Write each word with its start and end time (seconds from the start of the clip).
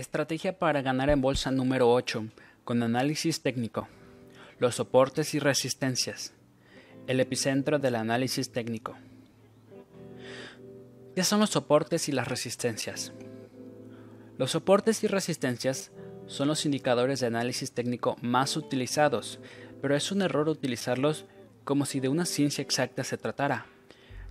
Estrategia 0.00 0.58
para 0.58 0.80
ganar 0.80 1.10
en 1.10 1.20
bolsa 1.20 1.50
número 1.50 1.92
8, 1.92 2.24
con 2.64 2.82
análisis 2.82 3.42
técnico. 3.42 3.86
Los 4.58 4.76
soportes 4.76 5.34
y 5.34 5.38
resistencias. 5.38 6.32
El 7.06 7.20
epicentro 7.20 7.78
del 7.78 7.96
análisis 7.96 8.50
técnico. 8.50 8.96
¿Qué 11.14 11.22
son 11.22 11.40
los 11.40 11.50
soportes 11.50 12.08
y 12.08 12.12
las 12.12 12.28
resistencias? 12.28 13.12
Los 14.38 14.52
soportes 14.52 15.04
y 15.04 15.06
resistencias 15.06 15.90
son 16.26 16.48
los 16.48 16.64
indicadores 16.64 17.20
de 17.20 17.26
análisis 17.26 17.72
técnico 17.72 18.16
más 18.22 18.56
utilizados, 18.56 19.38
pero 19.82 19.94
es 19.94 20.10
un 20.10 20.22
error 20.22 20.48
utilizarlos 20.48 21.26
como 21.64 21.84
si 21.84 22.00
de 22.00 22.08
una 22.08 22.24
ciencia 22.24 22.62
exacta 22.62 23.04
se 23.04 23.18
tratara, 23.18 23.66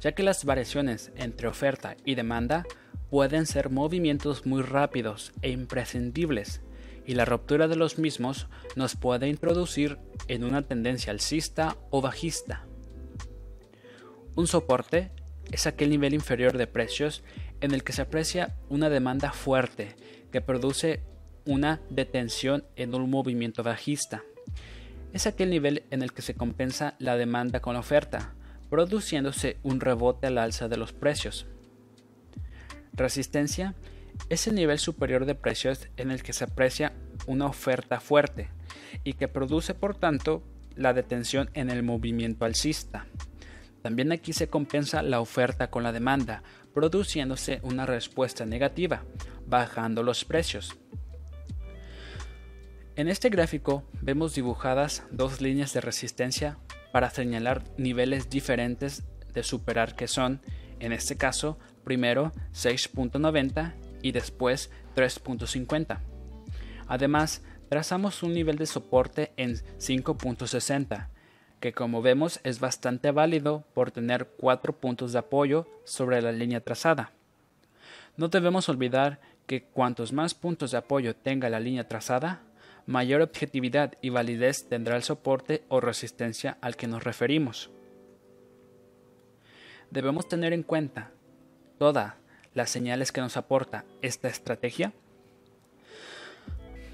ya 0.02 0.14
que 0.14 0.24
las 0.24 0.46
variaciones 0.46 1.12
entre 1.16 1.48
oferta 1.48 1.96
y 2.06 2.16
demanda 2.16 2.66
pueden 3.10 3.46
ser 3.46 3.70
movimientos 3.70 4.46
muy 4.46 4.62
rápidos 4.62 5.34
e 5.42 5.50
imprescindibles, 5.52 6.62
y 7.06 7.16
la 7.16 7.26
ruptura 7.26 7.68
de 7.68 7.76
los 7.76 7.98
mismos 7.98 8.48
nos 8.76 8.96
puede 8.96 9.28
introducir 9.28 9.98
en 10.28 10.44
una 10.44 10.62
tendencia 10.62 11.12
alcista 11.12 11.76
o 11.90 12.02
bajista. 12.02 12.66
Un 14.36 14.48
soporte 14.48 15.12
es 15.52 15.66
aquel 15.66 15.90
nivel 15.90 16.14
inferior 16.14 16.58
de 16.58 16.68
precios 16.68 17.24
en 17.62 17.74
el 17.74 17.84
que 17.84 17.94
se 17.94 18.04
aprecia 18.04 18.56
una 18.70 18.90
demanda 18.90 19.32
fuerte 19.32 19.96
que 20.32 20.42
produce 20.42 21.02
una 21.46 21.82
detención 21.90 22.64
en 22.76 22.94
un 22.94 23.10
movimiento 23.10 23.64
bajista. 23.64 24.24
Es 25.14 25.26
aquel 25.26 25.50
nivel 25.50 25.84
en 25.90 26.04
el 26.04 26.14
que 26.14 26.22
se 26.22 26.36
compensa 26.36 26.96
la 27.00 27.18
demanda 27.18 27.60
con 27.60 27.74
la 27.74 27.80
oferta, 27.80 28.36
produciéndose 28.70 29.58
un 29.64 29.80
rebote 29.80 30.28
al 30.28 30.38
alza 30.38 30.68
de 30.68 30.78
los 30.78 30.94
precios. 30.94 31.48
Resistencia 32.94 33.76
es 34.30 34.48
el 34.48 34.56
nivel 34.56 34.80
superior 34.80 35.26
de 35.26 35.36
precios 35.36 35.88
en 35.98 36.12
el 36.12 36.24
que 36.24 36.34
se 36.34 36.44
aprecia 36.44 36.94
una 37.28 37.46
oferta 37.46 38.00
fuerte 38.00 38.50
y 39.04 39.14
que 39.14 39.28
produce 39.28 39.74
por 39.74 39.96
tanto 39.96 40.44
la 40.76 40.94
detención 40.94 41.50
en 41.54 41.70
el 41.70 41.84
movimiento 41.84 42.46
alcista. 42.46 43.06
También 43.82 44.12
aquí 44.12 44.34
se 44.34 44.50
compensa 44.50 45.02
la 45.02 45.22
oferta 45.22 45.70
con 45.70 45.84
la 45.84 45.92
demanda, 45.92 46.44
produciéndose 46.74 47.60
una 47.64 47.86
respuesta 47.86 48.46
negativa, 48.46 49.04
bajando 49.46 50.04
los 50.04 50.26
precios. 50.26 50.78
En 52.96 53.08
este 53.08 53.30
gráfico 53.30 53.84
vemos 54.02 54.36
dibujadas 54.36 55.04
dos 55.12 55.40
líneas 55.40 55.74
de 55.74 55.82
resistencia 55.82 56.58
para 56.92 57.10
señalar 57.10 57.64
niveles 57.78 58.30
diferentes 58.30 59.04
de 59.34 59.44
superar 59.44 59.96
que 59.96 60.08
son, 60.08 60.42
en 60.80 60.92
este 60.92 61.16
caso, 61.16 61.58
primero 61.90 62.32
6.90 62.54 63.74
y 64.04 64.12
después 64.12 64.70
3.50. 64.96 65.98
Además, 66.88 67.42
trazamos 67.68 68.22
un 68.22 68.36
nivel 68.36 68.58
de 68.58 68.68
soporte 68.68 69.32
en 69.38 69.56
5.60, 69.56 71.08
que 71.60 71.74
como 71.74 72.04
vemos 72.04 72.42
es 72.44 72.60
bastante 72.60 73.10
válido 73.10 73.64
por 73.74 73.90
tener 73.90 74.28
cuatro 74.38 74.80
puntos 74.80 75.14
de 75.14 75.18
apoyo 75.18 75.66
sobre 75.84 76.22
la 76.22 76.32
línea 76.32 76.60
trazada. 76.60 77.12
No 78.18 78.28
debemos 78.28 78.70
olvidar 78.70 79.20
que 79.48 79.64
cuantos 79.64 80.14
más 80.14 80.36
puntos 80.36 80.70
de 80.70 80.78
apoyo 80.78 81.16
tenga 81.16 81.50
la 81.50 81.60
línea 81.60 81.88
trazada, 81.88 82.44
mayor 82.86 83.24
objetividad 83.24 83.96
y 84.00 84.10
validez 84.10 84.70
tendrá 84.70 84.96
el 84.96 85.02
soporte 85.02 85.64
o 85.70 85.80
resistencia 85.80 86.60
al 86.62 86.76
que 86.76 86.86
nos 86.86 87.04
referimos. 87.04 87.72
Debemos 89.90 90.28
tener 90.28 90.54
en 90.54 90.62
cuenta 90.62 91.14
todas 91.80 92.14
las 92.54 92.70
señales 92.70 93.12
que 93.12 93.22
nos 93.22 93.38
aporta 93.38 93.86
esta 94.02 94.28
estrategia 94.28 94.94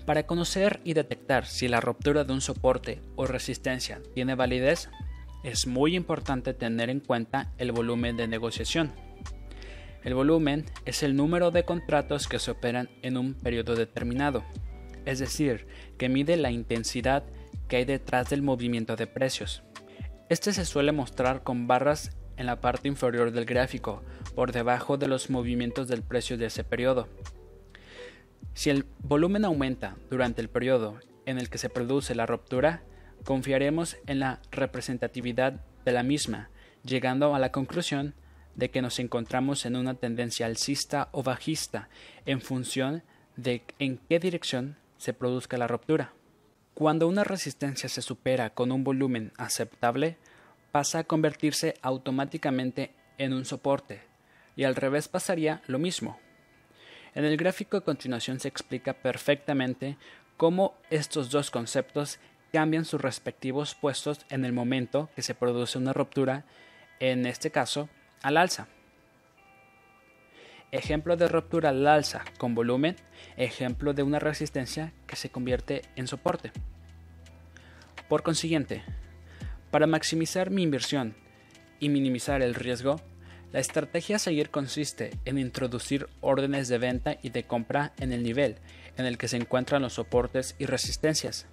para 0.05 0.28
conocer 0.28 0.81
y 0.83 0.94
detectar 0.94 1.47
si 1.47 1.67
la 1.67 1.81
ruptura 1.81 2.23
de 2.23 2.33
un 2.33 2.41
soporte 2.41 3.01
o 3.16 3.25
resistencia 3.25 4.01
tiene 4.13 4.35
validez, 4.35 4.90
es 5.44 5.66
muy 5.66 5.95
importante 5.95 6.53
tener 6.53 6.91
en 6.91 7.00
cuenta 7.00 7.51
el 7.57 7.72
volumen 7.72 8.16
de 8.16 8.28
negociación. 8.28 8.94
El 10.03 10.13
volumen 10.13 10.66
es 10.85 11.01
el 11.01 11.16
número 11.16 11.50
de 11.50 11.66
contratos 11.66 12.28
que 12.28 12.38
se 12.38 12.51
operan 12.51 12.88
en 13.01 13.18
un 13.18 13.34
periodo 13.34 13.75
determinado, 13.75 14.44
es 15.06 15.18
decir, 15.18 15.66
que 15.97 16.07
mide 16.07 16.38
la 16.38 16.51
intensidad 16.51 17.24
que 17.68 17.78
hay 17.78 17.85
detrás 17.85 18.29
del 18.29 18.44
movimiento 18.44 18.95
de 18.95 19.07
precios. 19.07 19.63
Este 20.29 20.53
se 20.53 20.66
suele 20.66 20.91
mostrar 20.91 21.41
con 21.41 21.66
barras 21.66 22.16
en 22.38 22.45
la 22.45 22.62
parte 22.62 22.88
inferior 22.88 23.31
del 23.31 23.45
gráfico, 23.45 24.03
por 24.35 24.51
debajo 24.51 24.97
de 24.97 25.07
los 25.07 25.29
movimientos 25.29 25.88
del 25.88 26.03
precio 26.03 26.38
de 26.38 26.47
ese 26.47 26.63
periodo. 26.63 27.07
Si 28.53 28.69
el 28.69 28.85
volumen 29.00 29.46
aumenta 29.46 29.97
durante 30.09 30.41
el 30.41 30.50
periodo 30.50 31.00
en 31.25 31.40
el 31.40 31.50
que 31.50 31.57
se 31.57 31.69
produce 31.69 32.16
la 32.16 32.25
ruptura, 32.25 32.84
confiaremos 33.24 33.97
en 34.06 34.19
la 34.19 34.40
representatividad 34.51 35.62
de 35.84 35.91
la 35.91 36.03
misma, 36.03 36.50
llegando 36.84 37.34
a 37.34 37.40
la 37.40 37.51
conclusión 37.51 38.13
de 38.56 38.69
que 38.69 38.81
nos 38.81 39.00
encontramos 39.00 39.66
en 39.66 39.75
una 39.75 39.95
tendencia 39.95 40.45
alcista 40.45 41.09
o 41.12 41.24
bajista 41.24 41.90
en 42.25 42.41
función 42.41 43.03
de 43.35 43.63
en 43.79 43.97
qué 43.97 44.19
dirección 44.19 44.78
se 44.97 45.13
produzca 45.13 45.57
la 45.57 45.68
ruptura. 45.68 46.13
Cuando 46.74 47.07
una 47.07 47.24
resistencia 47.24 47.90
se 47.90 48.01
supera 48.01 48.50
con 48.50 48.72
un 48.72 48.84
volumen 48.84 49.31
aceptable, 49.38 50.18
pasa 50.72 51.00
a 51.00 51.03
convertirse 51.03 51.75
automáticamente 51.81 52.94
en 53.18 53.34
un 53.34 53.45
soporte, 53.45 54.01
y 54.55 54.63
al 54.63 54.75
revés 54.75 55.07
pasaría 55.07 55.61
lo 55.67 55.79
mismo. 55.79 56.19
En 57.13 57.25
el 57.25 57.38
gráfico 57.38 57.77
a 57.77 57.83
continuación 57.83 58.39
se 58.39 58.47
explica 58.47 58.93
perfectamente 58.93 59.97
cómo 60.38 60.75
estos 60.89 61.29
dos 61.29 61.49
conceptos 61.49 62.19
cambian 62.51 62.85
sus 62.85 63.01
respectivos 63.01 63.75
puestos 63.75 64.25
en 64.29 64.45
el 64.45 64.53
momento 64.53 65.09
que 65.15 65.21
se 65.21 65.35
produce 65.35 65.77
una 65.77 65.94
ruptura, 65.94 66.45
en 66.99 67.25
este 67.25 67.51
caso, 67.51 67.89
al 68.21 68.38
alza. 68.38 68.67
Ejemplo 70.71 71.15
de 71.15 71.27
ruptura 71.27 71.69
al 71.69 71.88
alza 71.88 72.23
con 72.38 72.55
volumen, 72.55 72.95
ejemplo 73.38 73.94
de 73.94 74.03
una 74.03 74.19
resistencia 74.19 74.94
que 75.07 75.15
se 75.15 75.29
convierte 75.29 75.83
en 75.95 76.07
soporte. 76.07 76.51
Por 78.09 78.23
consiguiente, 78.23 78.83
para 79.71 79.88
maximizar 79.88 80.49
mi 80.49 80.63
inversión 80.63 81.15
y 81.79 81.89
minimizar 81.89 82.41
el 82.41 82.55
riesgo, 82.55 83.01
la 83.55 83.61
estrategia 83.61 84.17
a 84.17 84.19
seguir 84.19 84.49
consiste 84.49 85.11
en 85.23 85.38
introducir 85.38 86.09
órdenes 86.19 86.67
de 86.67 86.77
venta 86.77 87.16
y 87.23 87.29
de 87.29 87.45
compra 87.45 87.93
en 88.01 88.11
el 88.11 88.21
nivel 88.21 88.57
en 88.97 89.05
el 89.05 89.17
que 89.17 89.29
se 89.29 89.38
encuentran 89.38 89.81
los 89.81 89.93
soportes 89.93 90.57
y 90.59 90.66
resistencias. 90.66 91.47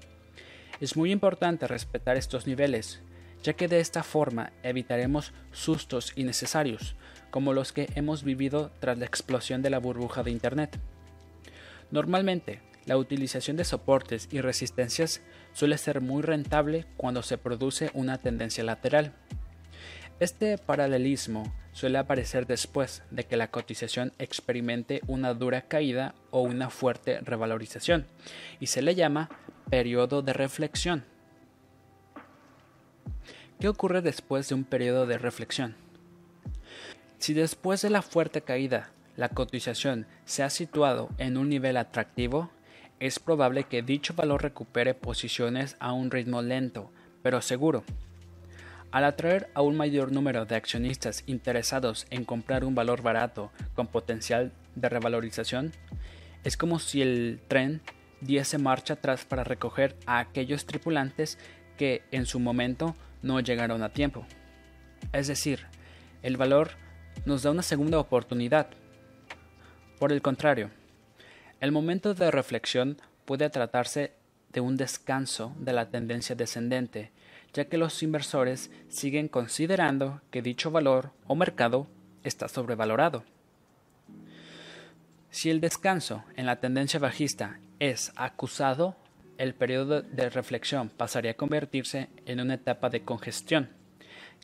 Es 0.81 0.97
muy 0.97 1.13
importante 1.13 1.69
respetar 1.69 2.17
estos 2.17 2.49
niveles, 2.49 3.03
ya 3.45 3.53
que 3.53 3.69
de 3.69 3.79
esta 3.79 4.03
forma 4.03 4.51
evitaremos 4.65 5.33
sustos 5.53 6.13
innecesarios, 6.17 6.97
como 7.31 7.53
los 7.53 7.73
que 7.73 7.89
hemos 7.95 8.25
vivido 8.25 8.73
tras 8.81 8.99
la 8.99 9.07
explosión 9.07 9.63
de 9.63 9.71
la 9.71 9.79
burbuja 9.79 10.25
de 10.25 10.33
Internet. 10.33 10.81
Normalmente, 11.93 12.63
la 12.85 12.97
utilización 12.97 13.57
de 13.57 13.65
soportes 13.65 14.29
y 14.33 14.41
resistencias 14.41 15.21
suele 15.53 15.79
ser 15.79 16.01
muy 16.01 16.23
rentable 16.23 16.85
cuando 16.97 17.23
se 17.23 17.39
produce 17.39 17.93
una 17.95 18.19
tendencia 18.19 18.65
lateral. 18.65 19.15
Este 20.19 20.59
paralelismo 20.59 21.62
suele 21.73 21.99
aparecer 21.99 22.47
después 22.47 23.03
de 23.11 23.25
que 23.25 23.37
la 23.37 23.51
cotización 23.51 24.13
experimente 24.19 25.01
una 25.07 25.35
dura 25.35 25.63
caída 25.63 26.15
o 26.31 26.43
una 26.43 26.71
fuerte 26.71 27.21
revalorización 27.21 28.07
y 28.61 28.67
se 28.67 28.83
le 28.83 28.95
llama 28.95 29.31
periodo 29.71 30.23
de 30.23 30.33
reflexión. 30.33 31.05
¿Qué 33.59 33.69
ocurre 33.69 34.03
después 34.03 34.49
de 34.49 34.55
un 34.55 34.65
periodo 34.65 35.07
de 35.07 35.19
reflexión? 35.19 35.77
Si 37.19 37.35
después 37.35 37.81
de 37.83 37.91
la 37.91 38.03
fuerte 38.03 38.43
caída 38.43 38.91
la 39.17 39.29
cotización 39.29 40.07
se 40.25 40.43
ha 40.43 40.51
situado 40.51 41.09
en 41.19 41.37
un 41.37 41.49
nivel 41.49 41.77
atractivo, 41.77 42.51
es 42.99 43.19
probable 43.19 43.65
que 43.65 43.83
dicho 43.83 44.15
valor 44.15 44.43
recupere 44.43 44.95
posiciones 44.95 45.77
a 45.81 45.93
un 45.93 46.11
ritmo 46.11 46.43
lento, 46.43 46.91
pero 47.23 47.41
seguro. 47.41 47.85
Al 48.93 49.05
atraer 49.05 49.49
a 49.55 49.63
un 49.63 49.77
mayor 49.77 50.13
número 50.13 50.45
de 50.45 50.55
accionistas 50.55 51.25
interesados 51.27 52.07
en 52.11 52.27
comprar 52.27 52.63
un 52.63 52.75
valor 52.75 53.01
barato 53.01 53.51
con 53.75 53.87
potencial 53.87 54.53
de 54.75 54.91
revalorización, 54.91 55.73
es 56.45 56.59
como 56.59 56.79
si 56.79 57.01
el 57.01 57.41
tren 57.49 57.81
diese 58.21 58.59
marcha 58.59 58.95
atrás 58.95 59.25
para 59.25 59.45
recoger 59.45 59.97
a 60.05 60.19
aquellos 60.19 60.67
tripulantes 60.67 61.39
que 61.79 62.03
en 62.11 62.27
su 62.27 62.39
momento 62.39 62.95
no 63.23 63.41
llegaron 63.41 63.83
a 63.83 63.95
tiempo. 63.95 64.27
Es 65.15 65.27
decir, 65.27 65.67
el 66.23 66.37
valor 66.37 66.73
nos 67.25 67.43
da 67.43 67.51
una 67.51 67.63
segunda 67.63 67.99
oportunidad. 67.99 68.69
Por 69.99 70.13
el 70.13 70.21
contrario, 70.21 70.71
el 71.61 71.73
momento 71.73 72.13
de 72.13 72.31
reflexión 72.31 73.01
puede 73.25 73.49
tratarse 73.49 74.13
de 74.53 74.61
un 74.61 74.77
descanso 74.77 75.55
de 75.59 75.73
la 75.73 75.89
tendencia 75.89 76.37
descendente, 76.37 77.11
ya 77.55 77.67
que 77.67 77.77
los 77.77 78.03
inversores 78.03 78.71
siguen 78.89 79.29
considerando 79.29 80.21
que 80.31 80.43
dicho 80.43 80.71
valor 80.71 81.11
o 81.27 81.35
mercado 81.35 81.87
está 82.25 82.49
sobrevalorado. 82.49 83.25
Si 85.31 85.51
el 85.51 85.61
descanso 85.61 86.25
en 86.37 86.47
la 86.47 86.61
tendencia 86.61 87.01
bajista 87.01 87.59
es 87.79 88.13
acusado, 88.17 88.97
el 89.39 89.55
periodo 89.55 90.03
de 90.03 90.29
reflexión 90.31 90.91
pasaría 90.91 91.33
a 91.33 91.37
convertirse 91.37 92.09
en 92.27 92.41
una 92.41 92.55
etapa 92.55 92.91
de 92.91 93.03
congestión, 93.03 93.71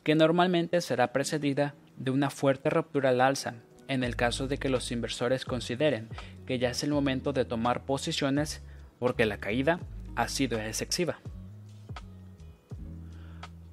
que 0.03 0.15
normalmente 0.15 0.81
será 0.81 1.13
precedida 1.13 1.75
de 1.95 2.11
una 2.11 2.29
fuerte 2.29 2.69
ruptura 2.69 3.09
al 3.09 3.21
alza 3.21 3.55
en 3.87 4.03
el 4.03 4.15
caso 4.15 4.47
de 4.47 4.57
que 4.57 4.69
los 4.69 4.91
inversores 4.91 5.45
consideren 5.45 6.09
que 6.45 6.59
ya 6.59 6.69
es 6.69 6.83
el 6.83 6.91
momento 6.91 7.33
de 7.33 7.45
tomar 7.45 7.85
posiciones 7.85 8.61
porque 8.99 9.25
la 9.25 9.37
caída 9.39 9.79
ha 10.15 10.27
sido 10.27 10.59
excesiva. 10.59 11.19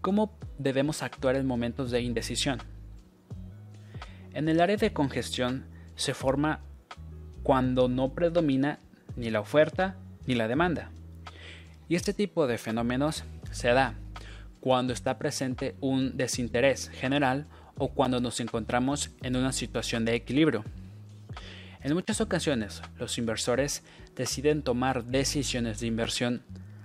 ¿Cómo 0.00 0.36
debemos 0.58 1.02
actuar 1.02 1.36
en 1.36 1.46
momentos 1.46 1.90
de 1.90 2.00
indecisión? 2.00 2.60
En 4.32 4.48
el 4.48 4.60
área 4.60 4.76
de 4.76 4.92
congestión 4.92 5.64
se 5.96 6.14
forma 6.14 6.60
cuando 7.42 7.88
no 7.88 8.12
predomina 8.12 8.78
ni 9.16 9.30
la 9.30 9.40
oferta 9.40 9.96
ni 10.26 10.34
la 10.34 10.48
demanda. 10.48 10.90
Y 11.88 11.94
este 11.94 12.12
tipo 12.12 12.46
de 12.46 12.58
fenómenos 12.58 13.24
se 13.50 13.68
da 13.68 13.94
cuando 14.60 14.92
está 14.92 15.18
presente 15.18 15.76
un 15.80 16.16
desinterés 16.16 16.88
general 16.90 17.46
o 17.78 17.88
cuando 17.88 18.20
nos 18.20 18.40
encontramos 18.40 19.10
en 19.22 19.36
una 19.36 19.52
situación 19.52 20.04
de 20.04 20.14
equilibrio. 20.14 20.64
En 21.82 21.94
muchas 21.94 22.20
ocasiones, 22.20 22.82
los 22.98 23.16
inversores 23.18 23.84
deciden 24.16 24.62
tomar 24.62 25.04
decisiones 25.04 25.78
de 25.78 25.86
inversión 25.86 26.42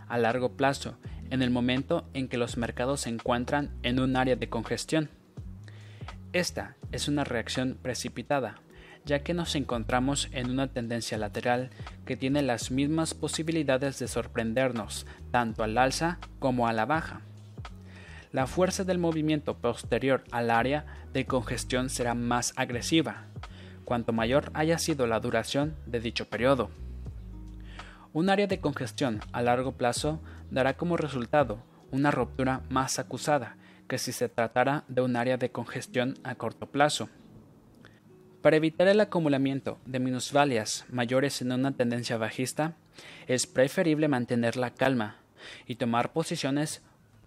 a 0.07 0.17
largo 0.17 0.51
plazo 0.51 0.95
en 1.31 1.41
el 1.41 1.49
momento 1.49 2.05
en 2.13 2.27
que 2.27 2.37
los 2.37 2.57
mercados 2.57 3.01
se 3.01 3.09
encuentran 3.09 3.71
en 3.81 3.99
un 3.99 4.15
área 4.15 4.35
de 4.35 4.49
congestión. 4.49 5.09
Esta 6.33 6.75
es 6.91 7.07
una 7.07 7.23
reacción 7.23 7.77
precipitada, 7.81 8.55
ya 9.05 9.23
que 9.23 9.33
nos 9.33 9.55
encontramos 9.55 10.29
en 10.33 10.51
una 10.51 10.67
tendencia 10.67 11.17
lateral 11.17 11.71
que 12.05 12.15
tiene 12.15 12.41
las 12.41 12.69
mismas 12.69 13.13
posibilidades 13.13 13.97
de 13.97 14.07
sorprendernos 14.07 15.07
tanto 15.31 15.63
al 15.63 15.77
alza 15.77 16.19
como 16.39 16.67
a 16.67 16.73
la 16.73 16.85
baja. 16.85 17.21
La 18.31 18.45
fuerza 18.45 18.83
del 18.83 18.97
movimiento 18.97 19.57
posterior 19.57 20.23
al 20.31 20.51
área 20.51 20.85
de 21.13 21.25
congestión 21.25 21.89
será 21.89 22.13
más 22.13 22.53
agresiva, 22.55 23.25
cuanto 23.83 24.13
mayor 24.13 24.51
haya 24.53 24.77
sido 24.77 25.07
la 25.07 25.19
duración 25.19 25.75
de 25.85 25.99
dicho 25.99 26.25
periodo. 26.29 26.69
Un 28.13 28.29
área 28.29 28.47
de 28.47 28.59
congestión 28.59 29.21
a 29.31 29.41
largo 29.41 29.73
plazo 29.73 30.21
dará 30.51 30.75
como 30.75 30.98
resultado 30.98 31.63
una 31.92 32.12
ruptura 32.12 32.62
más 32.69 33.00
acusada 33.00 33.57
que 33.88 33.98
si 33.98 34.12
se 34.12 34.30
tratara 34.30 34.83
de 34.88 35.01
un 35.01 35.15
área 35.15 35.38
de 35.38 35.50
congestión 35.50 36.18
a 36.24 36.36
corto 36.36 36.68
plazo. 36.68 37.09
Para 38.42 38.57
evitar 38.57 38.88
el 38.88 39.00
acumulamiento 39.01 39.80
de 39.86 40.00
minusvalias 40.00 40.86
mayores 40.89 41.42
en 41.42 41.51
una 41.51 41.71
tendencia 41.74 42.18
bajista, 42.18 42.75
es 43.27 43.48
preferible 43.48 44.07
mantener 44.07 44.56
la 44.56 44.71
calma 44.71 45.18
y 45.68 45.75
tomar 45.75 46.12
posiciones 46.13 46.81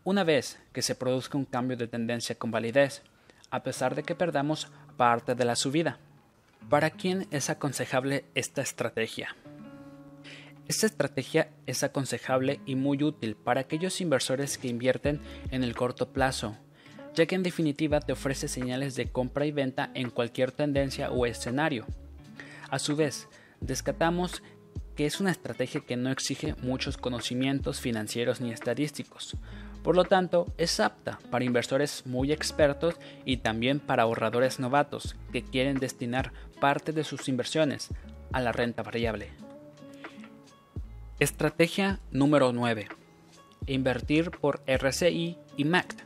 una 0.05 0.25
vez 0.25 0.59
que 0.73 0.83
se 0.83 0.95
produzca 0.95 1.39
un 1.39 1.45
cambio 1.45 1.77
de 1.77 1.87
tendencia 1.87 2.35
con 2.35 2.51
validez, 2.51 3.03
a 3.51 3.63
pesar 3.63 3.95
de 3.95 4.03
que 4.03 4.15
perdamos 4.15 4.69
parte 4.97 5.35
de 5.35 5.45
la 5.45 5.57
subida. 5.57 5.99
¿Para 6.69 6.91
quién 6.91 7.27
es 7.31 7.51
aconsejable 7.51 8.25
esta 8.35 8.63
estrategia? 8.63 9.37
Esta 10.67 10.87
estrategia 10.87 11.51
es 11.67 11.83
aconsejable 11.83 12.61
y 12.65 12.75
muy 12.75 13.03
útil 13.03 13.37
para 13.37 13.61
aquellos 13.61 14.01
inversores 14.01 14.59
que 14.59 14.69
invierten 14.69 15.21
en 15.51 15.63
el 15.63 15.75
corto 15.75 16.13
plazo 16.13 16.57
ya 17.15 17.27
que 17.27 17.37
en 17.37 17.43
definitiva 17.43 18.01
te 18.01 18.13
ofrece 18.13 18.49
señales 18.49 18.97
de 18.97 19.11
compra 19.11 19.47
y 19.47 19.53
venta 19.53 19.91
en 19.95 20.11
cualquier 20.11 20.53
tendencia 20.53 21.11
o 21.11 21.27
escenario. 21.27 21.87
A 22.71 22.79
su 22.79 22.97
vez, 22.97 23.29
descatamos 23.61 24.43
que 24.97 25.07
es 25.07 25.21
una 25.21 25.31
estrategia 25.31 25.81
que 25.81 25.97
no 25.97 26.11
exige 26.11 26.55
muchos 26.63 26.97
conocimientos 26.97 27.81
financieros 27.81 28.41
ni 28.41 28.53
estadísticos. 28.53 29.37
Por 29.83 29.97
lo 29.97 30.05
tanto, 30.05 30.47
es 30.57 30.81
apta 30.81 31.19
para 31.31 31.45
inversores 31.45 32.07
muy 32.07 32.33
expertos 32.33 32.95
y 33.25 33.39
también 33.39 33.81
para 33.81 34.05
ahorradores 34.05 34.59
novatos 34.59 35.17
que 35.33 35.43
quieren 35.43 35.79
destinar 35.79 36.33
parte 36.61 36.93
de 36.93 37.05
sus 37.05 37.29
inversiones 37.29 37.89
a 38.33 38.41
la 38.41 38.53
renta 38.53 38.83
variable. 38.83 39.44
Estrategia 41.21 42.01
número 42.11 42.53
9. 42.53 42.89
Invertir 43.69 44.33
por 44.33 44.65
RCI 44.67 45.39
y 45.57 45.65
MACD 45.65 46.01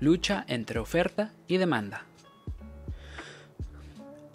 lucha 0.00 0.44
entre 0.48 0.78
oferta 0.80 1.32
y 1.46 1.56
demanda. 1.56 2.04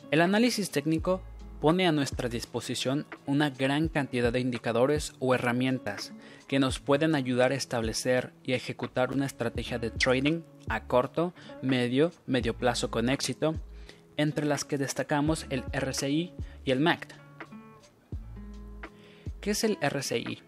El 0.10 0.22
análisis 0.22 0.72
técnico 0.72 1.22
pone 1.62 1.88
a 1.88 1.92
nuestra 1.92 2.28
disposición 2.28 3.06
una 3.28 3.52
gran 3.52 3.88
cantidad 3.88 4.34
de 4.34 4.40
indicadores 4.40 5.14
o 5.20 5.36
herramientas 5.36 6.12
que 6.48 6.58
nos 6.58 6.80
pueden 6.80 7.14
ayudar 7.14 7.52
a 7.52 7.56
establecer 7.56 8.34
y 8.44 8.54
ejecutar 8.54 9.12
una 9.12 9.28
estrategia 9.28 9.78
de 9.78 9.92
trading 9.92 10.42
a 10.70 10.86
corto, 10.86 11.36
medio, 11.62 12.12
medio 12.26 12.58
plazo 12.58 12.90
con 12.90 13.10
éxito, 13.10 13.54
entre 14.18 14.48
las 14.48 14.66
que 14.66 14.80
destacamos 14.80 15.46
el 15.52 15.64
RSI 15.72 16.34
y 16.66 16.72
el 16.72 16.80
MACD. 16.80 17.23
¿Qué 19.44 19.52
es 19.52 19.66
el 19.66 19.78
RSI? 19.82 20.40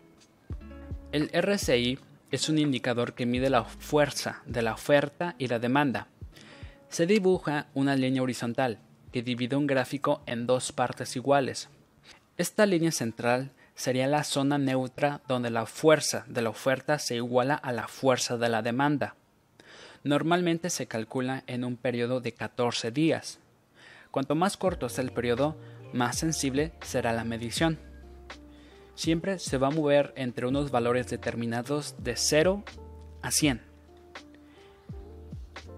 El 1.12 1.30
RSI 1.34 2.00
es 2.32 2.48
un 2.48 2.58
indicador 2.58 3.14
que 3.14 3.26
mide 3.26 3.50
la 3.50 3.66
fuerza 3.66 4.42
de 4.46 4.62
la 4.62 4.72
oferta 4.72 5.36
y 5.38 5.50
la 5.50 5.60
demanda. 5.60 6.08
Se 6.88 7.06
dibuja 7.06 7.68
una 7.74 7.98
línea 7.98 8.22
horizontal 8.22 8.80
que 9.12 9.22
divide 9.22 9.58
un 9.58 9.68
gráfico 9.68 10.22
en 10.28 10.48
dos 10.48 10.72
partes 10.72 11.18
iguales. 11.18 11.68
Esta 12.38 12.66
línea 12.66 12.94
central 12.94 13.52
sería 13.74 14.08
la 14.08 14.24
zona 14.24 14.58
neutra 14.58 15.20
donde 15.28 15.50
la 15.50 15.66
fuerza 15.66 16.24
de 16.30 16.44
la 16.44 16.52
oferta 16.52 16.98
se 16.98 17.16
iguala 17.16 17.56
a 17.56 17.74
la 17.74 17.90
fuerza 17.90 18.38
de 18.38 18.48
la 18.48 18.62
demanda. 18.62 19.18
Normalmente 20.06 20.70
se 20.70 20.88
calcula 20.88 21.44
en 21.48 21.66
un 21.66 21.76
periodo 21.76 22.22
de 22.22 22.32
14 22.32 22.92
días. 22.92 23.40
Cuanto 24.10 24.36
más 24.36 24.56
corto 24.56 24.88
sea 24.88 25.04
el 25.04 25.12
periodo, 25.12 25.58
más 25.92 26.18
sensible 26.18 26.72
será 26.80 27.12
la 27.12 27.26
medición 27.26 27.78
siempre 28.96 29.40
se 29.40 29.58
va 29.58 29.68
a 29.68 29.72
mover 29.72 30.14
entre 30.16 30.48
unos 30.48 30.72
valores 30.72 31.08
determinados 31.10 31.96
de 32.00 32.16
0 32.16 32.64
a 33.22 33.32
100. 33.32 33.62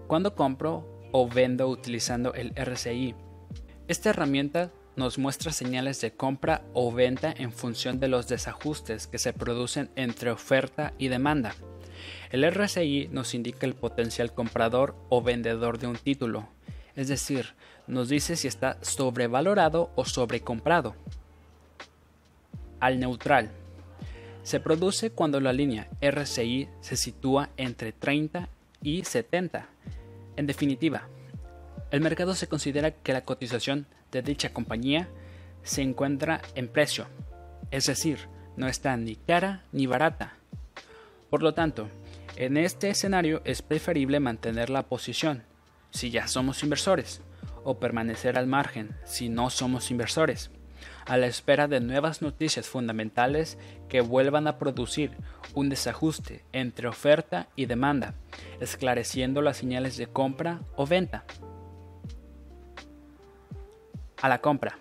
Cuando 0.06 0.34
compro 0.34 0.86
o 1.12 1.28
vendo 1.28 1.68
utilizando 1.68 2.32
el 2.34 2.54
RSI, 2.54 3.14
esta 3.88 4.10
herramienta 4.10 4.70
nos 4.96 5.18
muestra 5.18 5.52
señales 5.52 6.00
de 6.00 6.12
compra 6.12 6.62
o 6.72 6.92
venta 6.92 7.32
en 7.36 7.52
función 7.52 8.00
de 8.00 8.08
los 8.08 8.26
desajustes 8.26 9.06
que 9.06 9.18
se 9.18 9.32
producen 9.32 9.90
entre 9.96 10.30
oferta 10.30 10.94
y 10.98 11.08
demanda. 11.08 11.54
El 12.30 12.50
RSI 12.50 13.08
nos 13.12 13.34
indica 13.34 13.66
el 13.66 13.74
potencial 13.74 14.32
comprador 14.32 14.96
o 15.08 15.22
vendedor 15.22 15.78
de 15.78 15.86
un 15.86 15.96
título, 15.96 16.48
es 16.96 17.08
decir, 17.08 17.54
nos 17.86 18.08
dice 18.08 18.36
si 18.36 18.48
está 18.48 18.78
sobrevalorado 18.82 19.90
o 19.94 20.04
sobrecomprado 20.04 20.94
al 22.80 22.98
neutral. 22.98 23.50
Se 24.42 24.60
produce 24.60 25.10
cuando 25.10 25.40
la 25.40 25.52
línea 25.52 25.88
RSI 26.00 26.68
se 26.80 26.96
sitúa 26.96 27.50
entre 27.56 27.92
30 27.92 28.48
y 28.82 29.04
70. 29.04 29.66
En 30.36 30.46
definitiva, 30.46 31.08
el 31.90 32.00
mercado 32.00 32.34
se 32.34 32.46
considera 32.46 32.90
que 32.90 33.12
la 33.12 33.24
cotización 33.24 33.86
de 34.12 34.22
dicha 34.22 34.52
compañía 34.52 35.08
se 35.62 35.82
encuentra 35.82 36.40
en 36.54 36.68
precio, 36.68 37.06
es 37.70 37.86
decir, 37.86 38.28
no 38.56 38.68
está 38.68 38.96
ni 38.96 39.16
cara 39.16 39.64
ni 39.72 39.86
barata. 39.86 40.34
Por 41.30 41.42
lo 41.42 41.52
tanto, 41.52 41.88
en 42.36 42.56
este 42.56 42.88
escenario 42.88 43.42
es 43.44 43.62
preferible 43.62 44.20
mantener 44.20 44.70
la 44.70 44.84
posición 44.84 45.42
si 45.90 46.10
ya 46.10 46.26
somos 46.26 46.62
inversores 46.62 47.20
o 47.64 47.78
permanecer 47.78 48.38
al 48.38 48.46
margen 48.46 48.96
si 49.04 49.28
no 49.28 49.50
somos 49.50 49.90
inversores 49.90 50.50
a 51.08 51.16
la 51.16 51.26
espera 51.26 51.66
de 51.66 51.80
nuevas 51.80 52.22
noticias 52.22 52.68
fundamentales 52.68 53.58
que 53.88 54.02
vuelvan 54.02 54.46
a 54.46 54.58
producir 54.58 55.16
un 55.54 55.70
desajuste 55.70 56.44
entre 56.52 56.86
oferta 56.86 57.48
y 57.56 57.66
demanda, 57.66 58.14
esclareciendo 58.60 59.40
las 59.40 59.56
señales 59.56 59.96
de 59.96 60.06
compra 60.06 60.60
o 60.76 60.86
venta. 60.86 61.24
A 64.20 64.28
la 64.28 64.40
compra. 64.40 64.78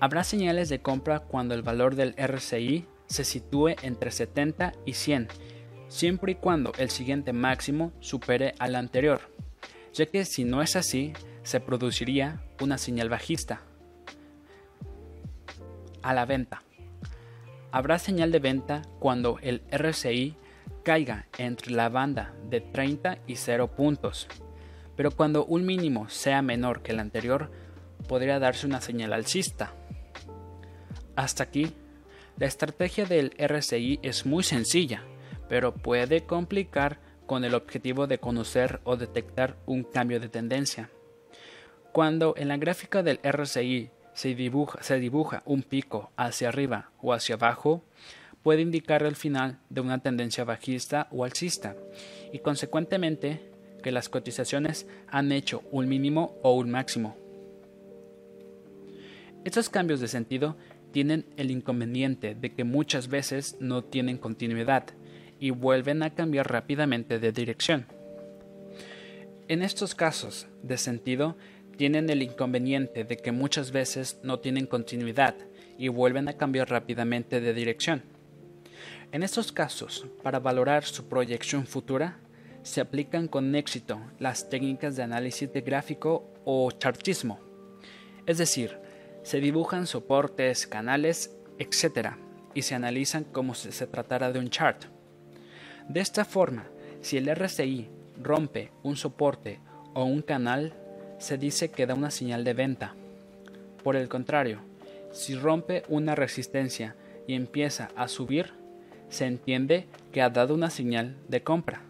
Habrá 0.00 0.24
señales 0.24 0.68
de 0.68 0.82
compra 0.82 1.20
cuando 1.20 1.54
el 1.54 1.62
valor 1.62 1.94
del 1.94 2.14
RCI 2.16 2.86
se 3.06 3.24
sitúe 3.24 3.76
entre 3.82 4.10
70 4.10 4.72
y 4.84 4.94
100, 4.94 5.28
siempre 5.86 6.32
y 6.32 6.34
cuando 6.34 6.72
el 6.76 6.90
siguiente 6.90 7.32
máximo 7.32 7.92
supere 8.00 8.54
al 8.58 8.74
anterior, 8.74 9.20
ya 9.92 10.06
que 10.06 10.24
si 10.24 10.42
no 10.42 10.60
es 10.60 10.74
así, 10.74 11.12
se 11.44 11.60
produciría 11.60 12.42
una 12.60 12.78
señal 12.78 13.08
bajista 13.08 13.62
a 16.02 16.14
la 16.14 16.24
venta. 16.24 16.62
Habrá 17.70 17.98
señal 17.98 18.32
de 18.32 18.38
venta 18.38 18.82
cuando 18.98 19.38
el 19.40 19.62
RSI 19.70 20.36
caiga 20.82 21.26
entre 21.38 21.72
la 21.72 21.88
banda 21.88 22.34
de 22.50 22.60
30 22.60 23.18
y 23.26 23.36
0 23.36 23.68
puntos, 23.74 24.28
pero 24.96 25.10
cuando 25.10 25.44
un 25.44 25.64
mínimo 25.64 26.08
sea 26.08 26.42
menor 26.42 26.82
que 26.82 26.92
el 26.92 27.00
anterior, 27.00 27.50
podría 28.08 28.38
darse 28.38 28.66
una 28.66 28.80
señal 28.80 29.12
alcista. 29.12 29.74
Hasta 31.16 31.44
aquí, 31.44 31.72
la 32.36 32.46
estrategia 32.46 33.04
del 33.04 33.32
RSI 33.38 34.00
es 34.02 34.26
muy 34.26 34.42
sencilla, 34.42 35.02
pero 35.48 35.74
puede 35.74 36.24
complicar 36.24 36.98
con 37.26 37.44
el 37.44 37.54
objetivo 37.54 38.06
de 38.06 38.18
conocer 38.18 38.80
o 38.84 38.96
detectar 38.96 39.56
un 39.66 39.84
cambio 39.84 40.20
de 40.20 40.28
tendencia. 40.28 40.90
Cuando 41.92 42.34
en 42.36 42.48
la 42.48 42.56
gráfica 42.56 43.02
del 43.02 43.20
RSI 43.22 43.90
se 44.14 44.34
dibuja, 44.34 44.82
se 44.82 44.98
dibuja 44.98 45.42
un 45.46 45.62
pico 45.62 46.10
hacia 46.16 46.48
arriba 46.48 46.90
o 47.00 47.12
hacia 47.12 47.36
abajo, 47.36 47.84
puede 48.42 48.62
indicar 48.62 49.02
el 49.02 49.16
final 49.16 49.58
de 49.70 49.80
una 49.80 49.98
tendencia 49.98 50.44
bajista 50.44 51.08
o 51.10 51.24
alcista 51.24 51.76
y 52.32 52.40
consecuentemente 52.40 53.52
que 53.82 53.92
las 53.92 54.08
cotizaciones 54.08 54.86
han 55.08 55.32
hecho 55.32 55.62
un 55.70 55.88
mínimo 55.88 56.36
o 56.42 56.54
un 56.54 56.70
máximo. 56.70 57.16
Estos 59.44 59.68
cambios 59.68 60.00
de 60.00 60.08
sentido 60.08 60.56
tienen 60.92 61.26
el 61.36 61.50
inconveniente 61.50 62.34
de 62.34 62.52
que 62.52 62.64
muchas 62.64 63.08
veces 63.08 63.56
no 63.60 63.82
tienen 63.82 64.18
continuidad 64.18 64.84
y 65.40 65.50
vuelven 65.50 66.02
a 66.02 66.14
cambiar 66.14 66.50
rápidamente 66.52 67.18
de 67.18 67.32
dirección. 67.32 67.86
En 69.48 69.62
estos 69.62 69.94
casos 69.96 70.46
de 70.62 70.78
sentido 70.78 71.36
tienen 71.76 72.10
el 72.10 72.22
inconveniente 72.22 73.04
de 73.04 73.16
que 73.16 73.32
muchas 73.32 73.72
veces 73.72 74.18
no 74.22 74.38
tienen 74.40 74.66
continuidad 74.66 75.34
y 75.78 75.88
vuelven 75.88 76.28
a 76.28 76.36
cambiar 76.36 76.70
rápidamente 76.70 77.40
de 77.40 77.54
dirección. 77.54 78.02
En 79.10 79.22
estos 79.22 79.52
casos, 79.52 80.06
para 80.22 80.40
valorar 80.40 80.84
su 80.84 81.08
proyección 81.08 81.66
futura, 81.66 82.18
se 82.62 82.80
aplican 82.80 83.28
con 83.28 83.54
éxito 83.54 84.00
las 84.18 84.48
técnicas 84.48 84.96
de 84.96 85.02
análisis 85.02 85.52
de 85.52 85.60
gráfico 85.60 86.32
o 86.44 86.70
chartismo, 86.70 87.40
es 88.26 88.38
decir, 88.38 88.78
se 89.22 89.40
dibujan 89.40 89.86
soportes, 89.86 90.66
canales, 90.66 91.36
etc., 91.58 92.10
y 92.54 92.62
se 92.62 92.74
analizan 92.74 93.24
como 93.24 93.54
si 93.54 93.72
se 93.72 93.86
tratara 93.86 94.30
de 94.30 94.38
un 94.38 94.50
chart. 94.50 94.84
De 95.88 96.00
esta 96.00 96.24
forma, 96.24 96.68
si 97.00 97.16
el 97.16 97.34
RSI 97.34 97.88
rompe 98.22 98.72
un 98.82 98.96
soporte 98.96 99.60
o 99.94 100.04
un 100.04 100.22
canal, 100.22 100.74
se 101.22 101.38
dice 101.38 101.70
que 101.70 101.86
da 101.86 101.94
una 101.94 102.10
señal 102.10 102.42
de 102.42 102.52
venta. 102.52 102.94
Por 103.84 103.94
el 103.94 104.08
contrario, 104.08 104.58
si 105.12 105.36
rompe 105.36 105.84
una 105.88 106.16
resistencia 106.16 106.96
y 107.28 107.34
empieza 107.34 107.90
a 107.94 108.08
subir, 108.08 108.52
se 109.08 109.26
entiende 109.26 109.86
que 110.10 110.20
ha 110.20 110.30
dado 110.30 110.52
una 110.52 110.68
señal 110.68 111.16
de 111.28 111.42
compra. 111.42 111.82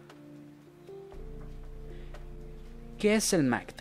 ¿Qué 2.98 3.14
es 3.14 3.32
el 3.32 3.44
MACD? 3.44 3.80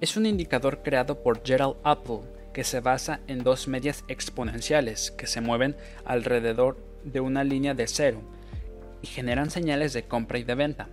Es 0.00 0.16
un 0.16 0.26
indicador 0.26 0.82
creado 0.82 1.22
por 1.22 1.44
Gerald 1.44 1.76
Apple 1.84 2.22
que 2.52 2.64
se 2.64 2.80
basa 2.80 3.20
en 3.28 3.44
dos 3.44 3.68
medias 3.68 4.04
exponenciales 4.08 5.12
que 5.12 5.28
se 5.28 5.40
mueven 5.40 5.76
alrededor 6.04 6.76
de 7.04 7.20
una 7.20 7.44
línea 7.44 7.74
de 7.74 7.86
cero 7.86 8.20
y 9.02 9.06
generan 9.06 9.50
señales 9.50 9.92
de 9.92 10.02
compra 10.02 10.38
y 10.38 10.42
de 10.42 10.56
venta. 10.56 10.88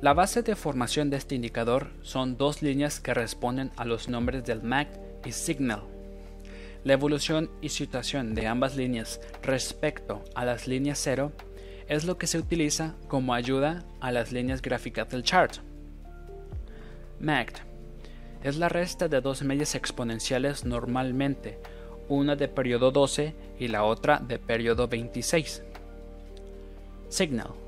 La 0.00 0.14
base 0.14 0.40
de 0.40 0.56
formación 0.56 1.10
de 1.10 1.18
este 1.18 1.34
indicador 1.34 1.90
son 2.00 2.38
dos 2.38 2.62
líneas 2.62 3.00
que 3.00 3.12
responden 3.12 3.70
a 3.76 3.84
los 3.84 4.08
nombres 4.08 4.46
del 4.46 4.62
MACD 4.62 4.96
y 5.26 5.32
Signal. 5.32 5.82
La 6.84 6.94
evolución 6.94 7.50
y 7.60 7.68
situación 7.68 8.34
de 8.34 8.46
ambas 8.46 8.76
líneas 8.76 9.20
respecto 9.42 10.24
a 10.34 10.46
las 10.46 10.66
líneas 10.66 10.98
cero 10.98 11.32
es 11.86 12.06
lo 12.06 12.16
que 12.16 12.26
se 12.26 12.38
utiliza 12.38 12.94
como 13.08 13.34
ayuda 13.34 13.84
a 14.00 14.10
las 14.10 14.32
líneas 14.32 14.62
gráficas 14.62 15.10
del 15.10 15.22
chart. 15.22 15.56
MACD 17.20 17.58
es 18.42 18.56
la 18.56 18.70
resta 18.70 19.06
de 19.06 19.20
dos 19.20 19.42
medias 19.42 19.74
exponenciales 19.74 20.64
normalmente, 20.64 21.58
una 22.08 22.36
de 22.36 22.48
periodo 22.48 22.90
12 22.90 23.34
y 23.58 23.68
la 23.68 23.84
otra 23.84 24.18
de 24.18 24.38
periodo 24.38 24.88
26. 24.88 25.62
Signal 27.10 27.59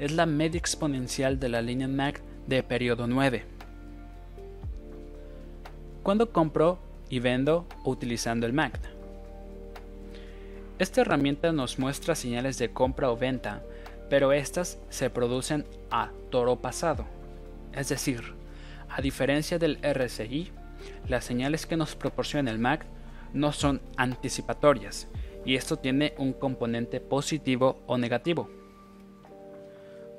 es 0.00 0.12
la 0.12 0.24
media 0.24 0.58
exponencial 0.58 1.38
de 1.38 1.50
la 1.50 1.60
línea 1.60 1.86
MACD 1.86 2.22
de 2.46 2.62
periodo 2.62 3.06
9. 3.06 3.44
Cuando 6.02 6.32
compro 6.32 6.78
y 7.10 7.18
vendo 7.20 7.66
utilizando 7.84 8.46
el 8.46 8.54
MACD. 8.54 8.78
Esta 10.78 11.02
herramienta 11.02 11.52
nos 11.52 11.78
muestra 11.78 12.14
señales 12.14 12.56
de 12.56 12.70
compra 12.70 13.10
o 13.10 13.16
venta, 13.18 13.62
pero 14.08 14.32
estas 14.32 14.78
se 14.88 15.10
producen 15.10 15.66
a 15.90 16.10
toro 16.30 16.56
pasado. 16.56 17.04
Es 17.74 17.90
decir, 17.90 18.22
a 18.88 19.02
diferencia 19.02 19.58
del 19.58 19.78
RSI, 19.82 20.50
las 21.08 21.26
señales 21.26 21.66
que 21.66 21.76
nos 21.76 21.94
proporciona 21.94 22.50
el 22.50 22.58
MACD 22.58 22.86
no 23.34 23.52
son 23.52 23.82
anticipatorias, 23.98 25.08
y 25.44 25.56
esto 25.56 25.76
tiene 25.76 26.14
un 26.16 26.32
componente 26.32 27.00
positivo 27.00 27.82
o 27.86 27.98
negativo. 27.98 28.59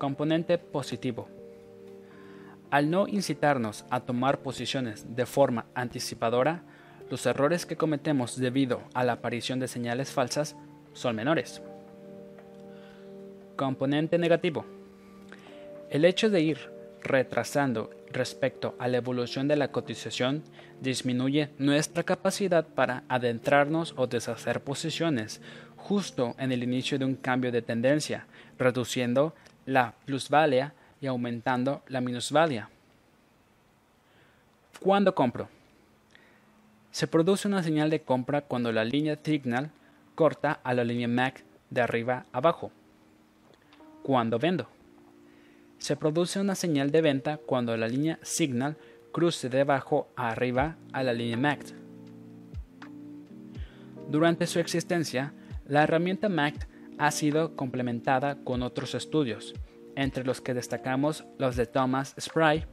Componente 0.01 0.57
positivo. 0.57 1.29
Al 2.71 2.89
no 2.89 3.07
incitarnos 3.07 3.85
a 3.91 3.99
tomar 3.99 4.39
posiciones 4.39 5.15
de 5.15 5.27
forma 5.27 5.67
anticipadora, 5.75 6.63
los 7.11 7.27
errores 7.27 7.67
que 7.67 7.77
cometemos 7.77 8.35
debido 8.35 8.81
a 8.95 9.03
la 9.03 9.13
aparición 9.13 9.59
de 9.59 9.67
señales 9.67 10.09
falsas 10.09 10.55
son 10.93 11.15
menores. 11.15 11.61
Componente 13.55 14.17
negativo. 14.17 14.65
El 15.91 16.03
hecho 16.05 16.31
de 16.31 16.41
ir 16.41 16.57
retrasando 17.03 17.91
respecto 18.11 18.73
a 18.79 18.87
la 18.87 18.97
evolución 18.97 19.47
de 19.47 19.55
la 19.55 19.71
cotización 19.71 20.41
disminuye 20.79 21.51
nuestra 21.59 22.01
capacidad 22.01 22.65
para 22.65 23.03
adentrarnos 23.07 23.93
o 23.97 24.07
deshacer 24.07 24.63
posiciones 24.63 25.41
justo 25.77 26.33
en 26.39 26.51
el 26.51 26.63
inicio 26.63 26.97
de 26.97 27.05
un 27.05 27.15
cambio 27.15 27.51
de 27.51 27.61
tendencia, 27.61 28.25
reduciendo 28.57 29.35
la 29.65 29.93
plusvalía 30.05 30.73
y 30.99 31.07
aumentando 31.07 31.81
la 31.87 32.01
minusvalía. 32.01 32.69
¿Cuándo 34.79 35.13
compro? 35.13 35.47
Se 36.91 37.07
produce 37.07 37.47
una 37.47 37.63
señal 37.63 37.89
de 37.89 38.01
compra 38.01 38.41
cuando 38.41 38.71
la 38.71 38.83
línea 38.83 39.17
Signal 39.23 39.71
corta 40.15 40.59
a 40.63 40.73
la 40.73 40.83
línea 40.83 41.07
MAC 41.07 41.43
de 41.69 41.81
arriba 41.81 42.25
abajo. 42.31 42.71
Cuando 44.03 44.39
vendo. 44.39 44.67
Se 45.77 45.95
produce 45.95 46.39
una 46.39 46.55
señal 46.55 46.91
de 46.91 47.01
venta 47.01 47.37
cuando 47.37 47.75
la 47.77 47.87
línea 47.87 48.19
Signal 48.21 48.77
cruce 49.11 49.49
de 49.49 49.61
abajo 49.61 50.09
a 50.15 50.29
arriba 50.29 50.75
a 50.93 51.03
la 51.03 51.13
línea 51.13 51.37
MACD. 51.37 51.73
Durante 54.09 54.45
su 54.47 54.59
existencia, 54.59 55.33
la 55.67 55.83
herramienta 55.83 56.27
MACD 56.27 56.65
ha 57.01 57.09
sido 57.09 57.55
complementada 57.55 58.43
con 58.43 58.61
otros 58.61 58.93
estudios, 58.93 59.55
entre 59.95 60.23
los 60.23 60.39
que 60.39 60.53
destacamos 60.53 61.25
los 61.39 61.55
de 61.55 61.65
Thomas 61.65 62.13
Spry 62.15 62.65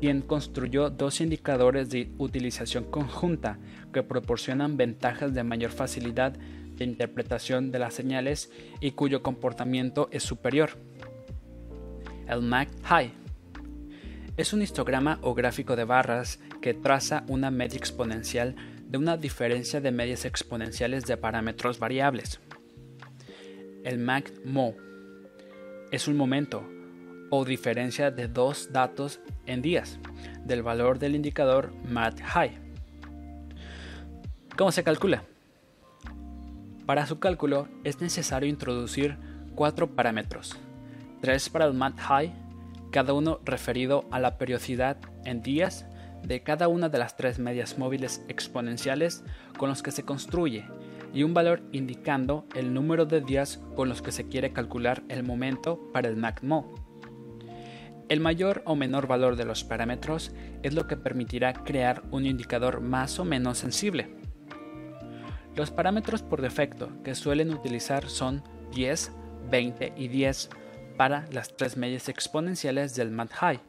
quien 0.00 0.22
construyó 0.22 0.90
dos 0.90 1.20
indicadores 1.20 1.90
de 1.90 2.12
utilización 2.18 2.84
conjunta 2.84 3.58
que 3.92 4.04
proporcionan 4.04 4.76
ventajas 4.76 5.34
de 5.34 5.42
mayor 5.42 5.72
facilidad 5.72 6.32
de 6.32 6.84
interpretación 6.84 7.72
de 7.72 7.80
las 7.80 7.94
señales 7.94 8.52
y 8.80 8.92
cuyo 8.92 9.22
comportamiento 9.22 10.08
es 10.12 10.22
superior. 10.22 10.70
El 12.28 12.42
MAC 12.42 12.68
High 12.84 13.12
es 14.36 14.52
un 14.52 14.62
histograma 14.62 15.18
o 15.22 15.34
gráfico 15.34 15.74
de 15.74 15.84
barras 15.84 16.38
que 16.60 16.74
traza 16.74 17.24
una 17.26 17.50
media 17.50 17.78
exponencial 17.78 18.54
de 18.86 18.98
una 18.98 19.16
diferencia 19.16 19.80
de 19.80 19.90
medias 19.90 20.24
exponenciales 20.24 21.06
de 21.06 21.16
parámetros 21.16 21.80
variables. 21.80 22.40
El 23.84 23.98
MAC 23.98 24.32
Mo 24.46 24.74
es 25.90 26.08
un 26.08 26.16
momento 26.16 26.66
o 27.28 27.44
diferencia 27.44 28.10
de 28.10 28.28
dos 28.28 28.72
datos 28.72 29.20
en 29.44 29.60
días 29.60 29.98
del 30.42 30.62
valor 30.62 30.98
del 30.98 31.14
indicador 31.14 31.70
MAD 31.84 32.14
High. 32.24 32.58
¿Cómo 34.56 34.72
se 34.72 34.84
calcula? 34.84 35.24
Para 36.86 37.06
su 37.06 37.18
cálculo 37.18 37.68
es 37.84 38.00
necesario 38.00 38.48
introducir 38.48 39.18
cuatro 39.54 39.94
parámetros, 39.94 40.56
tres 41.20 41.50
para 41.50 41.66
el 41.66 41.74
MAD 41.74 41.94
High, 41.98 42.32
cada 42.90 43.12
uno 43.12 43.38
referido 43.44 44.06
a 44.10 44.18
la 44.18 44.38
periodicidad 44.38 44.96
en 45.26 45.42
días 45.42 45.84
de 46.22 46.42
cada 46.42 46.68
una 46.68 46.88
de 46.88 46.96
las 46.96 47.18
tres 47.18 47.38
medias 47.38 47.76
móviles 47.76 48.24
exponenciales 48.28 49.24
con 49.58 49.68
los 49.68 49.82
que 49.82 49.90
se 49.90 50.04
construye 50.04 50.64
y 51.14 51.22
un 51.22 51.32
valor 51.32 51.62
indicando 51.72 52.44
el 52.54 52.74
número 52.74 53.06
de 53.06 53.20
días 53.20 53.62
con 53.76 53.88
los 53.88 54.02
que 54.02 54.12
se 54.12 54.28
quiere 54.28 54.52
calcular 54.52 55.04
el 55.08 55.22
momento 55.22 55.90
para 55.92 56.08
el 56.08 56.16
MACMO. 56.16 56.74
El 58.08 58.20
mayor 58.20 58.62
o 58.66 58.76
menor 58.76 59.06
valor 59.06 59.36
de 59.36 59.44
los 59.44 59.64
parámetros 59.64 60.32
es 60.62 60.74
lo 60.74 60.86
que 60.86 60.96
permitirá 60.96 61.52
crear 61.52 62.02
un 62.10 62.26
indicador 62.26 62.80
más 62.80 63.18
o 63.18 63.24
menos 63.24 63.58
sensible. 63.58 64.08
Los 65.56 65.70
parámetros 65.70 66.22
por 66.22 66.42
defecto 66.42 66.90
que 67.04 67.14
suelen 67.14 67.54
utilizar 67.54 68.08
son 68.08 68.42
10, 68.74 69.12
20 69.50 69.94
y 69.96 70.08
10 70.08 70.50
para 70.96 71.26
las 71.32 71.56
tres 71.56 71.76
medias 71.76 72.08
exponenciales 72.08 72.94
del 72.96 73.10
MAD 73.10 73.30
High 73.32 73.60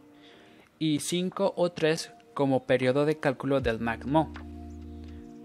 y 0.80 1.00
5 1.00 1.54
o 1.56 1.72
3 1.72 2.12
como 2.34 2.66
periodo 2.66 3.06
de 3.06 3.20
cálculo 3.20 3.62
del 3.62 3.80
MACMO. 3.80 4.34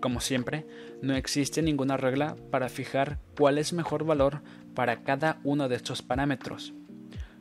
Como 0.00 0.20
siempre, 0.20 0.66
no 1.02 1.14
existe 1.14 1.60
ninguna 1.60 1.98
regla 1.98 2.34
para 2.50 2.70
fijar 2.70 3.18
cuál 3.36 3.58
es 3.58 3.74
mejor 3.74 4.04
valor 4.04 4.40
para 4.74 5.02
cada 5.02 5.38
uno 5.44 5.68
de 5.68 5.76
estos 5.76 6.00
parámetros. 6.00 6.72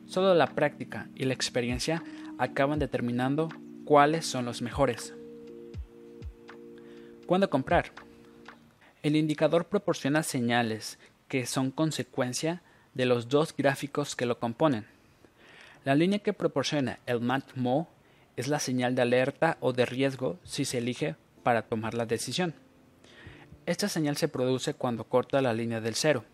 Solo 0.06 0.34
la 0.34 0.48
práctica 0.48 1.08
y 1.14 1.24
la 1.24 1.32
experiencia 1.32 2.02
acaban 2.38 2.78
determinando 2.78 3.48
cuáles 3.84 4.26
son 4.26 4.44
los 4.44 4.60
mejores. 4.60 5.14
¿Cuándo 7.26 7.48
comprar? 7.48 7.92
El 9.02 9.16
indicador 9.16 9.66
proporciona 9.66 10.22
señales 10.22 10.98
que 11.28 11.46
son 11.46 11.70
consecuencia 11.70 12.62
de 12.92 13.06
los 13.06 13.28
dos 13.28 13.54
gráficos 13.56 14.16
que 14.16 14.26
lo 14.26 14.38
componen. 14.38 14.84
La 15.84 15.94
línea 15.94 16.18
que 16.18 16.34
proporciona 16.34 16.98
el 17.06 17.20
MATMO 17.20 17.88
es 18.36 18.48
la 18.48 18.58
señal 18.58 18.94
de 18.94 19.02
alerta 19.02 19.56
o 19.60 19.72
de 19.72 19.86
riesgo 19.86 20.38
si 20.44 20.66
se 20.66 20.78
elige 20.78 21.14
para 21.42 21.62
tomar 21.62 21.94
la 21.94 22.06
decisión. 22.06 22.54
Esta 23.66 23.88
señal 23.88 24.16
se 24.16 24.28
produce 24.28 24.74
cuando 24.74 25.04
corta 25.04 25.40
la 25.40 25.52
línea 25.52 25.80
del 25.80 25.94
cero. 25.94 26.24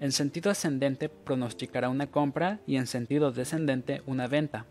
En 0.00 0.10
sentido 0.10 0.50
ascendente 0.50 1.08
pronosticará 1.08 1.88
una 1.88 2.08
compra 2.08 2.60
y 2.66 2.76
en 2.76 2.86
sentido 2.86 3.30
descendente 3.30 4.02
una 4.06 4.26
venta. 4.26 4.66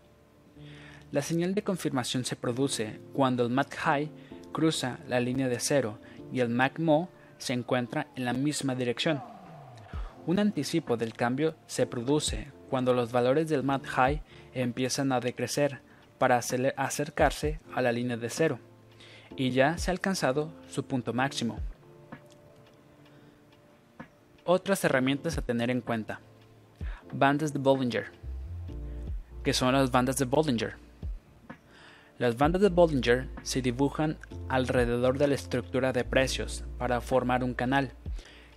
La 1.10 1.22
señal 1.22 1.54
de 1.54 1.62
confirmación 1.62 2.24
se 2.24 2.36
produce 2.36 3.00
cuando 3.12 3.44
el 3.44 3.50
MAC 3.50 3.74
High 3.76 4.10
cruza 4.52 4.98
la 5.08 5.20
línea 5.20 5.48
de 5.48 5.60
cero 5.60 5.98
y 6.32 6.40
el 6.40 6.48
MAC 6.48 6.80
Mo 6.80 7.08
se 7.38 7.52
encuentra 7.52 8.08
en 8.16 8.24
la 8.24 8.32
misma 8.32 8.74
dirección. 8.74 9.22
Un 10.26 10.38
anticipo 10.38 10.96
del 10.96 11.14
cambio 11.14 11.54
se 11.66 11.86
produce 11.86 12.48
cuando 12.68 12.92
los 12.92 13.12
valores 13.12 13.48
del 13.48 13.62
MAC 13.62 13.86
High 13.86 14.22
empiezan 14.52 15.12
a 15.12 15.20
decrecer 15.20 15.80
para 16.18 16.36
acercarse 16.38 17.60
a 17.74 17.80
la 17.80 17.92
línea 17.92 18.16
de 18.16 18.30
cero 18.30 18.58
y 19.36 19.50
ya 19.50 19.78
se 19.78 19.90
ha 19.90 19.92
alcanzado 19.92 20.50
su 20.68 20.84
punto 20.84 21.12
máximo. 21.12 21.58
Otras 24.44 24.84
herramientas 24.84 25.38
a 25.38 25.42
tener 25.42 25.70
en 25.70 25.80
cuenta. 25.80 26.20
Bandas 27.12 27.52
de 27.52 27.58
Bollinger. 27.58 28.12
¿Qué 29.42 29.52
son 29.52 29.72
las 29.72 29.90
bandas 29.90 30.18
de 30.18 30.24
Bollinger? 30.24 30.76
Las 32.18 32.36
bandas 32.36 32.62
de 32.62 32.68
Bollinger 32.68 33.28
se 33.42 33.60
dibujan 33.60 34.18
alrededor 34.48 35.18
de 35.18 35.28
la 35.28 35.34
estructura 35.34 35.92
de 35.92 36.04
precios 36.04 36.64
para 36.78 37.00
formar 37.00 37.42
un 37.42 37.54
canal 37.54 37.92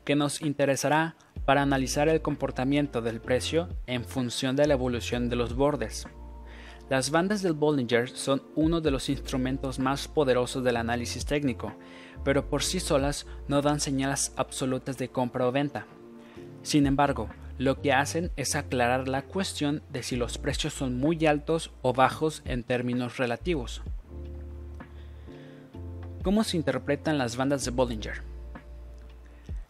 que 0.05 0.15
nos 0.15 0.41
interesará 0.41 1.15
para 1.45 1.61
analizar 1.61 2.07
el 2.07 2.21
comportamiento 2.21 3.01
del 3.01 3.19
precio 3.19 3.69
en 3.87 4.05
función 4.05 4.55
de 4.55 4.67
la 4.67 4.73
evolución 4.73 5.29
de 5.29 5.37
los 5.37 5.55
bordes. 5.55 6.07
Las 6.89 7.11
bandas 7.11 7.41
del 7.41 7.51
Bollinger 7.51 8.07
son 8.09 8.43
uno 8.55 8.79
de 8.79 8.91
los 8.91 9.09
instrumentos 9.09 9.77
más 9.77 10.07
poderosos 10.07 10.63
del 10.63 10.77
análisis 10.77 11.25
técnico, 11.25 11.73
pero 12.23 12.49
por 12.49 12.63
sí 12.63 12.79
solas 12.79 13.25
no 13.49 13.61
dan 13.61 13.81
señales 13.81 14.31
absolutas 14.37 14.97
de 14.97 15.09
compra 15.09 15.45
o 15.47 15.51
venta. 15.51 15.85
Sin 16.61 16.87
embargo, 16.87 17.27
lo 17.57 17.81
que 17.81 17.91
hacen 17.91 18.31
es 18.37 18.55
aclarar 18.55 19.09
la 19.09 19.23
cuestión 19.23 19.81
de 19.89 20.01
si 20.01 20.15
los 20.15 20.37
precios 20.37 20.73
son 20.73 20.97
muy 20.97 21.25
altos 21.25 21.71
o 21.81 21.91
bajos 21.91 22.41
en 22.45 22.63
términos 22.63 23.17
relativos. 23.17 23.81
¿Cómo 26.23 26.45
se 26.45 26.55
interpretan 26.55 27.17
las 27.17 27.35
bandas 27.35 27.65
de 27.65 27.71
Bollinger? 27.71 28.21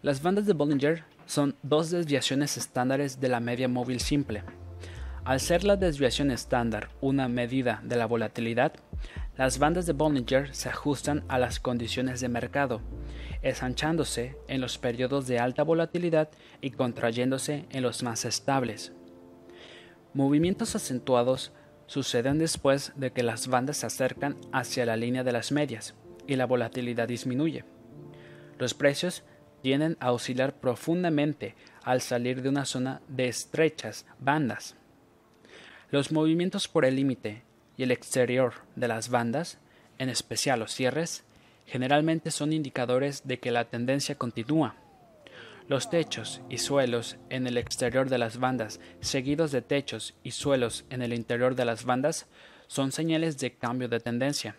Las 0.04 0.22
bandas 0.22 0.46
de 0.46 0.54
Bollinger 0.54 1.04
son 1.26 1.56
dos 1.64 1.90
desviaciones 1.90 2.58
estándares 2.58 3.20
de 3.20 3.30
la 3.30 3.40
media 3.40 3.68
móvil 3.68 4.00
simple. 4.02 4.44
Al 5.28 5.42
ser 5.42 5.66
la 5.66 5.76
desviación 5.76 6.32
estándar 6.32 6.88
una 7.02 7.28
medida 7.28 7.82
de 7.84 7.98
la 7.98 8.06
volatilidad, 8.06 8.72
las 9.36 9.60
bandas 9.60 9.86
de 9.86 9.92
Bollinger 9.92 10.56
se 10.56 10.70
ajustan 10.70 11.26
a 11.28 11.38
las 11.38 11.60
condiciones 11.60 12.22
de 12.22 12.30
mercado, 12.30 12.80
ensanchándose 13.42 14.38
en 14.48 14.62
los 14.62 14.78
periodos 14.78 15.28
de 15.28 15.40
alta 15.40 15.64
volatilidad 15.64 16.30
y 16.62 16.72
contrayéndose 16.72 17.66
en 17.72 17.84
los 17.84 18.04
más 18.04 18.24
estables. 18.24 18.94
Movimientos 20.14 20.78
acentuados 20.78 21.52
suceden 21.88 22.38
después 22.40 22.94
de 22.96 23.12
que 23.12 23.22
las 23.22 23.50
bandas 23.50 23.76
se 23.76 23.86
acercan 23.86 24.38
hacia 24.54 24.86
la 24.86 24.96
línea 24.96 25.26
de 25.26 25.34
las 25.34 25.52
medias 25.52 25.94
y 26.26 26.38
la 26.38 26.46
volatilidad 26.46 27.10
disminuye. 27.10 27.66
Los 28.60 28.74
precios 28.74 29.26
tienden 29.62 29.98
a 30.00 30.14
oscilar 30.14 30.54
profundamente 30.54 31.58
al 31.84 32.00
salir 32.00 32.42
de 32.42 32.48
una 32.48 32.64
zona 32.64 33.02
de 33.10 33.28
estrechas 33.28 34.06
bandas. 34.20 34.78
Los 35.90 36.12
movimientos 36.12 36.68
por 36.68 36.84
el 36.84 36.98
límite 36.98 37.44
y 37.78 37.84
el 37.84 37.92
exterior 37.92 38.56
de 38.76 38.90
las 38.90 39.10
bandas, 39.10 39.58
en 40.00 40.10
especial 40.10 40.60
los 40.60 40.74
cierres, 40.74 41.24
generalmente 41.66 42.30
son 42.32 42.52
indicadores 42.52 43.26
de 43.26 43.40
que 43.40 43.52
la 43.52 43.66
tendencia 43.66 44.16
continúa. 44.16 44.76
Los 45.70 45.90
techos 45.90 46.42
y 46.50 46.58
suelos 46.58 47.16
en 47.30 47.48
el 47.48 47.58
exterior 47.58 48.10
de 48.10 48.18
las 48.18 48.38
bandas, 48.38 48.82
seguidos 49.00 49.54
de 49.54 49.62
techos 49.62 50.14
y 50.24 50.32
suelos 50.32 50.84
en 50.90 51.02
el 51.02 51.14
interior 51.14 51.56
de 51.56 51.64
las 51.64 51.86
bandas, 51.86 52.28
son 52.68 52.92
señales 52.92 53.38
de 53.38 53.54
cambio 53.54 53.88
de 53.88 54.02
tendencia. 54.02 54.58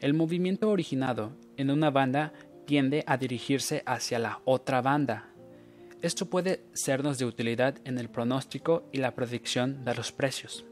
El 0.00 0.14
movimiento 0.14 0.70
originado 0.70 1.36
en 1.56 1.70
una 1.70 1.90
banda 1.90 2.32
tiende 2.66 3.04
a 3.06 3.16
dirigirse 3.16 3.84
hacia 3.86 4.18
la 4.18 4.40
otra 4.44 4.82
banda, 4.82 5.28
esto 6.02 6.26
puede 6.26 6.62
sernos 6.72 7.18
de 7.18 7.24
utilidad 7.24 7.76
en 7.84 7.98
el 7.98 8.08
pronóstico 8.08 8.88
y 8.92 8.98
la 8.98 9.14
predicción 9.14 9.84
de 9.84 9.94
los 9.94 10.12
precios. 10.12 10.64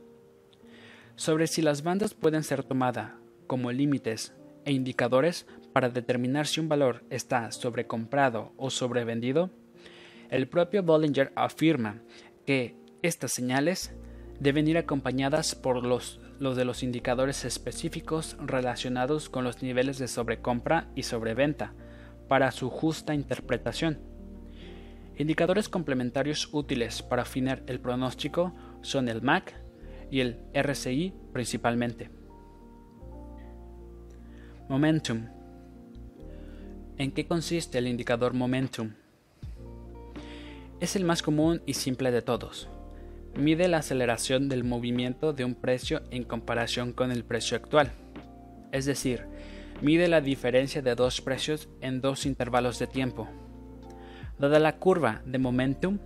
Sobre 1.17 1.47
si 1.47 1.63
las 1.63 1.83
bandas 1.83 2.15
pueden 2.15 2.43
ser 2.43 2.65
tomadas 2.65 3.13
como 3.47 3.73
límites 3.73 4.35
e 4.65 4.73
indicadores 4.73 5.47
para 5.73 5.89
determinar 5.89 6.47
si 6.47 6.61
un 6.61 6.69
valor 6.69 7.05
está 7.11 7.51
sobrecomprado 7.53 8.53
o 8.57 8.71
sobrevendido, 8.71 9.51
el 10.31 10.49
propio 10.49 10.83
Bollinger 10.83 11.33
afirma 11.37 12.03
que 12.47 12.77
estas 13.03 13.33
señales 13.33 13.93
deben 14.41 14.67
ir 14.67 14.79
acompañadas 14.79 15.55
por 15.55 15.85
los, 15.85 16.21
los 16.39 16.57
de 16.57 16.65
los 16.65 16.83
indicadores 16.83 17.45
específicos 17.45 18.37
relacionados 18.41 19.29
con 19.29 19.45
los 19.45 19.63
niveles 19.63 19.99
de 19.99 20.09
sobrecompra 20.09 20.89
y 20.95 21.05
sobreventa 21.05 21.75
para 22.29 22.51
su 22.51 22.71
justa 22.71 23.15
interpretación. 23.15 24.14
Indicadores 25.17 25.69
complementarios 25.69 26.49
útiles 26.53 27.03
para 27.03 27.23
afinar 27.23 27.63
el 27.69 27.79
pronóstico 27.79 28.53
son 28.83 29.09
el 29.09 29.23
MAC 29.23 29.55
y 30.11 30.21
el 30.21 30.39
RSI 30.53 31.13
principalmente. 31.33 32.11
Momentum. 34.69 35.29
¿En 36.99 37.13
qué 37.13 37.27
consiste 37.27 37.79
el 37.79 37.87
indicador 37.87 38.35
Momentum? 38.35 38.95
Es 40.81 40.97
el 40.97 41.05
más 41.05 41.23
común 41.23 41.63
y 41.65 41.75
simple 41.75 42.11
de 42.11 42.23
todos. 42.23 42.69
Mide 43.37 43.69
la 43.69 43.79
aceleración 43.79 44.49
del 44.49 44.65
movimiento 44.65 45.33
de 45.33 45.45
un 45.45 45.55
precio 45.55 46.03
en 46.11 46.25
comparación 46.25 46.93
con 46.93 47.13
el 47.13 47.25
precio 47.25 47.57
actual. 47.57 47.93
Es 48.73 48.85
decir, 48.85 49.27
mide 49.81 50.09
la 50.09 50.21
diferencia 50.21 50.83
de 50.83 50.95
dos 50.97 51.21
precios 51.21 51.69
en 51.81 52.01
dos 52.01 52.27
intervalos 52.27 52.79
de 52.81 52.89
tiempo. 52.89 53.29
Dada 54.39 54.59
la 54.59 54.77
curva 54.77 55.23
de 55.25 55.39
momentum, 55.39 55.99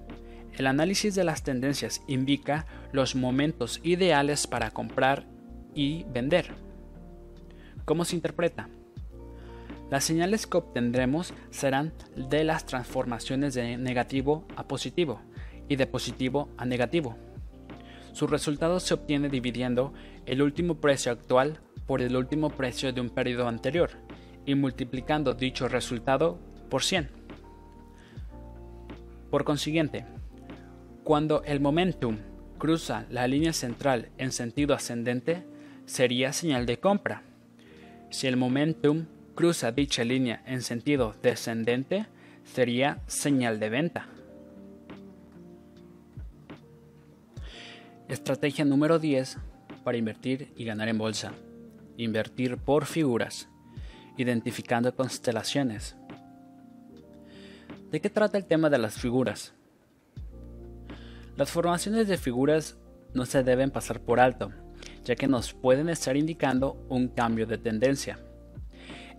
el 0.52 0.66
análisis 0.66 1.14
de 1.14 1.24
las 1.24 1.42
tendencias 1.42 2.02
indica 2.08 2.66
los 2.92 3.14
momentos 3.14 3.80
ideales 3.82 4.46
para 4.46 4.70
comprar 4.70 5.26
y 5.74 6.04
vender. 6.04 6.50
¿Cómo 7.84 8.04
se 8.04 8.16
interpreta? 8.16 8.68
Las 9.90 10.04
señales 10.04 10.46
que 10.46 10.58
obtendremos 10.58 11.32
serán 11.50 11.94
de 12.14 12.44
las 12.44 12.66
transformaciones 12.66 13.54
de 13.54 13.78
negativo 13.78 14.44
a 14.56 14.68
positivo 14.68 15.22
y 15.68 15.76
de 15.76 15.86
positivo 15.86 16.50
a 16.58 16.66
negativo. 16.66 17.16
Su 18.12 18.26
resultado 18.26 18.80
se 18.80 18.94
obtiene 18.94 19.28
dividiendo 19.30 19.94
el 20.26 20.42
último 20.42 20.74
precio 20.74 21.12
actual 21.12 21.60
por 21.86 22.02
el 22.02 22.16
último 22.16 22.50
precio 22.50 22.92
de 22.92 23.00
un 23.00 23.08
periodo 23.08 23.48
anterior 23.48 23.90
y 24.44 24.54
multiplicando 24.54 25.32
dicho 25.32 25.68
resultado 25.68 26.38
por 26.68 26.82
100. 26.82 27.17
Por 29.30 29.44
consiguiente, 29.44 30.06
cuando 31.04 31.42
el 31.44 31.60
momentum 31.60 32.16
cruza 32.58 33.04
la 33.10 33.26
línea 33.28 33.52
central 33.52 34.08
en 34.16 34.32
sentido 34.32 34.74
ascendente, 34.74 35.44
sería 35.84 36.32
señal 36.32 36.64
de 36.64 36.80
compra. 36.80 37.22
Si 38.10 38.26
el 38.26 38.36
momentum 38.36 39.04
cruza 39.34 39.70
dicha 39.70 40.02
línea 40.02 40.42
en 40.46 40.62
sentido 40.62 41.14
descendente, 41.22 42.06
sería 42.44 43.00
señal 43.06 43.60
de 43.60 43.68
venta. 43.68 44.06
Estrategia 48.08 48.64
número 48.64 48.98
10 48.98 49.36
para 49.84 49.98
invertir 49.98 50.52
y 50.56 50.64
ganar 50.64 50.88
en 50.88 50.96
bolsa. 50.96 51.32
Invertir 51.98 52.56
por 52.56 52.86
figuras, 52.86 53.50
identificando 54.16 54.94
constelaciones, 54.94 55.97
¿De 57.90 58.02
qué 58.02 58.10
trata 58.10 58.36
el 58.36 58.44
tema 58.44 58.68
de 58.68 58.76
las 58.76 58.98
figuras? 58.98 59.54
Las 61.36 61.50
formaciones 61.50 62.06
de 62.06 62.18
figuras 62.18 62.76
no 63.14 63.24
se 63.24 63.42
deben 63.42 63.70
pasar 63.70 64.02
por 64.02 64.20
alto, 64.20 64.50
ya 65.04 65.16
que 65.16 65.26
nos 65.26 65.54
pueden 65.54 65.88
estar 65.88 66.14
indicando 66.14 66.84
un 66.90 67.08
cambio 67.08 67.46
de 67.46 67.56
tendencia. 67.56 68.18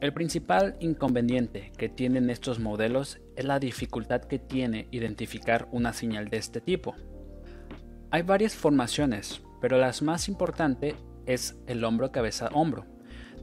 El 0.01 0.13
principal 0.13 0.77
inconveniente 0.81 1.71
que 1.77 1.89
tienen 1.89 2.29
estos 2.29 2.59
modelos 2.59 3.19
es 3.35 3.45
la 3.45 3.57
dificultad 3.57 4.21
que 4.21 4.37
tiene 4.37 4.87
identificar 4.91 5.67
una 5.71 5.91
señal 5.91 6.29
de 6.29 6.37
este 6.37 6.61
tipo. 6.61 6.95
Hay 8.11 8.21
varias 8.21 8.53
formaciones, 8.53 9.41
pero 9.61 9.79
la 9.79 9.91
más 10.03 10.29
importante 10.29 10.95
es 11.25 11.57
el 11.65 11.83
hombro-cabeza-hombro, 11.83 12.85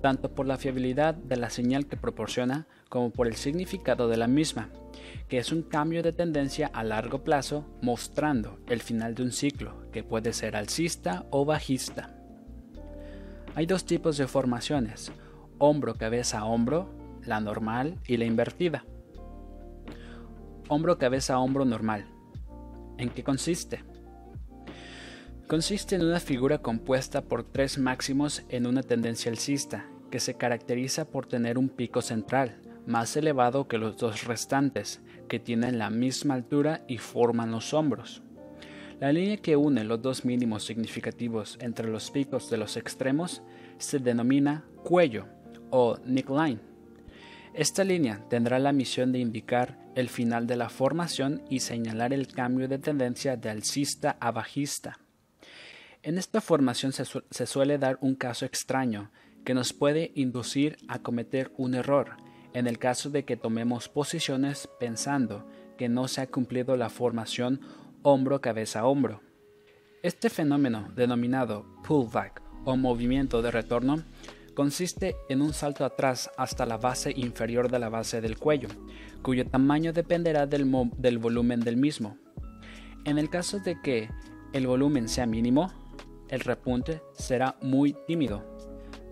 tanto 0.00 0.36
por 0.36 0.46
la 0.46 0.56
fiabilidad 0.56 1.14
de 1.14 1.36
la 1.36 1.50
señal 1.50 1.88
que 1.88 1.96
proporciona 1.96 2.68
como 2.88 3.10
por 3.10 3.26
el 3.26 3.36
significado 3.36 4.08
de 4.08 4.16
la 4.16 4.28
misma, 4.28 4.70
que 5.28 5.38
es 5.38 5.52
un 5.52 5.62
cambio 5.62 6.02
de 6.02 6.12
tendencia 6.12 6.68
a 6.72 6.84
largo 6.84 7.24
plazo 7.24 7.66
mostrando 7.82 8.58
el 8.68 8.80
final 8.80 9.14
de 9.14 9.22
un 9.22 9.32
ciclo, 9.32 9.90
que 9.90 10.04
puede 10.04 10.32
ser 10.32 10.56
alcista 10.56 11.26
o 11.30 11.44
bajista. 11.44 12.14
Hay 13.54 13.66
dos 13.66 13.84
tipos 13.84 14.16
de 14.16 14.26
formaciones, 14.26 15.10
hombro 15.58 15.94
cabeza 15.94 16.44
hombro, 16.44 16.90
la 17.24 17.40
normal 17.40 17.98
y 18.06 18.18
la 18.18 18.24
invertida. 18.24 18.84
Hombro 20.68 20.98
cabeza 20.98 21.38
hombro 21.38 21.64
normal. 21.64 22.06
¿En 22.98 23.10
qué 23.10 23.24
consiste? 23.24 23.84
Consiste 25.48 25.94
en 25.94 26.04
una 26.04 26.18
figura 26.18 26.58
compuesta 26.58 27.22
por 27.22 27.44
tres 27.44 27.78
máximos 27.78 28.42
en 28.48 28.66
una 28.66 28.82
tendencia 28.82 29.30
alcista, 29.30 29.86
que 30.10 30.18
se 30.18 30.34
caracteriza 30.34 31.04
por 31.04 31.26
tener 31.26 31.56
un 31.56 31.68
pico 31.68 32.02
central, 32.02 32.60
más 32.86 33.16
elevado 33.16 33.68
que 33.68 33.78
los 33.78 33.96
dos 33.96 34.24
restantes, 34.24 35.00
que 35.28 35.38
tienen 35.38 35.78
la 35.78 35.90
misma 35.90 36.34
altura 36.34 36.84
y 36.88 36.98
forman 36.98 37.50
los 37.50 37.74
hombros. 37.74 38.22
La 39.00 39.12
línea 39.12 39.36
que 39.36 39.56
une 39.56 39.84
los 39.84 40.00
dos 40.00 40.24
mínimos 40.24 40.64
significativos 40.64 41.58
entre 41.60 41.88
los 41.88 42.10
picos 42.10 42.48
de 42.48 42.56
los 42.56 42.76
extremos 42.76 43.42
se 43.76 43.98
denomina 43.98 44.64
cuello 44.84 45.26
o 45.70 45.98
neckline. 46.04 46.60
Esta 47.52 47.84
línea 47.84 48.24
tendrá 48.30 48.58
la 48.58 48.72
misión 48.72 49.12
de 49.12 49.18
indicar 49.18 49.78
el 49.94 50.08
final 50.08 50.46
de 50.46 50.56
la 50.56 50.68
formación 50.68 51.42
y 51.50 51.60
señalar 51.60 52.12
el 52.12 52.28
cambio 52.28 52.68
de 52.68 52.78
tendencia 52.78 53.36
de 53.36 53.50
alcista 53.50 54.16
a 54.20 54.30
bajista. 54.30 54.98
En 56.02 56.18
esta 56.18 56.40
formación 56.40 56.92
se, 56.92 57.04
se 57.04 57.46
suele 57.46 57.78
dar 57.78 57.98
un 58.00 58.14
caso 58.14 58.46
extraño 58.46 59.10
que 59.44 59.54
nos 59.54 59.72
puede 59.72 60.12
inducir 60.14 60.76
a 60.88 61.00
cometer 61.00 61.52
un 61.56 61.74
error 61.74 62.16
en 62.56 62.66
el 62.66 62.78
caso 62.78 63.10
de 63.10 63.26
que 63.26 63.36
tomemos 63.36 63.90
posiciones 63.90 64.66
pensando 64.80 65.46
que 65.76 65.90
no 65.90 66.08
se 66.08 66.22
ha 66.22 66.26
cumplido 66.26 66.74
la 66.78 66.88
formación 66.88 67.60
hombro-cabeza-hombro. 68.00 69.20
Este 70.02 70.30
fenómeno, 70.30 70.90
denominado 70.96 71.66
pullback 71.86 72.40
o 72.64 72.78
movimiento 72.78 73.42
de 73.42 73.50
retorno, 73.50 74.02
consiste 74.54 75.16
en 75.28 75.42
un 75.42 75.52
salto 75.52 75.84
atrás 75.84 76.30
hasta 76.38 76.64
la 76.64 76.78
base 76.78 77.12
inferior 77.14 77.70
de 77.70 77.78
la 77.78 77.90
base 77.90 78.22
del 78.22 78.38
cuello, 78.38 78.70
cuyo 79.20 79.46
tamaño 79.46 79.92
dependerá 79.92 80.46
del, 80.46 80.66
del 80.96 81.18
volumen 81.18 81.60
del 81.60 81.76
mismo. 81.76 82.16
En 83.04 83.18
el 83.18 83.28
caso 83.28 83.58
de 83.58 83.82
que 83.82 84.08
el 84.54 84.66
volumen 84.66 85.10
sea 85.10 85.26
mínimo, 85.26 85.70
el 86.30 86.40
repunte 86.40 87.02
será 87.12 87.58
muy 87.60 87.94
tímido 88.06 88.55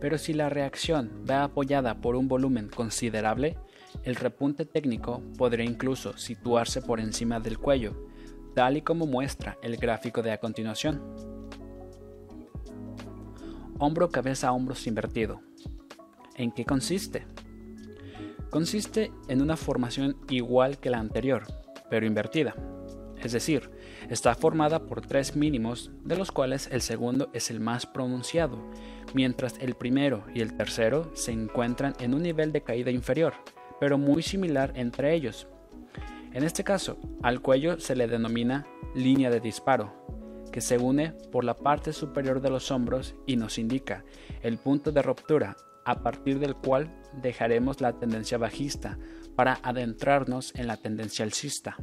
pero 0.04 0.18
si 0.18 0.34
la 0.34 0.50
reacción 0.50 1.24
va 1.26 1.44
apoyada 1.44 2.02
por 2.02 2.14
un 2.14 2.28
volumen 2.28 2.68
considerable, 2.68 3.56
el 4.02 4.16
repunte 4.16 4.66
técnico 4.66 5.22
podría 5.38 5.64
incluso 5.64 6.18
situarse 6.18 6.82
por 6.82 7.00
encima 7.00 7.40
del 7.40 7.58
cuello, 7.58 8.06
tal 8.54 8.76
y 8.76 8.82
como 8.82 9.06
muestra 9.06 9.56
el 9.62 9.78
gráfico 9.78 10.20
de 10.20 10.32
a 10.32 10.40
continuación. 10.40 11.00
Hombro 13.78 14.10
cabeza 14.10 14.52
hombros 14.52 14.86
invertido. 14.86 15.40
¿En 16.34 16.52
qué 16.52 16.66
consiste? 16.66 17.26
Consiste 18.50 19.10
en 19.28 19.40
una 19.40 19.56
formación 19.56 20.18
igual 20.28 20.76
que 20.76 20.90
la 20.90 20.98
anterior, 20.98 21.44
pero 21.88 22.04
invertida. 22.04 22.54
Es 23.24 23.32
decir, 23.32 23.70
está 24.10 24.34
formada 24.34 24.86
por 24.86 25.00
tres 25.00 25.34
mínimos, 25.34 25.90
de 26.04 26.16
los 26.16 26.30
cuales 26.30 26.68
el 26.70 26.82
segundo 26.82 27.30
es 27.32 27.50
el 27.50 27.58
más 27.58 27.86
pronunciado 27.86 28.70
mientras 29.14 29.56
el 29.60 29.74
primero 29.74 30.24
y 30.34 30.42
el 30.42 30.56
tercero 30.56 31.10
se 31.14 31.32
encuentran 31.32 31.94
en 32.00 32.14
un 32.14 32.22
nivel 32.22 32.52
de 32.52 32.62
caída 32.62 32.90
inferior, 32.90 33.32
pero 33.80 33.96
muy 33.96 34.22
similar 34.22 34.72
entre 34.76 35.14
ellos. 35.14 35.48
En 36.32 36.44
este 36.44 36.64
caso, 36.64 36.98
al 37.22 37.40
cuello 37.40 37.80
se 37.80 37.96
le 37.96 38.08
denomina 38.08 38.66
línea 38.94 39.30
de 39.30 39.40
disparo, 39.40 40.04
que 40.52 40.60
se 40.60 40.78
une 40.78 41.12
por 41.32 41.44
la 41.44 41.54
parte 41.54 41.92
superior 41.92 42.40
de 42.40 42.50
los 42.50 42.70
hombros 42.70 43.14
y 43.26 43.36
nos 43.36 43.58
indica 43.58 44.04
el 44.42 44.58
punto 44.58 44.92
de 44.92 45.00
ruptura 45.00 45.56
a 45.86 46.02
partir 46.02 46.38
del 46.38 46.56
cual 46.56 46.94
dejaremos 47.22 47.80
la 47.80 47.98
tendencia 47.98 48.36
bajista 48.36 48.98
para 49.36 49.58
adentrarnos 49.62 50.54
en 50.54 50.66
la 50.66 50.76
tendencia 50.76 51.24
alcista. 51.24 51.76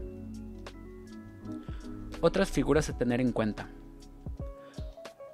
Otras 2.22 2.52
figuras 2.52 2.88
a 2.90 2.98
tener 2.98 3.20
en 3.20 3.32
cuenta. 3.32 3.70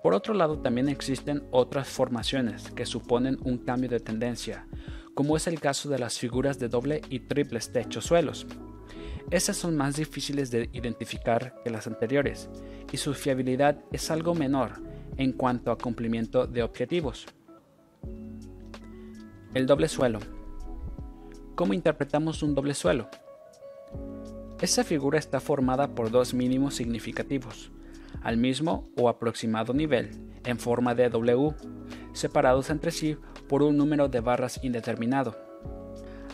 Por 0.01 0.13
otro 0.13 0.33
lado, 0.33 0.59
también 0.59 0.87
existen 0.87 1.43
otras 1.51 1.89
formaciones 1.89 2.71
que 2.71 2.85
suponen 2.85 3.37
un 3.43 3.57
cambio 3.57 3.89
de 3.89 3.99
tendencia, 3.99 4.65
como 5.13 5.35
es 5.35 5.47
el 5.47 5.59
caso 5.59 5.89
de 5.89 5.99
las 5.99 6.17
figuras 6.17 6.59
de 6.59 6.69
doble 6.69 7.01
y 7.09 7.19
triples 7.19 7.73
techo-suelos. 7.73 8.47
Estas 9.31 9.57
son 9.57 9.75
más 9.75 9.97
difíciles 9.97 10.49
de 10.49 10.69
identificar 10.71 11.61
que 11.61 11.69
las 11.69 11.87
anteriores, 11.87 12.49
y 12.89 12.95
su 12.95 13.13
fiabilidad 13.13 13.83
es 13.91 14.09
algo 14.09 14.33
menor 14.33 14.81
en 15.17 15.33
cuanto 15.33 15.71
a 15.71 15.77
cumplimiento 15.77 16.47
de 16.47 16.63
objetivos. 16.63 17.25
El 19.53 19.65
doble 19.65 19.89
suelo. 19.89 20.19
¿Cómo 21.55 21.73
interpretamos 21.73 22.43
un 22.43 22.55
doble 22.55 22.73
suelo? 22.73 23.09
Esta 24.59 24.83
figura 24.83 25.19
está 25.19 25.39
formada 25.39 25.93
por 25.93 26.09
dos 26.09 26.33
mínimos 26.33 26.73
significativos, 26.73 27.71
al 28.23 28.37
mismo 28.37 28.89
o 28.97 29.07
aproximado 29.07 29.71
nivel, 29.71 30.09
en 30.45 30.57
forma 30.57 30.95
de 30.95 31.09
W, 31.09 31.53
separados 32.13 32.71
entre 32.71 32.89
sí 32.89 33.17
por 33.47 33.61
un 33.61 33.77
número 33.77 34.09
de 34.09 34.19
barras 34.19 34.59
indeterminado. 34.63 35.37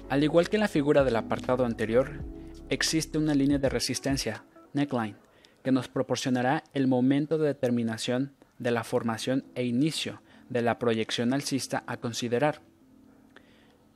Al 0.09 0.23
igual 0.23 0.47
que 0.47 0.55
en 0.55 0.61
la 0.61 0.69
figura 0.69 1.03
del 1.03 1.17
apartado 1.17 1.65
anterior, 1.65 2.23
existe 2.69 3.17
una 3.17 3.35
línea 3.35 3.57
de 3.57 3.67
resistencia, 3.67 4.45
neckline, 4.71 5.17
que 5.61 5.73
nos 5.73 5.89
proporcionará 5.89 6.63
el 6.73 6.87
momento 6.87 7.37
de 7.37 7.47
determinación 7.47 8.31
de 8.57 8.71
la 8.71 8.85
formación 8.85 9.43
e 9.53 9.65
inicio 9.65 10.21
de 10.47 10.61
la 10.61 10.79
proyección 10.79 11.33
alcista 11.33 11.83
a 11.87 11.97
considerar. 11.97 12.61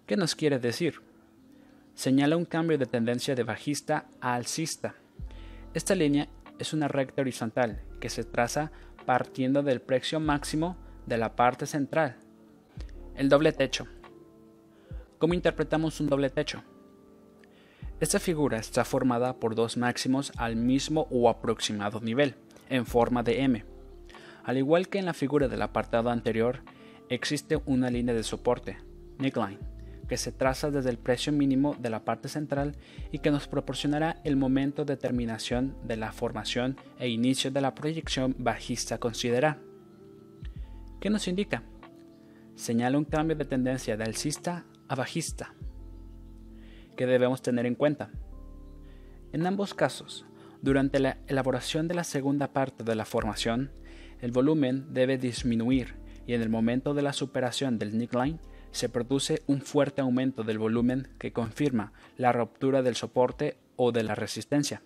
¿Qué 0.06 0.18
nos 0.18 0.36
quiere 0.36 0.60
decir? 0.60 1.07
Señala 1.97 2.38
un 2.38 2.45
cambio 2.45 2.77
de 2.77 2.86
tendencia 2.86 3.33
de 3.33 3.41
bajista 3.41 4.05
a 4.21 4.36
alcista. 4.36 4.93
Esta 5.73 5.95
línea 5.95 6.29
es 6.60 6.71
una 6.71 6.88
recta 6.88 7.23
horizontal 7.23 7.81
que 7.99 8.12
se 8.12 8.23
traza 8.23 8.71
partiendo 9.07 9.63
del 9.63 9.81
precio 9.81 10.19
máximo 10.19 10.77
de 11.07 11.17
la 11.17 11.36
parte 11.36 11.65
central. 11.65 12.17
El 13.15 13.29
doble 13.29 13.51
techo. 13.51 13.88
¿Cómo 15.17 15.33
interpretamos 15.33 15.99
un 15.99 16.05
doble 16.05 16.29
techo? 16.29 16.63
Esta 17.99 18.19
figura 18.19 18.60
está 18.60 18.86
formada 18.86 19.39
por 19.39 19.55
dos 19.55 19.75
máximos 19.75 20.31
al 20.38 20.55
mismo 20.55 21.07
o 21.10 21.29
aproximado 21.29 21.99
nivel, 21.99 22.36
en 22.69 22.86
forma 22.86 23.23
de 23.23 23.41
M. 23.41 23.65
Al 24.43 24.60
igual 24.60 24.88
que 24.88 24.99
en 24.99 25.05
la 25.07 25.15
figura 25.15 25.47
del 25.47 25.63
apartado 25.63 26.12
anterior, 26.12 26.60
existe 27.10 27.60
una 27.65 27.89
línea 27.89 28.13
de 28.13 28.21
soporte, 28.21 28.77
neckline, 29.17 29.77
que 30.08 30.17
se 30.17 30.32
traza 30.32 30.72
desde 30.72 30.89
el 30.89 30.98
precio 30.98 31.34
mínimo 31.34 31.76
de 31.80 31.89
la 31.89 32.06
parte 32.06 32.30
central 32.30 32.76
y 33.12 33.20
que 33.20 33.32
nos 33.32 33.48
proporcionará 33.48 34.22
el 34.24 34.38
momento 34.38 34.86
de 34.86 34.98
terminación 34.98 35.76
de 35.84 35.98
la 35.98 36.12
formación 36.12 36.78
e 37.00 37.10
inicio 37.10 37.52
de 37.52 37.62
la 37.62 37.76
proyección 37.76 38.36
bajista 38.38 38.96
a 38.96 39.00
considerar. 39.00 39.60
¿Qué 41.00 41.10
nos 41.10 41.28
indica? 41.28 41.63
Señala 42.56 42.98
un 42.98 43.06
cambio 43.06 43.36
de 43.36 43.46
tendencia 43.46 43.98
de 43.98 44.04
alcista 44.04 44.65
a 44.88 44.96
bajista 44.96 45.54
que 46.96 47.06
debemos 47.06 47.41
tener 47.41 47.65
en 47.65 47.76
cuenta. 47.76 48.10
En 49.32 49.46
ambos 49.46 49.74
casos, 49.74 50.26
durante 50.62 51.00
la 51.00 51.17
elaboración 51.28 51.88
de 51.88 51.93
la 51.93 52.04
segunda 52.04 52.54
parte 52.54 52.84
de 52.84 52.96
la 52.96 53.06
formación, 53.06 53.72
el 54.22 54.32
volumen 54.32 54.88
debe 54.93 55.17
disminuir 55.17 55.96
y 56.26 56.34
en 56.34 56.41
el 56.41 56.50
momento 56.50 56.93
de 56.93 57.04
la 57.04 57.13
superación 57.13 57.78
del 57.78 57.98
neckline 57.98 58.39
se 58.78 58.90
produce 58.90 59.42
un 59.48 59.62
fuerte 59.62 60.02
aumento 60.02 60.44
del 60.44 60.60
volumen 60.60 61.08
que 61.18 61.34
confirma 61.34 61.94
la 62.16 62.32
ruptura 62.32 62.84
del 62.84 62.96
soporte 62.96 63.58
o 63.76 63.92
de 63.92 64.04
la 64.04 64.13
resistencia. 64.13 64.84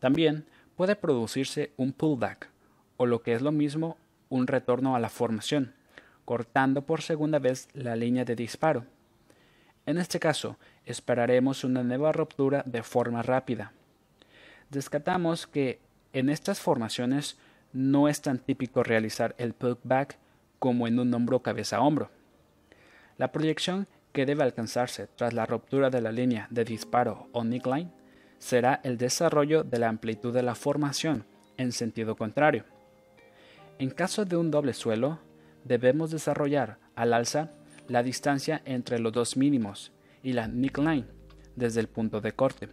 También 0.00 0.44
puede 0.76 0.94
producirse 0.94 1.72
un 1.78 1.94
pullback, 1.94 2.50
o 2.98 3.06
lo 3.06 3.22
que 3.22 3.32
es 3.32 3.40
lo 3.40 3.52
mismo, 3.52 3.96
un 4.28 4.46
retorno 4.46 4.94
a 4.94 4.98
la 4.98 5.08
formación, 5.08 5.72
cortando 6.26 6.82
por 6.82 7.00
segunda 7.00 7.38
vez 7.38 7.68
la 7.72 7.96
línea 7.96 8.26
de 8.26 8.36
disparo. 8.36 8.84
En 9.86 9.96
este 9.96 10.20
caso, 10.20 10.58
esperaremos 10.84 11.64
una 11.64 11.82
nueva 11.82 12.12
ruptura 12.12 12.64
de 12.66 12.82
forma 12.82 13.22
rápida. 13.22 13.72
Descartamos 14.68 15.46
que 15.46 15.80
en 16.12 16.28
estas 16.28 16.60
formaciones 16.60 17.38
no 17.72 18.08
es 18.08 18.20
tan 18.20 18.40
típico 18.40 18.82
realizar 18.82 19.34
el 19.38 19.54
putback 19.54 20.18
como 20.58 20.86
en 20.86 20.98
un 20.98 21.14
hombro 21.14 21.40
cabeza 21.40 21.78
a 21.78 21.80
hombro. 21.80 22.10
La 23.16 23.32
proyección 23.32 23.86
que 24.12 24.26
debe 24.26 24.42
alcanzarse 24.42 25.08
tras 25.08 25.32
la 25.32 25.46
ruptura 25.46 25.90
de 25.90 26.00
la 26.00 26.12
línea 26.12 26.46
de 26.50 26.64
disparo 26.64 27.28
o 27.32 27.44
neckline 27.44 27.92
será 28.38 28.80
el 28.84 28.98
desarrollo 28.98 29.64
de 29.64 29.78
la 29.78 29.88
amplitud 29.88 30.32
de 30.32 30.42
la 30.42 30.54
formación 30.54 31.24
en 31.56 31.72
sentido 31.72 32.16
contrario. 32.16 32.64
En 33.78 33.90
caso 33.90 34.24
de 34.24 34.36
un 34.36 34.50
doble 34.50 34.72
suelo, 34.72 35.18
debemos 35.64 36.10
desarrollar 36.10 36.78
al 36.94 37.12
alza 37.12 37.50
la 37.88 38.02
distancia 38.02 38.62
entre 38.64 38.98
los 38.98 39.12
dos 39.12 39.36
mínimos 39.36 39.92
y 40.22 40.32
la 40.32 40.48
neckline 40.48 41.06
desde 41.56 41.80
el 41.80 41.88
punto 41.88 42.20
de 42.20 42.32
corte. 42.32 42.68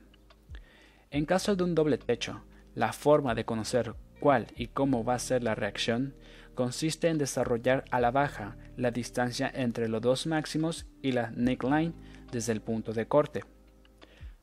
En 1.09 1.25
caso 1.25 1.55
de 1.55 1.63
un 1.63 1.75
doble 1.75 1.97
techo, 1.97 2.43
la 2.75 2.93
forma 2.93 3.35
de 3.35 3.45
conocer 3.45 3.93
cuál 4.19 4.47
y 4.55 4.67
cómo 4.67 5.03
va 5.03 5.15
a 5.15 5.19
ser 5.19 5.43
la 5.43 5.55
reacción 5.55 6.13
consiste 6.55 7.07
en 7.07 7.17
desarrollar 7.17 7.85
a 7.91 7.99
la 7.99 8.11
baja 8.11 8.57
la 8.77 8.91
distancia 8.91 9.51
entre 9.53 9.87
los 9.87 10.01
dos 10.01 10.27
máximos 10.27 10.85
y 11.01 11.11
la 11.11 11.31
neckline 11.31 11.93
desde 12.31 12.51
el 12.51 12.61
punto 12.61 12.93
de 12.93 13.07
corte. 13.07 13.43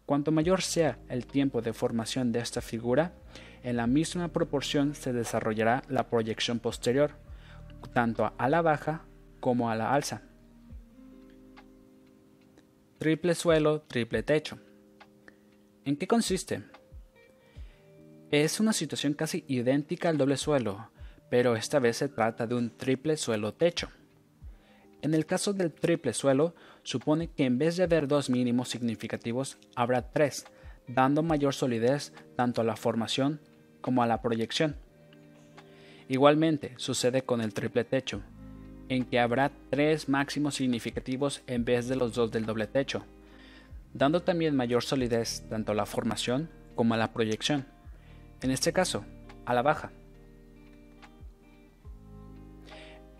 Cuanto 0.06 0.32
mayor 0.32 0.62
sea 0.62 0.98
el 1.08 1.26
tiempo 1.26 1.60
de 1.60 1.72
formación 1.72 2.32
de 2.32 2.40
esta 2.40 2.62
figura, 2.62 3.12
en 3.62 3.76
la 3.76 3.86
misma 3.86 4.28
proporción 4.28 4.94
se 4.94 5.12
desarrollará 5.12 5.82
la 5.88 6.08
proyección 6.08 6.60
posterior, 6.60 7.12
tanto 7.92 8.32
a 8.36 8.48
la 8.48 8.62
baja 8.62 9.04
como 9.40 9.70
a 9.70 9.76
la 9.76 9.92
alza. 9.92 10.22
Triple 12.98 13.34
suelo, 13.34 13.82
triple 13.82 14.22
techo. 14.22 14.58
¿En 15.84 15.96
qué 15.96 16.06
consiste? 16.06 16.64
Es 18.30 18.60
una 18.60 18.72
situación 18.72 19.14
casi 19.14 19.44
idéntica 19.46 20.08
al 20.08 20.18
doble 20.18 20.36
suelo, 20.36 20.90
pero 21.30 21.56
esta 21.56 21.78
vez 21.78 21.98
se 21.98 22.08
trata 22.08 22.46
de 22.46 22.54
un 22.54 22.70
triple 22.70 23.16
suelo 23.16 23.54
techo. 23.54 23.88
En 25.02 25.14
el 25.14 25.26
caso 25.26 25.52
del 25.52 25.72
triple 25.72 26.12
suelo, 26.12 26.54
supone 26.82 27.28
que 27.28 27.44
en 27.44 27.58
vez 27.58 27.76
de 27.76 27.84
haber 27.84 28.08
dos 28.08 28.30
mínimos 28.30 28.68
significativos, 28.68 29.58
habrá 29.76 30.10
tres, 30.10 30.46
dando 30.88 31.22
mayor 31.22 31.54
solidez 31.54 32.12
tanto 32.34 32.62
a 32.62 32.64
la 32.64 32.76
formación 32.76 33.40
como 33.80 34.02
a 34.02 34.06
la 34.06 34.20
proyección. 34.22 34.76
Igualmente 36.08 36.72
sucede 36.78 37.22
con 37.22 37.40
el 37.40 37.52
triple 37.52 37.84
techo, 37.84 38.22
en 38.88 39.04
que 39.04 39.20
habrá 39.20 39.52
tres 39.70 40.08
máximos 40.08 40.54
significativos 40.56 41.42
en 41.46 41.64
vez 41.64 41.86
de 41.88 41.96
los 41.96 42.14
dos 42.14 42.32
del 42.32 42.46
doble 42.46 42.66
techo, 42.66 43.04
dando 43.92 44.22
también 44.22 44.56
mayor 44.56 44.82
solidez 44.82 45.44
tanto 45.48 45.72
a 45.72 45.74
la 45.74 45.86
formación 45.86 46.48
como 46.74 46.94
a 46.94 46.96
la 46.96 47.12
proyección. 47.12 47.66
En 48.40 48.50
este 48.50 48.72
caso, 48.72 49.04
a 49.44 49.54
la 49.54 49.62
baja. 49.62 49.92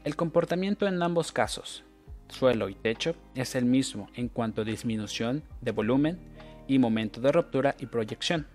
El 0.09 0.17
comportamiento 0.17 0.87
en 0.87 1.03
ambos 1.03 1.33
casos, 1.33 1.85
suelo 2.31 2.71
y 2.71 2.75
techo, 2.75 3.15
es 3.35 3.55
el 3.55 3.67
mismo 3.67 4.09
en 4.15 4.29
cuanto 4.29 4.63
a 4.63 4.65
disminución 4.65 5.43
de 5.61 5.71
volumen 5.71 6.19
y 6.67 6.79
momento 6.79 7.21
de 7.21 7.31
ruptura 7.31 7.75
y 7.79 7.85
proyección. 7.85 8.47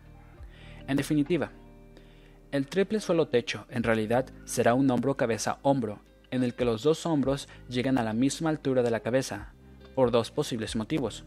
En 0.88 0.98
definitiva, 0.98 1.52
el 2.52 2.66
triple 2.66 3.00
suelo 3.00 3.28
techo 3.28 3.68
en 3.70 3.84
realidad 3.84 4.26
será 4.46 4.74
un 4.74 4.90
hombro 4.90 5.16
cabeza 5.16 5.60
hombro 5.62 6.00
en 6.32 6.42
el 6.42 6.56
que 6.56 6.66
los 6.66 6.82
dos 6.82 7.06
hombros 7.06 7.48
llegan 7.70 8.00
a 8.00 8.04
la 8.04 8.14
misma 8.14 8.50
altura 8.50 8.82
de 8.82 8.90
la 8.90 9.02
cabeza, 9.02 9.54
por 9.94 10.10
dos 10.10 10.32
posibles 10.32 10.76
motivos. 10.76 11.24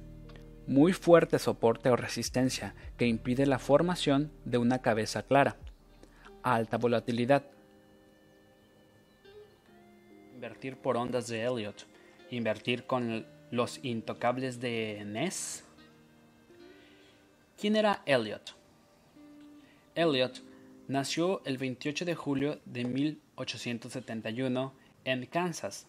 Muy 0.67 0.93
fuerte 0.93 1.39
soporte 1.39 1.89
o 1.89 1.95
resistencia 1.95 2.75
que 2.97 3.07
impide 3.07 3.47
la 3.47 3.61
formación 3.61 4.33
de 4.45 4.59
una 4.59 4.83
cabeza 4.83 5.23
clara. 5.23 5.55
Alta 6.43 6.79
volatilidad 6.79 7.45
invertir 10.37 10.77
por 10.77 10.99
ondas 10.99 11.29
de 11.29 11.43
Elliot, 11.43 11.87
invertir 12.31 12.85
con 12.85 13.27
los 13.51 13.81
intocables 13.83 14.61
de 14.61 15.03
Ness. 15.07 15.65
¿Quién 17.59 17.75
era 17.75 18.03
Elliot? 18.05 18.55
Elliot 19.95 20.43
nació 20.89 21.41
el 21.47 21.57
28 21.57 22.05
de 22.05 22.15
julio 22.15 22.61
de 22.67 22.85
1871 22.85 24.75
en 25.07 25.25
Kansas. 25.25 25.87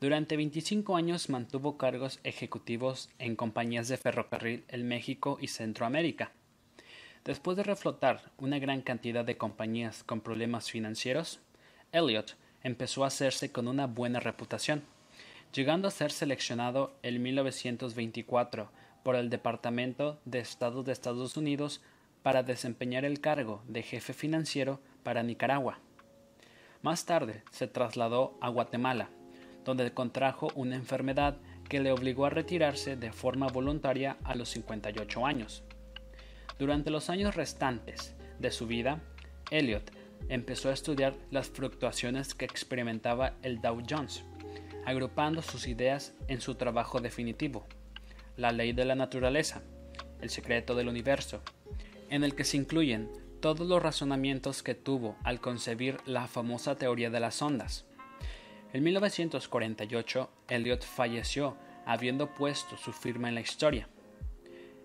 Durante 0.00 0.38
25 0.38 0.96
años 0.96 1.28
mantuvo 1.28 1.76
cargos 1.76 2.18
ejecutivos 2.24 3.10
en 3.18 3.36
compañías 3.36 3.88
de 3.88 3.98
ferrocarril 3.98 4.64
en 4.68 4.88
México 4.88 5.36
y 5.38 5.48
Centroamérica. 5.48 6.32
Después 7.26 7.58
de 7.58 7.62
reflotar 7.62 8.32
una 8.38 8.58
gran 8.58 8.80
cantidad 8.80 9.24
de 9.24 9.36
compañías 9.36 10.02
con 10.02 10.22
problemas 10.22 10.70
financieros, 10.70 11.40
Elliot 11.92 12.36
empezó 12.66 13.04
a 13.04 13.06
hacerse 13.06 13.52
con 13.52 13.68
una 13.68 13.86
buena 13.86 14.18
reputación, 14.18 14.82
llegando 15.54 15.86
a 15.86 15.92
ser 15.92 16.10
seleccionado 16.10 16.96
en 17.04 17.22
1924 17.22 18.72
por 19.04 19.14
el 19.14 19.30
Departamento 19.30 20.18
de 20.24 20.40
Estado 20.40 20.82
de 20.82 20.90
Estados 20.90 21.36
Unidos 21.36 21.80
para 22.24 22.42
desempeñar 22.42 23.04
el 23.04 23.20
cargo 23.20 23.62
de 23.68 23.84
jefe 23.84 24.12
financiero 24.12 24.80
para 25.04 25.22
Nicaragua. 25.22 25.78
Más 26.82 27.06
tarde 27.06 27.44
se 27.52 27.68
trasladó 27.68 28.36
a 28.40 28.48
Guatemala, 28.48 29.10
donde 29.64 29.94
contrajo 29.94 30.50
una 30.56 30.74
enfermedad 30.74 31.36
que 31.68 31.78
le 31.78 31.92
obligó 31.92 32.26
a 32.26 32.30
retirarse 32.30 32.96
de 32.96 33.12
forma 33.12 33.46
voluntaria 33.46 34.16
a 34.24 34.34
los 34.34 34.48
58 34.48 35.24
años. 35.24 35.62
Durante 36.58 36.90
los 36.90 37.10
años 37.10 37.36
restantes 37.36 38.16
de 38.40 38.50
su 38.50 38.66
vida, 38.66 39.00
Elliot 39.52 39.88
empezó 40.28 40.70
a 40.70 40.72
estudiar 40.72 41.14
las 41.30 41.48
fluctuaciones 41.48 42.34
que 42.34 42.44
experimentaba 42.44 43.34
el 43.42 43.60
Dow 43.60 43.82
Jones, 43.88 44.24
agrupando 44.84 45.42
sus 45.42 45.68
ideas 45.68 46.14
en 46.28 46.40
su 46.40 46.54
trabajo 46.54 47.00
definitivo, 47.00 47.66
La 48.36 48.52
ley 48.52 48.72
de 48.72 48.84
la 48.84 48.94
naturaleza, 48.94 49.62
El 50.20 50.30
secreto 50.30 50.74
del 50.74 50.88
universo, 50.88 51.42
en 52.10 52.24
el 52.24 52.34
que 52.34 52.44
se 52.44 52.56
incluyen 52.56 53.10
todos 53.40 53.66
los 53.66 53.82
razonamientos 53.82 54.62
que 54.62 54.74
tuvo 54.74 55.16
al 55.22 55.40
concebir 55.40 55.98
la 56.06 56.26
famosa 56.26 56.76
teoría 56.76 57.10
de 57.10 57.20
las 57.20 57.40
ondas. 57.42 57.84
En 58.72 58.82
1948, 58.82 60.30
Elliot 60.48 60.84
falleció 60.84 61.56
habiendo 61.84 62.34
puesto 62.34 62.76
su 62.76 62.92
firma 62.92 63.28
en 63.28 63.36
la 63.36 63.40
historia. 63.40 63.88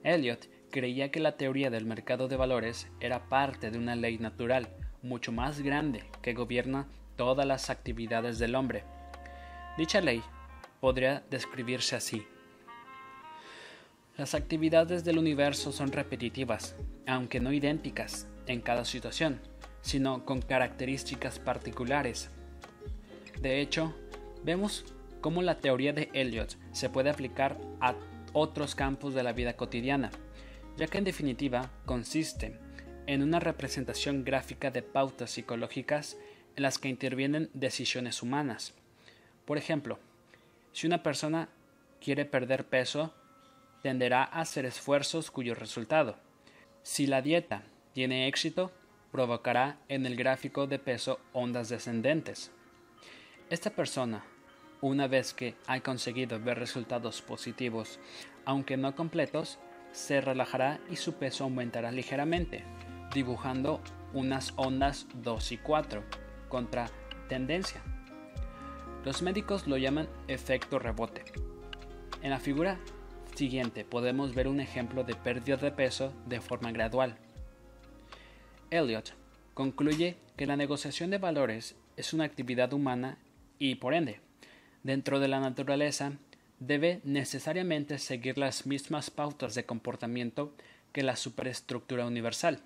Elliot 0.04 0.48
creía 0.70 1.12
que 1.12 1.20
la 1.20 1.38
teoría 1.38 1.70
del 1.70 1.86
mercado 1.86 2.28
de 2.28 2.38
valores 2.38 2.88
era 3.00 3.28
parte 3.28 3.72
de 3.72 3.78
una 3.78 3.96
ley 3.96 4.18
natural 4.18 4.70
mucho 5.02 5.32
más 5.32 5.62
grande 5.62 6.04
que 6.22 6.34
gobierna 6.34 6.88
todas 7.16 7.46
las 7.46 7.70
actividades 7.70 8.40
del 8.40 8.56
hombre. 8.56 8.84
Dicha 9.78 10.02
ley 10.02 10.22
podría 10.80 11.24
describirse 11.30 11.96
así. 11.96 12.26
Las 14.18 14.36
actividades 14.36 15.04
del 15.04 15.18
universo 15.18 15.72
son 15.72 15.92
repetitivas, 15.92 16.76
aunque 17.08 17.40
no 17.40 17.54
idénticas, 17.54 18.28
en 18.48 18.62
cada 18.62 18.86
situación, 18.86 19.40
sino 19.82 20.26
con 20.26 20.42
características 20.42 21.40
particulares. 21.40 22.30
De 23.40 23.62
hecho, 23.62 23.96
vemos 24.44 24.86
cómo 25.22 25.42
la 25.42 25.60
teoría 25.60 25.94
de 25.94 26.10
Elliot 26.14 26.58
se 26.72 26.90
puede 26.90 27.10
aplicar 27.10 27.58
a 27.80 27.96
otros 28.34 28.76
campos 28.76 29.14
de 29.14 29.24
la 29.24 29.34
vida 29.34 29.54
cotidiana, 29.54 30.12
ya 30.78 30.88
que 30.88 30.98
en 30.98 31.04
definitiva 31.04 31.70
consiste 31.86 32.60
en 33.08 33.24
una 33.24 33.40
representación 33.40 34.24
gráfica 34.24 34.72
de 34.72 34.82
pautas 34.82 35.32
psicológicas 35.32 36.18
en 36.56 36.64
las 36.64 36.78
que 36.78 36.90
intervienen 36.90 37.50
decisiones 37.54 38.22
humanas. 38.22 38.74
Por 39.46 39.58
ejemplo, 39.58 40.00
si 40.72 40.88
una 40.88 41.04
persona 41.04 41.50
quiere 42.00 42.26
perder 42.26 42.66
peso, 42.66 43.14
tenderá 43.82 44.24
a 44.24 44.42
hacer 44.42 44.66
esfuerzos 44.66 45.32
cuyo 45.32 45.56
resultado, 45.56 46.18
si 46.84 47.08
la 47.08 47.22
dieta 47.22 47.64
tiene 47.94 48.28
éxito, 48.28 48.72
provocará 49.12 49.78
en 49.90 50.06
el 50.06 50.16
gráfico 50.16 50.68
de 50.68 50.80
peso 50.80 51.20
ondas 51.34 51.70
descendentes. 51.70 52.52
Esta 53.50 53.70
persona, 53.70 54.24
una 54.80 55.08
vez 55.08 55.34
que 55.34 55.56
ha 55.68 55.80
conseguido 55.82 56.40
ver 56.40 56.58
resultados 56.58 57.22
positivos, 57.22 58.00
aunque 58.46 58.78
no 58.78 58.96
completos, 58.96 59.60
se 59.92 60.22
relajará 60.22 60.80
y 60.90 60.96
su 60.96 61.14
peso 61.16 61.44
aumentará 61.44 61.92
ligeramente, 61.92 62.64
dibujando 63.14 63.82
unas 64.14 64.54
ondas 64.56 65.08
2 65.16 65.52
y 65.52 65.58
4 65.58 66.04
contra 66.50 66.90
tendencia. 67.30 67.82
Los 69.06 69.22
médicos 69.22 69.68
lo 69.68 69.78
llaman 69.78 70.08
efecto 70.28 70.80
rebote. 70.80 71.24
En 72.22 72.30
la 72.30 72.40
figura 72.40 72.80
siguiente 73.36 73.84
podemos 73.84 74.36
ver 74.36 74.48
un 74.48 74.60
ejemplo 74.60 75.04
de 75.04 75.16
pérdida 75.16 75.58
de 75.58 75.72
peso 75.72 76.14
de 76.28 76.42
forma 76.42 76.72
gradual. 76.72 77.18
Elliot 78.70 79.14
concluye 79.54 80.18
que 80.38 80.46
la 80.46 80.56
negociación 80.56 81.10
de 81.10 81.18
valores 81.18 81.76
es 81.98 82.14
una 82.14 82.26
actividad 82.26 82.74
humana 82.74 83.18
y, 83.60 83.76
por 83.76 83.94
ende, 83.94 84.20
dentro 84.84 85.20
de 85.20 85.28
la 85.28 85.40
naturaleza, 85.40 86.14
debe 86.60 87.02
necesariamente 87.04 87.98
seguir 87.98 88.38
las 88.38 88.66
mismas 88.66 89.10
pautas 89.10 89.56
de 89.56 89.66
comportamiento 89.66 90.54
que 90.94 91.04
la 91.04 91.16
superestructura 91.16 92.06
universal. 92.06 92.62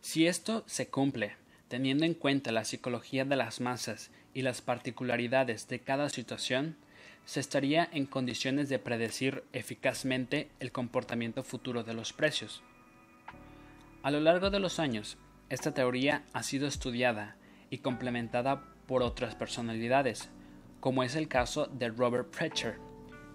Si 0.00 0.26
esto 0.26 0.64
se 0.66 0.88
cumple, 0.88 1.36
Teniendo 1.68 2.06
en 2.06 2.14
cuenta 2.14 2.50
la 2.50 2.64
psicología 2.64 3.26
de 3.26 3.36
las 3.36 3.60
masas 3.60 4.10
y 4.32 4.40
las 4.40 4.62
particularidades 4.62 5.68
de 5.68 5.80
cada 5.80 6.08
situación, 6.08 6.76
se 7.26 7.40
estaría 7.40 7.86
en 7.92 8.06
condiciones 8.06 8.70
de 8.70 8.78
predecir 8.78 9.44
eficazmente 9.52 10.48
el 10.60 10.72
comportamiento 10.72 11.42
futuro 11.42 11.84
de 11.84 11.92
los 11.92 12.14
precios. 12.14 12.62
A 14.02 14.10
lo 14.10 14.20
largo 14.20 14.48
de 14.48 14.60
los 14.60 14.78
años, 14.78 15.18
esta 15.50 15.74
teoría 15.74 16.24
ha 16.32 16.42
sido 16.42 16.66
estudiada 16.66 17.36
y 17.68 17.78
complementada 17.78 18.64
por 18.86 19.02
otras 19.02 19.34
personalidades, 19.34 20.30
como 20.80 21.02
es 21.02 21.16
el 21.16 21.28
caso 21.28 21.66
de 21.66 21.90
Robert 21.90 22.30
Precher, 22.34 22.78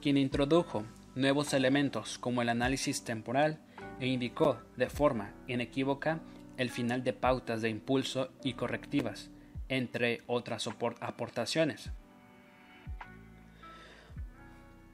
quien 0.02 0.18
introdujo 0.18 0.86
nuevos 1.14 1.54
elementos 1.54 2.18
como 2.18 2.42
el 2.42 2.50
análisis 2.50 3.04
temporal 3.04 3.60
e 4.00 4.08
indicó 4.08 4.60
de 4.76 4.90
forma 4.90 5.34
inequívoca 5.48 6.20
el 6.64 6.72
final 6.72 7.04
de 7.04 7.14
pautas 7.14 7.62
de 7.62 7.70
impulso 7.70 8.32
y 8.44 8.54
correctivas, 8.54 9.30
entre 9.70 10.22
otras 10.28 10.68
aportaciones. 11.02 11.92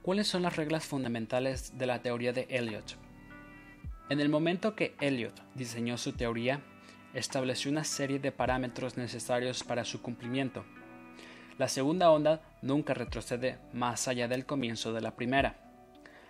¿Cuáles 0.02 0.28
son 0.28 0.42
las 0.42 0.56
reglas 0.56 0.86
fundamentales 0.86 1.78
de 1.78 1.86
la 1.86 2.02
teoría 2.02 2.34
de 2.34 2.48
Elliot? 2.50 2.98
En 4.10 4.20
el 4.20 4.30
momento 4.30 4.76
que 4.76 4.96
Elliot 5.00 5.40
diseñó 5.54 5.98
su 5.98 6.14
teoría, 6.14 6.62
estableció 7.14 7.70
una 7.70 7.84
serie 7.84 8.18
de 8.18 8.32
parámetros 8.32 8.98
necesarios 8.98 9.64
para 9.64 9.86
su 9.86 10.02
cumplimiento. 10.02 10.66
La 11.60 11.68
segunda 11.68 12.10
onda 12.10 12.42
nunca 12.64 12.96
retrocede 12.96 13.60
más 13.74 14.08
allá 14.08 14.28
del 14.28 14.48
comienzo 14.48 14.94
de 14.94 15.02
la 15.02 15.16
primera. 15.16 15.58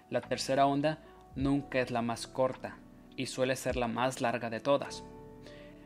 La 0.09 0.19
tercera 0.19 0.65
onda 0.65 0.99
nunca 1.35 1.79
es 1.79 1.91
la 1.91 2.01
más 2.01 2.27
corta 2.27 2.77
y 3.15 3.27
suele 3.27 3.55
ser 3.55 3.77
la 3.77 3.87
más 3.87 4.19
larga 4.19 4.49
de 4.49 4.59
todas. 4.59 5.03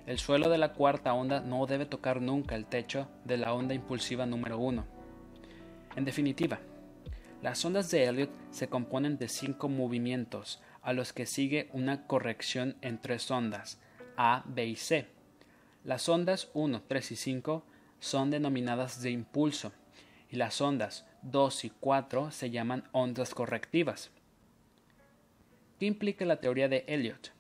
El 0.05 0.19
suelo 0.19 0.49
de 0.49 0.57
la 0.57 0.73
cuarta 0.73 1.13
onda 1.13 1.39
no 1.39 1.65
debe 1.65 1.85
tocar 1.85 2.21
nunca 2.21 2.55
el 2.55 2.65
techo 2.65 3.07
de 3.23 3.37
la 3.37 3.53
onda 3.53 3.73
impulsiva 3.73 4.25
número 4.25 4.57
1. 4.57 4.85
En 5.95 6.03
definitiva, 6.03 6.59
las 7.41 7.63
ondas 7.63 7.89
de 7.89 8.05
Elliot 8.05 8.29
se 8.51 8.67
componen 8.67 9.17
de 9.17 9.29
cinco 9.29 9.69
movimientos 9.69 10.61
a 10.81 10.91
los 10.91 11.13
que 11.13 11.25
sigue 11.25 11.69
una 11.71 12.05
corrección 12.05 12.75
en 12.81 12.99
tres 12.99 13.31
ondas, 13.31 13.79
A, 14.17 14.43
B 14.45 14.65
y 14.65 14.75
C. 14.75 15.07
Las 15.85 16.07
ondas 16.09 16.49
1, 16.53 16.83
3 16.87 17.11
y 17.11 17.15
5 17.17 17.63
son 17.99 18.29
denominadas 18.29 19.01
de 19.01 19.11
impulso 19.11 19.73
y 20.29 20.37
las 20.37 20.61
ondas 20.61 21.05
2 21.23 21.65
y 21.65 21.69
4 21.71 22.31
se 22.31 22.49
llaman 22.49 22.87
ondas 22.93 23.33
correctivas. 23.33 24.11
¿Qué 25.79 25.85
implica 25.85 26.23
la 26.23 26.37
teoría 26.37 26.69
de 26.69 26.85
Elliot? 26.87 27.31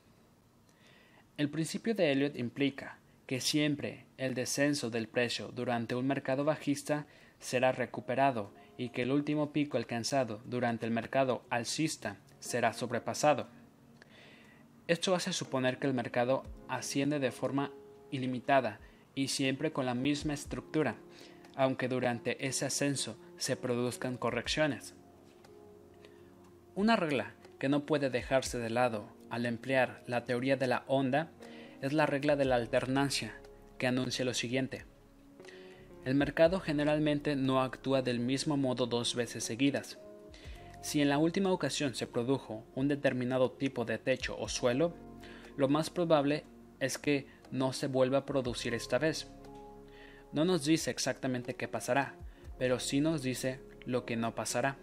El 1.35 1.49
principio 1.49 1.95
de 1.95 2.11
Elliot 2.11 2.35
implica 2.37 2.99
que 3.25 3.41
siempre 3.41 4.05
el 4.17 4.35
descenso 4.35 4.91
del 4.91 5.07
precio 5.07 5.47
durante 5.47 5.95
un 5.95 6.05
mercado 6.05 6.45
bajista 6.45 7.07
será 7.39 7.71
recuperado 7.71 8.53
y 8.77 8.89
que 8.89 9.01
el 9.01 9.11
último 9.11 9.51
pico 9.51 9.77
alcanzado 9.77 10.41
durante 10.45 10.85
el 10.85 10.91
mercado 10.91 11.43
alcista 11.49 12.17
será 12.39 12.73
sobrepasado. 12.73 13.47
Esto 14.87 15.15
hace 15.15 15.33
suponer 15.33 15.79
que 15.79 15.87
el 15.87 15.95
mercado 15.95 16.43
asciende 16.67 17.17
de 17.17 17.31
forma 17.31 17.71
ilimitada 18.11 18.79
y 19.15 19.29
siempre 19.29 19.71
con 19.71 19.87
la 19.87 19.95
misma 19.95 20.35
estructura, 20.35 20.97
aunque 21.55 21.87
durante 21.87 22.45
ese 22.45 22.65
ascenso 22.65 23.17
se 23.37 23.55
produzcan 23.55 24.17
correcciones. 24.17 24.93
Una 26.75 26.95
regla 26.95 27.33
que 27.57 27.69
no 27.69 27.87
puede 27.87 28.11
dejarse 28.11 28.59
de 28.59 28.69
lado 28.69 29.07
al 29.33 29.47
emplear 29.47 30.03
la 30.05 30.25
teoría 30.25 30.57
de 30.57 30.67
la 30.67 30.83
onda 30.85 31.31
es 31.81 31.91
la 31.91 32.05
regla 32.05 32.35
de 32.35 32.45
la 32.45 32.53
alternancia, 32.53 33.33
que 33.79 33.87
anuncia 33.87 34.23
lo 34.23 34.35
siguiente. 34.35 34.85
El 36.05 36.13
mercado 36.13 36.59
generalmente 36.59 37.35
no 37.35 37.59
actúa 37.59 38.03
del 38.03 38.19
mismo 38.19 38.57
modo 38.57 38.85
dos 38.85 39.15
veces 39.15 39.43
seguidas. 39.43 39.97
Si 40.83 41.01
en 41.01 41.09
la 41.09 41.17
última 41.17 41.51
ocasión 41.51 41.95
se 41.95 42.05
produjo 42.05 42.63
un 42.75 42.87
determinado 42.87 43.49
tipo 43.49 43.85
de 43.85 43.97
techo 43.97 44.37
o 44.37 44.47
suelo, 44.49 44.93
lo 45.57 45.67
más 45.67 45.89
probable 45.89 46.43
es 46.79 46.99
que 46.99 47.25
no 47.49 47.73
se 47.73 47.87
vuelva 47.87 48.19
a 48.19 48.25
producir 48.27 48.75
esta 48.75 48.99
vez. 48.99 49.31
No 50.31 50.45
nos 50.45 50.63
dice 50.63 50.91
exactamente 50.91 51.55
qué 51.55 51.67
pasará, 51.67 52.13
pero 52.59 52.79
sí 52.79 53.01
nos 53.01 53.23
dice 53.23 53.61
lo 53.87 54.05
que 54.05 54.15
no 54.15 54.35
pasará. 54.35 54.77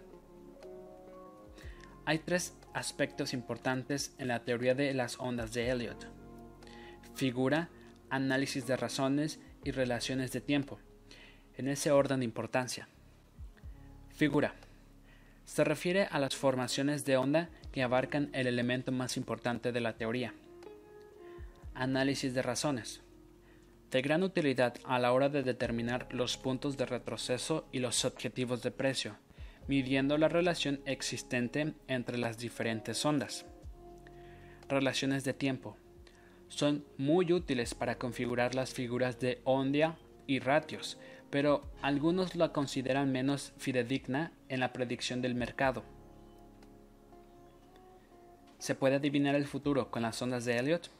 Hay 2.03 2.19
tres 2.19 2.57
aspectos 2.73 3.33
importantes 3.33 4.13
en 4.17 4.27
la 4.27 4.43
teoría 4.43 4.75
de 4.75 4.93
las 4.93 5.19
ondas 5.19 5.53
de 5.53 5.69
Elliot. 5.69 6.07
Figura, 7.15 7.69
análisis 8.09 8.67
de 8.67 8.77
razones 8.77 9.39
y 9.63 9.71
relaciones 9.71 10.31
de 10.31 10.41
tiempo, 10.41 10.79
en 11.57 11.67
ese 11.67 11.91
orden 11.91 12.19
de 12.19 12.25
importancia. 12.25 12.87
Figura. 14.15 14.53
Se 15.45 15.63
refiere 15.63 16.05
a 16.05 16.19
las 16.19 16.35
formaciones 16.35 17.05
de 17.05 17.17
onda 17.17 17.49
que 17.71 17.83
abarcan 17.83 18.29
el 18.33 18.47
elemento 18.47 18.91
más 18.91 19.17
importante 19.17 19.71
de 19.71 19.81
la 19.81 19.93
teoría. 19.93 20.33
Análisis 21.73 22.33
de 22.33 22.41
razones. 22.41 23.01
De 23.89 24.01
gran 24.01 24.23
utilidad 24.23 24.75
a 24.85 24.99
la 24.99 25.11
hora 25.11 25.27
de 25.27 25.43
determinar 25.43 26.07
los 26.11 26.37
puntos 26.37 26.77
de 26.77 26.85
retroceso 26.85 27.67
y 27.71 27.79
los 27.79 28.05
objetivos 28.05 28.63
de 28.63 28.71
precio, 28.71 29.17
midiendo 29.67 30.17
la 30.17 30.27
relación 30.27 30.81
existente 30.85 31.73
entre 31.87 32.17
las 32.17 32.37
diferentes 32.37 33.05
ondas. 33.05 33.45
Relaciones 34.67 35.23
de 35.23 35.33
tiempo. 35.33 35.77
Son 36.47 36.85
muy 36.97 37.31
útiles 37.31 37.73
para 37.75 37.97
configurar 37.97 38.55
las 38.55 38.73
figuras 38.73 39.19
de 39.19 39.41
onda 39.43 39.97
y 40.27 40.39
ratios, 40.39 40.97
pero 41.29 41.63
algunos 41.81 42.35
la 42.35 42.51
consideran 42.51 43.11
menos 43.11 43.53
fidedigna 43.57 44.33
en 44.49 44.59
la 44.59 44.73
predicción 44.73 45.21
del 45.21 45.35
mercado. 45.35 45.83
¿Se 48.59 48.75
puede 48.75 48.97
adivinar 48.97 49.35
el 49.35 49.47
futuro 49.47 49.89
con 49.89 50.03
las 50.03 50.21
ondas 50.21 50.45
de 50.45 50.57
Elliot? 50.57 50.91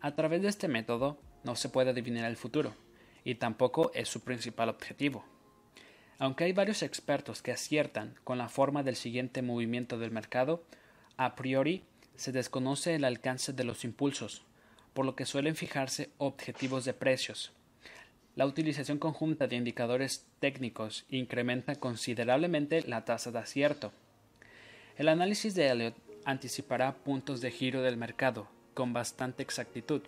A 0.00 0.14
través 0.14 0.42
de 0.42 0.48
este 0.48 0.68
método 0.68 1.18
no 1.44 1.56
se 1.56 1.68
puede 1.68 1.90
adivinar 1.90 2.24
el 2.24 2.36
futuro, 2.36 2.74
y 3.24 3.36
tampoco 3.36 3.90
es 3.94 4.08
su 4.08 4.20
principal 4.20 4.68
objetivo. 4.68 5.24
Aunque 6.20 6.44
hay 6.44 6.52
varios 6.52 6.82
expertos 6.82 7.40
que 7.40 7.50
aciertan 7.50 8.14
con 8.24 8.36
la 8.36 8.50
forma 8.50 8.82
del 8.82 8.94
siguiente 8.94 9.40
movimiento 9.40 9.98
del 9.98 10.10
mercado, 10.10 10.62
a 11.16 11.34
priori 11.34 11.82
se 12.14 12.30
desconoce 12.30 12.94
el 12.94 13.04
alcance 13.04 13.54
de 13.54 13.64
los 13.64 13.84
impulsos, 13.84 14.42
por 14.92 15.06
lo 15.06 15.16
que 15.16 15.24
suelen 15.24 15.56
fijarse 15.56 16.10
objetivos 16.18 16.84
de 16.84 16.92
precios. 16.92 17.52
La 18.36 18.44
utilización 18.44 18.98
conjunta 18.98 19.46
de 19.46 19.56
indicadores 19.56 20.26
técnicos 20.40 21.06
incrementa 21.08 21.76
considerablemente 21.76 22.82
la 22.82 23.06
tasa 23.06 23.30
de 23.30 23.38
acierto. 23.38 23.90
El 24.98 25.08
análisis 25.08 25.54
de 25.54 25.68
Elliot 25.68 25.94
anticipará 26.26 26.96
puntos 26.96 27.40
de 27.40 27.50
giro 27.50 27.80
del 27.80 27.96
mercado 27.96 28.46
con 28.74 28.92
bastante 28.92 29.42
exactitud 29.42 30.02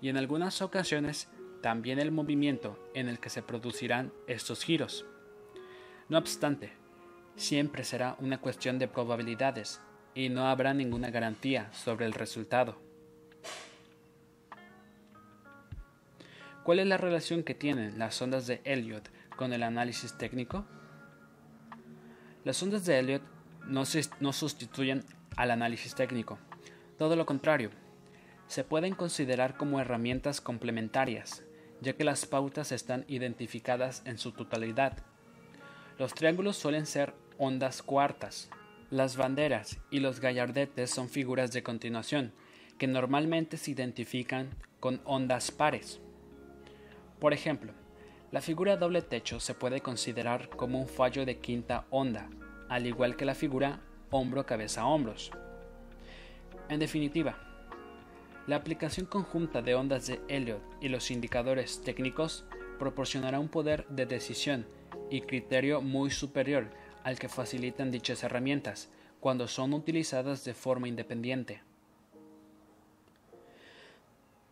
y 0.00 0.08
en 0.08 0.16
algunas 0.16 0.62
ocasiones 0.62 1.28
también 1.60 1.98
el 1.98 2.12
movimiento 2.12 2.78
en 2.94 3.10
el 3.10 3.18
que 3.18 3.28
se 3.28 3.42
producirán 3.42 4.10
estos 4.26 4.64
giros. 4.64 5.04
No 6.08 6.18
obstante, 6.18 6.72
siempre 7.34 7.82
será 7.82 8.16
una 8.20 8.38
cuestión 8.38 8.78
de 8.78 8.88
probabilidades 8.88 9.80
y 10.14 10.28
no 10.28 10.46
habrá 10.46 10.74
ninguna 10.74 11.10
garantía 11.10 11.72
sobre 11.72 12.04
el 12.04 12.12
resultado. 12.12 12.78
¿Cuál 16.62 16.80
es 16.80 16.86
la 16.86 16.98
relación 16.98 17.42
que 17.42 17.54
tienen 17.54 17.98
las 17.98 18.20
ondas 18.20 18.46
de 18.46 18.60
Elliot 18.64 19.10
con 19.36 19.52
el 19.52 19.62
análisis 19.62 20.16
técnico? 20.18 20.66
Las 22.44 22.62
ondas 22.62 22.84
de 22.84 22.98
Elliot 22.98 23.22
no, 23.66 23.84
no 24.20 24.32
sustituyen 24.32 25.04
al 25.36 25.50
análisis 25.50 25.94
técnico. 25.94 26.38
Todo 26.98 27.16
lo 27.16 27.24
contrario, 27.24 27.70
se 28.46 28.62
pueden 28.62 28.94
considerar 28.94 29.56
como 29.56 29.80
herramientas 29.80 30.42
complementarias, 30.42 31.44
ya 31.80 31.94
que 31.94 32.04
las 32.04 32.26
pautas 32.26 32.72
están 32.72 33.04
identificadas 33.08 34.02
en 34.04 34.18
su 34.18 34.32
totalidad 34.32 35.02
los 35.98 36.14
triángulos 36.14 36.56
suelen 36.56 36.86
ser 36.86 37.14
ondas 37.38 37.82
cuartas. 37.82 38.50
Las 38.90 39.16
banderas 39.16 39.78
y 39.90 40.00
los 40.00 40.20
gallardetes 40.20 40.90
son 40.90 41.08
figuras 41.08 41.52
de 41.52 41.62
continuación, 41.62 42.32
que 42.78 42.86
normalmente 42.86 43.56
se 43.56 43.70
identifican 43.70 44.50
con 44.80 45.00
ondas 45.04 45.50
pares. 45.50 46.00
Por 47.20 47.32
ejemplo, 47.32 47.72
la 48.32 48.40
figura 48.40 48.76
doble 48.76 49.02
techo 49.02 49.38
se 49.38 49.54
puede 49.54 49.80
considerar 49.80 50.48
como 50.48 50.80
un 50.80 50.88
fallo 50.88 51.24
de 51.24 51.38
quinta 51.38 51.86
onda, 51.90 52.28
al 52.68 52.86
igual 52.86 53.16
que 53.16 53.24
la 53.24 53.34
figura 53.34 53.80
hombro-cabeza-hombros. 54.10 55.30
En 56.68 56.80
definitiva, 56.80 57.38
la 58.46 58.56
aplicación 58.56 59.06
conjunta 59.06 59.62
de 59.62 59.74
ondas 59.74 60.06
de 60.06 60.20
Elliot 60.28 60.60
y 60.80 60.88
los 60.88 61.10
indicadores 61.10 61.82
técnicos 61.82 62.44
proporcionará 62.78 63.38
un 63.38 63.48
poder 63.48 63.86
de 63.88 64.06
decisión 64.06 64.66
y 65.10 65.22
criterio 65.22 65.80
muy 65.80 66.10
superior 66.10 66.68
al 67.02 67.18
que 67.18 67.28
facilitan 67.28 67.90
dichas 67.90 68.22
herramientas 68.22 68.88
cuando 69.20 69.48
son 69.48 69.72
utilizadas 69.72 70.44
de 70.44 70.54
forma 70.54 70.88
independiente. 70.88 71.62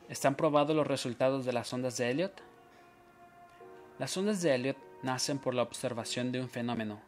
¿Están 0.09 0.35
probados 0.35 0.77
los 0.77 0.87
resultados 0.87 1.45
de 1.45 1.53
las 1.53 1.73
ondas 1.73 1.97
de 1.97 2.11
Elliot? 2.11 2.43
Las 3.99 4.17
ondas 4.17 4.43
de 4.43 4.55
Elliot 4.55 4.77
nacen 5.03 5.39
por 5.39 5.55
la 5.55 5.63
observación 5.63 6.33
de 6.33 6.41
un 6.41 6.49
fenómeno. 6.49 7.01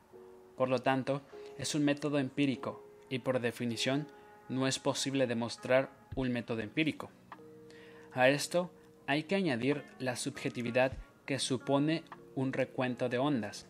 Por 0.57 0.69
lo 0.69 0.81
tanto, 0.81 1.23
es 1.59 1.75
un 1.75 1.85
método 1.85 2.19
empírico 2.19 2.83
y 3.09 3.19
por 3.19 3.41
definición 3.41 4.07
no 4.49 4.67
es 4.67 4.79
posible 4.79 5.27
demostrar 5.27 5.91
un 6.15 6.31
método 6.33 6.61
empírico. 6.61 7.11
A 8.13 8.29
esto 8.29 8.71
hay 9.07 9.25
que 9.25 9.35
añadir 9.35 9.85
la 9.99 10.17
subjetividad 10.17 10.93
que 11.27 11.39
supone 11.39 12.05
un 12.35 12.53
recuento 12.53 13.09
de 13.09 13.19
ondas. 13.19 13.67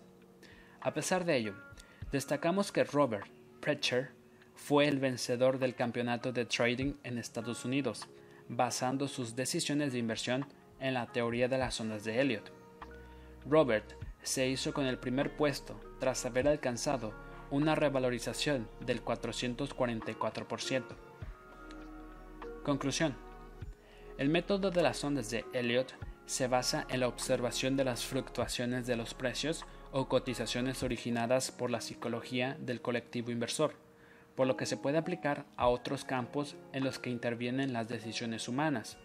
A 0.81 0.93
pesar 0.95 1.25
de 1.25 1.37
ello, 1.37 1.55
destacamos 2.13 2.73
que 2.73 2.85
Robert 2.85 3.27
Precher 3.61 4.11
fue 4.55 4.87
el 4.89 4.99
vencedor 4.99 5.59
del 5.59 5.75
campeonato 5.75 6.33
de 6.33 6.45
trading 6.45 6.95
en 7.03 7.19
Estados 7.19 7.65
Unidos, 7.65 8.09
basando 8.49 9.09
sus 9.09 9.35
decisiones 9.35 9.93
de 9.93 9.99
inversión 9.99 10.47
en 10.81 10.95
la 10.95 11.07
teoría 11.07 11.49
de 11.49 11.59
las 11.59 11.81
ondas 11.81 12.05
de 12.05 12.21
Elliot. 12.21 12.53
Robert 13.49 13.95
se 14.23 14.49
hizo 14.49 14.73
con 14.73 14.87
el 14.87 14.99
primer 14.99 15.37
puesto 15.37 15.79
tras 16.01 16.25
haber 16.25 16.49
alcanzado 16.49 17.13
una 17.51 17.75
revalorización 17.75 18.69
del 18.81 19.05
444%. 19.05 20.85
Conclusión. 22.63 23.17
El 24.17 24.29
método 24.29 24.71
de 24.71 24.83
las 24.83 25.03
ondas 25.05 25.31
de 25.31 25.45
Elliot 25.53 25.95
se 26.27 26.49
basa 26.49 26.87
en 26.89 27.01
la 27.01 27.09
observación 27.09 27.77
de 27.77 27.85
las 27.85 28.05
fluctuaciones 28.05 28.87
de 28.87 28.97
los 28.97 29.15
precios 29.15 29.65
o 29.93 30.09
cotizaciones 30.09 30.83
originadas 30.83 31.51
por 31.51 31.71
la 31.71 31.81
psicología 31.81 32.57
del 32.61 32.81
colectivo 32.81 33.31
inversor, 33.31 33.75
por 34.35 34.47
lo 34.47 34.57
que 34.57 34.67
se 34.67 34.77
puede 34.77 34.99
aplicar 34.99 35.45
a 35.57 35.69
otros 35.69 36.05
campos 36.05 36.57
en 36.73 36.83
los 36.83 36.99
que 36.99 37.11
intervienen 37.11 37.73
las 37.73 37.89
decisiones 37.89 38.49
humanas. 38.49 38.97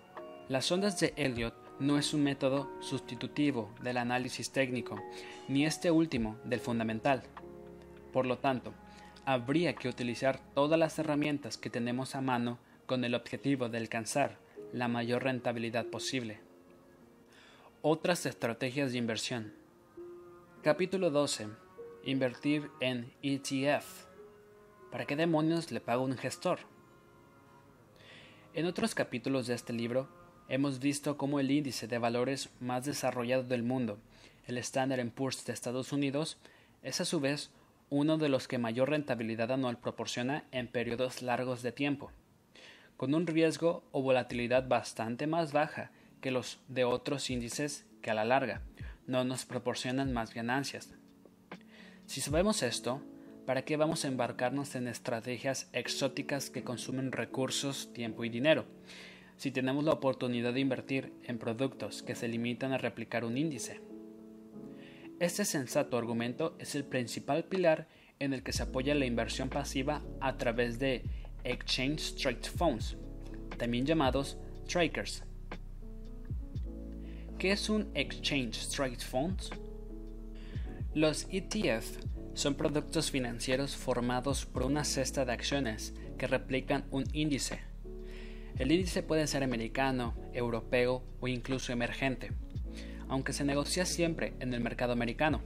Las 0.47 0.71
ondas 0.71 0.99
de 0.99 1.13
Elliot 1.15 1.53
no 1.79 1.97
es 1.97 2.13
un 2.13 2.23
método 2.23 2.69
sustitutivo 2.79 3.69
del 3.81 3.97
análisis 3.97 4.51
técnico, 4.51 4.99
ni 5.47 5.65
este 5.65 5.91
último 5.91 6.37
del 6.43 6.59
fundamental. 6.59 7.23
Por 8.11 8.25
lo 8.25 8.39
tanto, 8.39 8.73
habría 9.25 9.75
que 9.75 9.89
utilizar 9.89 10.39
todas 10.55 10.79
las 10.79 10.97
herramientas 10.97 11.57
que 11.57 11.69
tenemos 11.69 12.15
a 12.15 12.21
mano 12.21 12.57
con 12.85 13.03
el 13.03 13.13
objetivo 13.13 13.69
de 13.69 13.77
alcanzar 13.77 14.39
la 14.73 14.87
mayor 14.87 15.23
rentabilidad 15.23 15.85
posible. 15.85 16.48
Otras 17.81 18.25
estrategias 18.25 18.91
de 18.91 18.97
inversión. 18.97 19.53
Capítulo 20.61 21.11
12. 21.11 21.47
Invertir 22.03 22.69
en 22.81 23.13
ETF. 23.21 24.05
¿Para 24.91 25.05
qué 25.05 25.15
demonios 25.15 25.71
le 25.71 25.79
pago 25.79 26.03
un 26.03 26.17
gestor? 26.17 26.59
En 28.53 28.65
otros 28.65 28.93
capítulos 28.93 29.47
de 29.47 29.53
este 29.53 29.71
libro 29.71 30.09
hemos 30.49 30.79
visto 30.79 31.15
cómo 31.15 31.39
el 31.39 31.51
índice 31.51 31.87
de 31.87 31.99
valores 31.99 32.49
más 32.59 32.83
desarrollado 32.83 33.43
del 33.43 33.63
mundo, 33.63 33.97
el 34.45 34.57
Standard 34.57 35.09
Poor's 35.11 35.45
de 35.45 35.53
Estados 35.53 35.93
Unidos, 35.93 36.37
es 36.83 36.99
a 36.99 37.05
su 37.05 37.21
vez 37.21 37.49
uno 37.89 38.17
de 38.17 38.27
los 38.27 38.49
que 38.49 38.57
mayor 38.57 38.89
rentabilidad 38.89 39.53
anual 39.53 39.79
proporciona 39.79 40.43
en 40.51 40.67
periodos 40.67 41.21
largos 41.21 41.61
de 41.61 41.71
tiempo, 41.71 42.11
con 42.97 43.13
un 43.15 43.25
riesgo 43.25 43.85
o 43.93 44.01
volatilidad 44.01 44.67
bastante 44.67 45.27
más 45.27 45.53
baja 45.53 45.91
que 46.21 46.31
los 46.31 46.59
de 46.67 46.83
otros 46.83 47.29
índices 47.29 47.85
que 48.01 48.11
a 48.11 48.13
la 48.13 48.25
larga 48.25 48.61
no 49.07 49.23
nos 49.23 49.45
proporcionan 49.45 50.13
más 50.13 50.33
ganancias. 50.33 50.93
Si 52.05 52.21
sabemos 52.21 52.63
esto, 52.63 53.01
¿para 53.45 53.65
qué 53.65 53.77
vamos 53.77 54.03
a 54.03 54.07
embarcarnos 54.07 54.75
en 54.75 54.87
estrategias 54.87 55.69
exóticas 55.73 56.49
que 56.49 56.63
consumen 56.63 57.11
recursos, 57.11 57.91
tiempo 57.93 58.23
y 58.23 58.29
dinero? 58.29 58.65
Si 59.37 59.51
tenemos 59.51 59.83
la 59.83 59.93
oportunidad 59.93 60.53
de 60.53 60.59
invertir 60.59 61.13
en 61.23 61.39
productos 61.39 62.03
que 62.03 62.15
se 62.15 62.27
limitan 62.27 62.73
a 62.73 62.77
replicar 62.77 63.23
un 63.23 63.37
índice. 63.37 63.81
Este 65.19 65.45
sensato 65.45 65.97
argumento 65.97 66.55
es 66.59 66.75
el 66.75 66.83
principal 66.83 67.45
pilar 67.45 67.87
en 68.19 68.33
el 68.33 68.43
que 68.43 68.53
se 68.53 68.63
apoya 68.63 68.95
la 68.95 69.05
inversión 69.05 69.49
pasiva 69.49 70.01
a 70.19 70.37
través 70.37 70.77
de 70.77 71.03
Exchange 71.43 72.15
Traded 72.15 72.45
Funds, 72.45 72.97
también 73.57 73.85
llamados 73.85 74.37
Traders. 74.67 75.23
¿Qué 77.39 77.53
es 77.53 77.69
un 77.69 77.89
Exchange 77.93 78.67
Traded 78.67 78.99
Funds? 78.99 79.51
Los 80.93 81.25
ETF 81.31 81.87
son 82.33 82.55
productos 82.55 83.11
financieros 83.11 83.77
formados 83.77 84.45
por 84.45 84.63
una 84.63 84.83
cesta 84.83 85.23
de 85.23 85.31
acciones 85.31 85.93
que 86.17 86.27
replican 86.27 86.83
un 86.91 87.05
índice. 87.13 87.61
El 88.57 88.73
índice 88.73 89.03
puede 89.03 89.25
ser 89.25 89.43
americano, 89.43 90.15
europeo 90.33 91.01
o 91.21 91.29
incluso 91.29 91.71
emergente, 91.71 92.33
aunque 93.07 93.31
se 93.31 93.45
negocia 93.45 93.85
siempre 93.85 94.33
en 94.41 94.53
el 94.53 94.59
mercado 94.59 94.91
americano. 94.91 95.39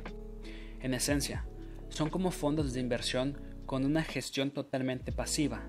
En 0.81 0.95
esencia, 0.95 1.45
son 1.89 2.09
como 2.09 2.31
fondos 2.31 2.73
de 2.73 2.79
inversión 2.79 3.37
con 3.67 3.85
una 3.85 4.01
gestión 4.01 4.49
totalmente 4.49 5.11
pasiva, 5.11 5.61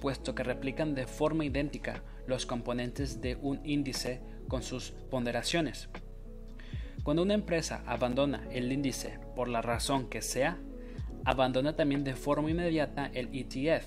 puesto 0.00 0.36
que 0.36 0.44
replican 0.44 0.94
de 0.94 1.08
forma 1.08 1.44
idéntica 1.44 2.04
los 2.28 2.46
componentes 2.46 3.20
de 3.20 3.34
un 3.34 3.60
índice 3.64 4.20
con 4.48 4.62
sus 4.62 4.90
ponderaciones. 5.10 5.88
Cuando 7.02 7.22
una 7.22 7.34
empresa 7.34 7.82
abandona 7.86 8.46
el 8.52 8.72
índice 8.72 9.18
por 9.34 9.48
la 9.48 9.62
razón 9.62 10.08
que 10.08 10.22
sea, 10.22 10.58
abandona 11.24 11.74
también 11.74 12.04
de 12.04 12.14
forma 12.14 12.50
inmediata 12.50 13.10
el 13.12 13.28
ETF 13.32 13.86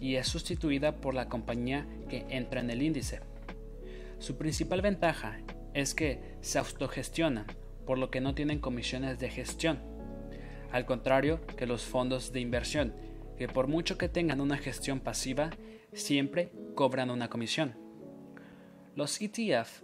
y 0.00 0.16
es 0.16 0.26
sustituida 0.28 0.96
por 0.96 1.14
la 1.14 1.28
compañía 1.28 1.86
que 2.08 2.24
entra 2.30 2.60
en 2.60 2.70
el 2.70 2.82
índice. 2.82 3.20
Su 4.18 4.36
principal 4.36 4.80
ventaja 4.80 5.38
es 5.74 5.94
que 5.94 6.36
se 6.40 6.58
autogestionan, 6.58 7.46
por 7.84 7.98
lo 7.98 8.10
que 8.10 8.20
no 8.20 8.34
tienen 8.34 8.58
comisiones 8.58 9.18
de 9.18 9.28
gestión, 9.28 9.78
al 10.72 10.86
contrario 10.86 11.40
que 11.56 11.66
los 11.66 11.84
fondos 11.84 12.32
de 12.32 12.40
inversión, 12.40 12.94
que 13.36 13.48
por 13.48 13.68
mucho 13.68 13.98
que 13.98 14.08
tengan 14.08 14.40
una 14.40 14.56
gestión 14.56 15.00
pasiva, 15.00 15.50
siempre 15.92 16.50
cobran 16.74 17.10
una 17.10 17.28
comisión. 17.28 17.76
Los 18.94 19.20
ETF 19.20 19.82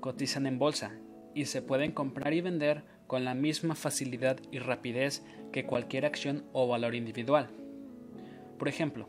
cotizan 0.00 0.46
en 0.46 0.58
bolsa 0.58 0.92
y 1.34 1.46
se 1.46 1.62
pueden 1.62 1.92
comprar 1.92 2.32
y 2.34 2.40
vender 2.40 2.82
con 3.06 3.24
la 3.24 3.34
misma 3.34 3.74
facilidad 3.74 4.38
y 4.50 4.58
rapidez 4.58 5.22
que 5.52 5.64
cualquier 5.64 6.04
acción 6.04 6.44
o 6.52 6.66
valor 6.68 6.94
individual. 6.94 7.48
Por 8.58 8.68
ejemplo, 8.68 9.08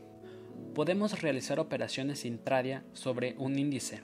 podemos 0.74 1.20
realizar 1.20 1.60
operaciones 1.60 2.24
intradia 2.24 2.84
sobre 2.92 3.34
un 3.36 3.58
índice, 3.58 4.02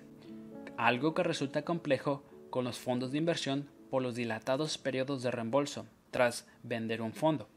algo 0.76 1.14
que 1.14 1.22
resulta 1.22 1.62
complejo 1.62 2.24
con 2.50 2.64
los 2.64 2.78
fondos 2.78 3.12
de 3.12 3.18
inversión 3.18 3.68
por 3.90 4.02
los 4.02 4.14
dilatados 4.14 4.76
periodos 4.78 5.22
de 5.22 5.30
reembolso 5.30 5.86
tras 6.10 6.46
vender 6.62 7.02
un 7.02 7.12
fondo. 7.12 7.48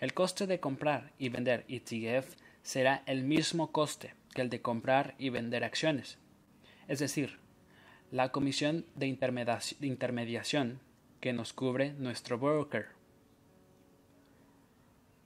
El 0.00 0.14
coste 0.14 0.46
de 0.46 0.60
comprar 0.60 1.12
y 1.18 1.28
vender 1.28 1.64
ETF 1.68 2.34
será 2.62 3.02
el 3.06 3.22
mismo 3.22 3.70
coste 3.70 4.14
que 4.34 4.42
el 4.42 4.50
de 4.50 4.62
comprar 4.62 5.14
y 5.18 5.28
vender 5.28 5.62
acciones, 5.62 6.18
es 6.88 6.98
decir, 6.98 7.41
la 8.12 8.30
comisión 8.30 8.84
de 8.94 9.06
intermediación 9.06 10.80
que 11.20 11.32
nos 11.32 11.54
cubre 11.54 11.94
nuestro 11.94 12.38
broker. 12.38 12.88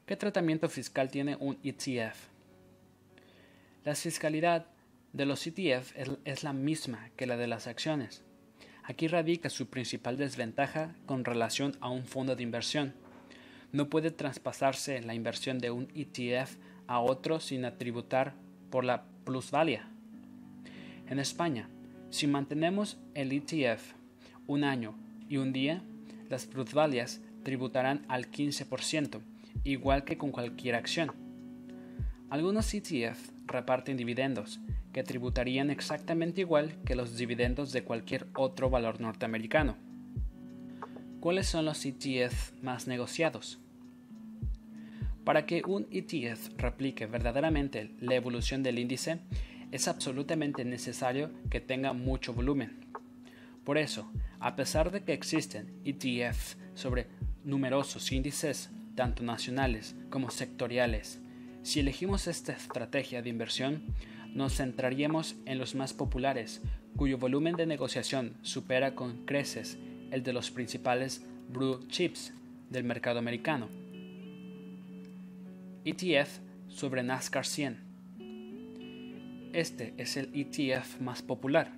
¿Qué 0.07 0.15
tratamiento 0.15 0.69
fiscal 0.69 1.11
tiene 1.11 1.37
un 1.41 1.59
ETF? 1.65 2.29
La 3.85 3.97
fiscalidad 3.97 4.67
de 5.13 5.27
los 5.27 5.45
ETF 5.49 5.97
es, 6.25 6.45
la 6.45 6.53
misma 6.53 7.11
que 7.17 7.27
la 7.27 7.37
de 7.37 7.49
las 7.49 7.67
acciones. 7.67 8.23
Aquí 8.85 9.09
radica 9.09 9.51
su 9.51 9.67
principal 9.67 10.17
desventaja 10.17 10.95
con 11.07 11.25
relación 11.25 11.77
a 11.81 11.91
un 11.91 12.05
fondo 12.05 12.37
de 12.37 12.45
inversión. 12.45 12.95
No 13.73 13.89
puede 13.89 14.13
traspasarse 14.13 15.03
la 15.03 15.15
inversión 15.15 15.59
de 15.59 15.73
un 15.73 15.89
ETF 15.93 16.55
a 16.87 17.01
otro 17.01 17.41
sin 17.41 17.65
atributar 17.65 18.35
por 18.71 18.85
la 18.85 19.07
plusvalía. 19.25 19.89
En 21.09 21.19
España, 21.19 21.69
si 22.11 22.27
mantenemos 22.27 22.99
el 23.15 23.33
ETF 23.33 23.93
un 24.47 24.65
año 24.65 24.95
y 25.29 25.39
un 25.39 25.53
día, 25.53 25.83
las 26.29 26.47
plusvalias 26.47 27.21
tributarán 27.43 28.05
al 28.09 28.31
15%, 28.31 29.21
igual 29.65 30.05
que 30.05 30.19
con 30.19 30.31
cualquier 30.31 30.75
acción. 30.75 31.13
Algunos 32.31 32.73
ETF 32.75 33.31
reparten 33.47 33.97
dividendos, 33.97 34.61
que 34.93 35.03
tributarían 35.03 35.71
exactamente 35.71 36.41
igual 36.41 36.75
que 36.85 36.97
los 36.97 37.17
dividendos 37.17 37.73
de 37.73 37.85
cualquier 37.85 38.27
otro 38.35 38.71
valor 38.71 39.01
norteamericano. 39.01 39.77
¿Cuáles 41.21 41.47
son 41.47 41.65
los 41.65 41.85
ETF 41.85 42.53
más 42.63 42.87
negociados? 42.87 43.59
Para 45.25 45.45
que 45.45 45.63
un 45.67 45.87
ETF 45.91 46.51
replique 46.57 47.07
verdaderamente 47.07 47.91
la 48.01 48.15
evolución 48.15 48.63
del 48.63 48.79
índice, 48.79 49.19
es 49.77 49.89
absolutamente 49.89 50.65
necesario 50.65 51.31
que 51.51 51.61
tenga 51.61 51.93
mucho 51.93 52.33
volumen. 52.33 52.87
Por 53.65 53.79
eso, 53.79 54.11
a 54.41 54.57
pesar 54.57 54.91
de 54.91 55.05
que 55.05 55.13
existen 55.13 55.73
ETFs 55.85 56.57
sobre 56.75 57.07
numerosos 57.45 58.11
índices, 58.11 58.71
tanto 58.95 59.23
nacionales 59.23 59.95
como 60.09 60.31
sectoriales, 60.31 61.21
si 61.63 61.81
elegimos 61.81 62.27
esta 62.27 62.53
estrategia 62.53 63.23
de 63.23 63.29
inversión, 63.29 63.83
nos 64.33 64.57
centraríamos 64.57 65.37
en 65.45 65.59
los 65.59 65.75
más 65.75 65.93
populares, 65.93 66.63
cuyo 66.97 67.19
volumen 67.19 67.57
de 67.57 67.67
negociación 67.67 68.35
supera 68.43 68.95
con 68.95 69.27
creces 69.27 69.77
el 70.11 70.23
de 70.23 70.33
los 70.33 70.51
principales 70.51 71.23
blue 71.49 71.87
chips 71.89 72.33
del 72.71 72.85
mercado 72.85 73.19
americano. 73.19 73.69
ETF 75.85 76.39
sobre 76.69 77.03
NASCAR 77.03 77.45
100. 77.45 77.86
Este 79.57 79.95
es 79.97 80.19
el 80.19 80.29
ETF 80.35 81.01
más 81.01 81.23
popular. 81.23 81.73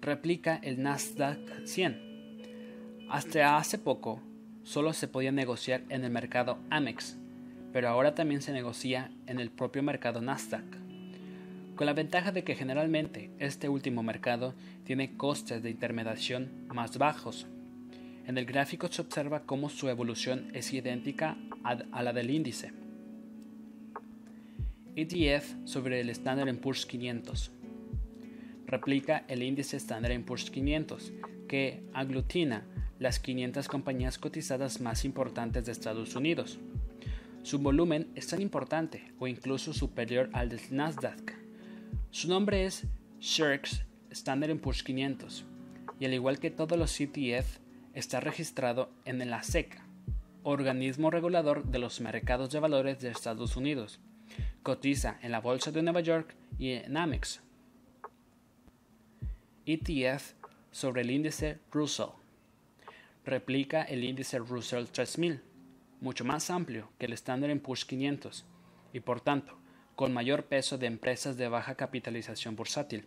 Replica 0.00 0.58
el 0.60 0.82
Nasdaq 0.82 1.38
100. 1.64 3.06
Hasta 3.08 3.58
hace 3.58 3.78
poco 3.78 4.20
solo 4.64 4.92
se 4.92 5.06
podía 5.06 5.30
negociar 5.30 5.84
en 5.88 6.02
el 6.02 6.10
mercado 6.10 6.58
Amex, 6.68 7.16
pero 7.72 7.88
ahora 7.88 8.16
también 8.16 8.42
se 8.42 8.50
negocia 8.50 9.12
en 9.28 9.38
el 9.38 9.52
propio 9.52 9.84
mercado 9.84 10.20
Nasdaq, 10.20 10.64
con 11.76 11.86
la 11.86 11.92
ventaja 11.92 12.32
de 12.32 12.42
que 12.42 12.56
generalmente 12.56 13.30
este 13.38 13.68
último 13.68 14.02
mercado 14.02 14.52
tiene 14.82 15.16
costes 15.16 15.62
de 15.62 15.70
intermediación 15.70 16.66
más 16.74 16.98
bajos. 16.98 17.46
En 18.26 18.36
el 18.36 18.46
gráfico 18.46 18.88
se 18.88 19.02
observa 19.02 19.44
cómo 19.46 19.68
su 19.68 19.88
evolución 19.88 20.50
es 20.54 20.72
idéntica 20.72 21.36
a 21.62 22.02
la 22.02 22.12
del 22.12 22.30
índice. 22.30 22.85
ETF 24.96 25.54
sobre 25.64 26.00
el 26.00 26.08
Standard 26.08 26.58
Poor's 26.58 26.86
500. 26.86 27.50
Replica 28.66 29.26
el 29.28 29.42
índice 29.42 29.76
Standard 29.76 30.24
Poor's 30.24 30.50
500, 30.50 31.12
que 31.46 31.82
aglutina 31.92 32.66
las 32.98 33.20
500 33.20 33.68
compañías 33.68 34.16
cotizadas 34.16 34.80
más 34.80 35.04
importantes 35.04 35.66
de 35.66 35.72
Estados 35.72 36.16
Unidos. 36.16 36.58
Su 37.42 37.58
volumen 37.58 38.08
es 38.14 38.28
tan 38.28 38.40
importante 38.40 39.12
o 39.18 39.28
incluso 39.28 39.74
superior 39.74 40.30
al 40.32 40.48
del 40.48 40.60
Nasdaq. 40.70 41.34
Su 42.10 42.28
nombre 42.28 42.64
es 42.64 42.86
Shirks 43.20 43.84
Standard 44.10 44.58
Poor's 44.60 44.82
500 44.82 45.44
y 46.00 46.06
al 46.06 46.14
igual 46.14 46.38
que 46.38 46.50
todos 46.50 46.78
los 46.78 46.98
ETF 46.98 47.58
está 47.92 48.20
registrado 48.20 48.90
en 49.04 49.18
la 49.28 49.42
SEC, 49.42 49.78
organismo 50.42 51.10
regulador 51.10 51.66
de 51.66 51.80
los 51.80 52.00
mercados 52.00 52.50
de 52.50 52.60
valores 52.60 53.00
de 53.00 53.10
Estados 53.10 53.58
Unidos. 53.58 54.00
Cotiza 54.66 55.20
en 55.22 55.30
la 55.30 55.38
Bolsa 55.38 55.70
de 55.70 55.80
Nueva 55.80 56.00
York 56.00 56.34
y 56.58 56.72
en 56.72 56.96
Amex. 56.96 57.40
ETF 59.64 60.32
sobre 60.72 61.02
el 61.02 61.12
índice 61.12 61.60
Russell 61.70 62.08
replica 63.24 63.84
el 63.84 64.02
índice 64.02 64.40
Russell 64.40 64.86
3000, 64.86 65.40
mucho 66.00 66.24
más 66.24 66.50
amplio 66.50 66.90
que 66.98 67.06
el 67.06 67.12
Standard 67.12 67.56
Poor's 67.60 67.84
500 67.84 68.44
y 68.92 68.98
por 68.98 69.20
tanto 69.20 69.56
con 69.94 70.12
mayor 70.12 70.46
peso 70.46 70.78
de 70.78 70.88
empresas 70.88 71.36
de 71.36 71.46
baja 71.46 71.76
capitalización 71.76 72.56
bursátil. 72.56 73.06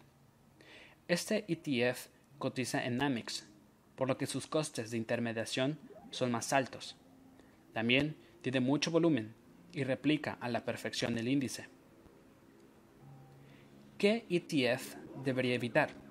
Este 1.10 1.44
ETF 1.50 2.08
cotiza 2.38 2.86
en 2.86 3.02
Amex, 3.02 3.46
por 3.98 4.08
lo 4.08 4.18
que 4.18 4.28
sus 4.28 4.48
costes 4.48 4.92
de 4.92 4.98
intermediación 4.98 5.78
son 6.12 6.32
más 6.32 6.54
altos. 6.54 6.96
También 7.74 8.16
tiene 8.42 8.62
mucho 8.62 8.92
volumen 8.92 9.36
y 9.74 9.84
replica 9.84 10.38
a 10.40 10.50
la 10.50 10.66
perfección 10.66 11.18
el 11.18 11.28
índice. 11.28 11.68
¿Qué 13.98 14.26
ETF 14.30 14.96
debería 15.24 15.56
evitar? 15.56 16.10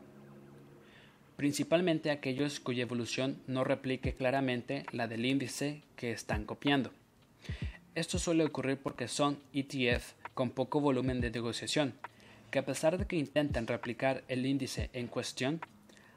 principalmente 1.39 2.11
aquellos 2.11 2.59
cuya 2.59 2.83
evolución 2.83 3.41
no 3.47 3.63
replique 3.63 4.13
claramente 4.13 4.85
la 4.91 5.07
del 5.07 5.25
índice 5.25 5.83
que 5.95 6.11
están 6.11 6.45
copiando. 6.45 6.91
Esto 7.95 8.19
suele 8.19 8.45
ocurrir 8.45 8.79
porque 8.79 9.07
son 9.07 9.39
ETF 9.53 10.15
con 10.35 10.51
poco 10.51 10.81
volumen 10.81 11.21
de 11.21 11.31
negociación, 11.31 11.95
que 12.51 12.59
a 12.59 12.65
pesar 12.65 12.99
de 12.99 13.07
que 13.07 13.15
intentan 13.15 13.69
replicar 13.69 14.25
el 14.27 14.47
índice 14.47 14.91
en 14.93 15.07
cuestión, 15.07 15.61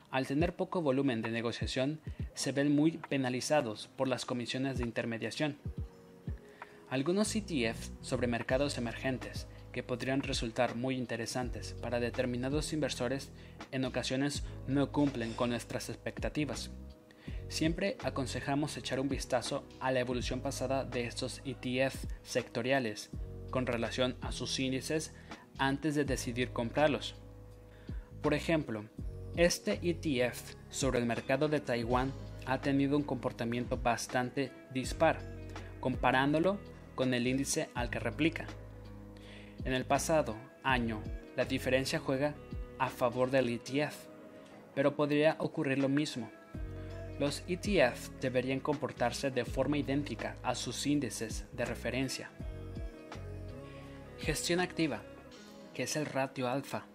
al 0.10 0.26
tener 0.26 0.56
poco 0.56 0.82
volumen 0.82 1.22
de 1.22 1.30
negociación 1.30 2.00
se 2.34 2.52
ven 2.52 2.74
muy 2.74 2.94
penalizados 2.94 3.92
por 3.96 4.08
las 4.08 4.26
comisiones 4.26 4.80
de 4.80 4.86
intermediación. 4.86 5.56
Algunos 6.92 7.34
ETFs 7.38 7.94
sobre 8.02 8.28
mercados 8.28 8.78
emergentes 8.78 9.48
que 9.72 9.82
podrían 9.82 10.22
resultar 10.24 10.76
muy 10.76 10.98
interesantes 10.98 11.74
para 11.82 12.02
determinados 12.02 12.74
inversores 12.74 13.32
en 13.72 13.86
ocasiones 13.86 14.44
no 14.68 14.92
cumplen 14.92 15.32
con 15.32 15.52
nuestras 15.52 15.88
expectativas. 15.88 16.70
Siempre 17.48 17.96
aconsejamos 18.04 18.76
echar 18.76 19.00
un 19.00 19.08
vistazo 19.08 19.64
a 19.80 19.94
la 19.94 20.02
evolución 20.02 20.42
pasada 20.42 20.84
de 20.84 21.06
estos 21.06 21.42
ETF 21.46 21.96
sectoriales 22.24 23.10
con 23.52 23.68
relación 23.68 24.18
a 24.20 24.34
sus 24.34 24.60
índices 24.60 25.14
antes 25.58 25.96
de 25.96 26.04
decidir 26.04 26.52
comprarlos. 26.52 27.16
Por 28.22 28.34
ejemplo, 28.34 28.84
este 29.38 29.80
ETF 29.82 30.56
sobre 30.70 31.00
el 31.00 31.06
mercado 31.06 31.48
de 31.48 31.62
Taiwán 31.62 32.12
ha 32.46 32.60
tenido 32.60 32.98
un 32.98 33.04
comportamiento 33.04 33.78
bastante 33.78 34.52
dispar, 34.74 35.20
comparándolo 35.80 36.60
con 37.02 37.16
el 37.16 37.26
índice 37.26 37.72
al 37.74 37.90
que 37.90 37.98
replica. 37.98 38.46
En 39.66 39.74
el 39.74 39.86
pasado 39.86 40.38
año, 40.62 41.02
la 41.36 41.46
diferencia 41.46 41.98
juega 41.98 42.36
a 42.78 42.90
favor 42.90 43.32
del 43.32 43.50
ETF, 43.50 43.96
pero 44.76 44.96
podría 44.96 45.36
ocurrir 45.40 45.80
lo 45.80 45.90
mismo. 45.90 46.30
Los 47.20 47.44
ETF 47.48 48.10
deberían 48.22 48.60
comportarse 48.60 49.32
de 49.32 49.46
forma 49.46 49.80
idéntica 49.80 50.38
a 50.44 50.54
sus 50.54 50.86
índices 50.86 51.48
de 51.54 51.66
referencia. 51.66 52.30
Gestión 54.20 54.60
activa, 54.60 55.02
que 55.74 55.82
es 55.82 55.96
el 55.96 56.06
ratio 56.06 56.50
alfa. 56.50 56.86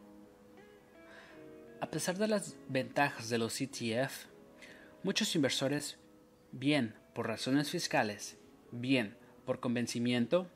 A 1.80 1.90
pesar 1.90 2.16
de 2.16 2.28
las 2.28 2.54
ventajas 2.68 3.28
de 3.28 3.38
los 3.38 3.60
ETF, 3.60 4.26
muchos 5.02 5.34
inversores, 5.34 5.98
bien 6.52 6.94
por 7.12 7.26
razones 7.26 7.72
fiscales, 7.72 8.38
bien 8.70 9.25
por 9.46 9.60
convencimiento, 9.60 10.46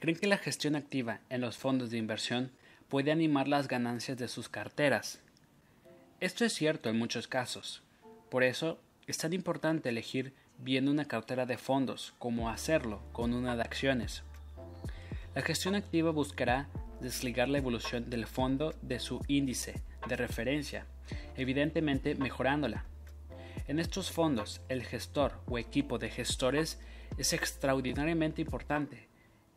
creen 0.00 0.18
que 0.18 0.26
la 0.26 0.36
gestión 0.36 0.76
activa 0.76 1.20
en 1.30 1.40
los 1.40 1.56
fondos 1.56 1.90
de 1.90 1.96
inversión 1.96 2.50
puede 2.90 3.10
animar 3.10 3.48
las 3.48 3.68
ganancias 3.68 4.18
de 4.18 4.28
sus 4.28 4.50
carteras. 4.50 5.20
Esto 6.20 6.44
es 6.44 6.52
cierto 6.52 6.90
en 6.90 6.98
muchos 6.98 7.26
casos. 7.26 7.82
Por 8.28 8.44
eso 8.44 8.78
es 9.06 9.16
tan 9.16 9.32
importante 9.32 9.88
elegir 9.88 10.34
bien 10.58 10.88
una 10.88 11.06
cartera 11.06 11.46
de 11.46 11.56
fondos 11.56 12.14
como 12.18 12.50
hacerlo 12.50 13.00
con 13.12 13.32
una 13.32 13.56
de 13.56 13.62
acciones. 13.62 14.22
La 15.34 15.42
gestión 15.42 15.74
activa 15.74 16.10
buscará 16.10 16.68
desligar 17.00 17.48
la 17.48 17.58
evolución 17.58 18.08
del 18.08 18.26
fondo 18.26 18.74
de 18.82 19.00
su 19.00 19.20
índice 19.26 19.82
de 20.08 20.16
referencia, 20.16 20.86
evidentemente 21.36 22.14
mejorándola. 22.14 22.84
En 23.66 23.78
estos 23.78 24.10
fondos, 24.10 24.60
el 24.68 24.84
gestor 24.84 25.40
o 25.46 25.58
equipo 25.58 25.98
de 25.98 26.10
gestores 26.10 26.78
es 27.16 27.32
extraordinariamente 27.32 28.42
importante 28.42 29.08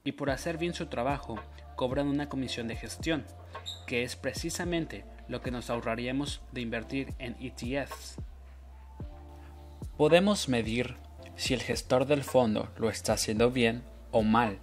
y 0.04 0.14
por 0.14 0.30
hacer 0.30 0.58
bien 0.58 0.74
su 0.74 0.86
trabajo 0.86 1.38
cobran 1.76 2.08
una 2.08 2.30
comisión 2.30 2.70
de 2.70 2.78
gestión, 2.78 3.26
que 3.86 4.04
es 4.04 4.16
precisamente 4.16 5.04
lo 5.28 5.42
que 5.42 5.52
nos 5.52 5.70
ahorraríamos 5.70 6.42
de 6.54 6.62
invertir 6.62 7.14
en 7.20 7.36
ETFs. 7.42 8.16
Podemos 9.98 10.48
medir 10.48 10.96
si 11.36 11.54
el 11.54 11.62
gestor 11.62 12.06
del 12.06 12.24
fondo 12.24 12.70
lo 12.78 12.90
está 12.90 13.14
haciendo 13.14 13.52
bien 13.52 13.84
o 14.12 14.24
mal 14.24 14.60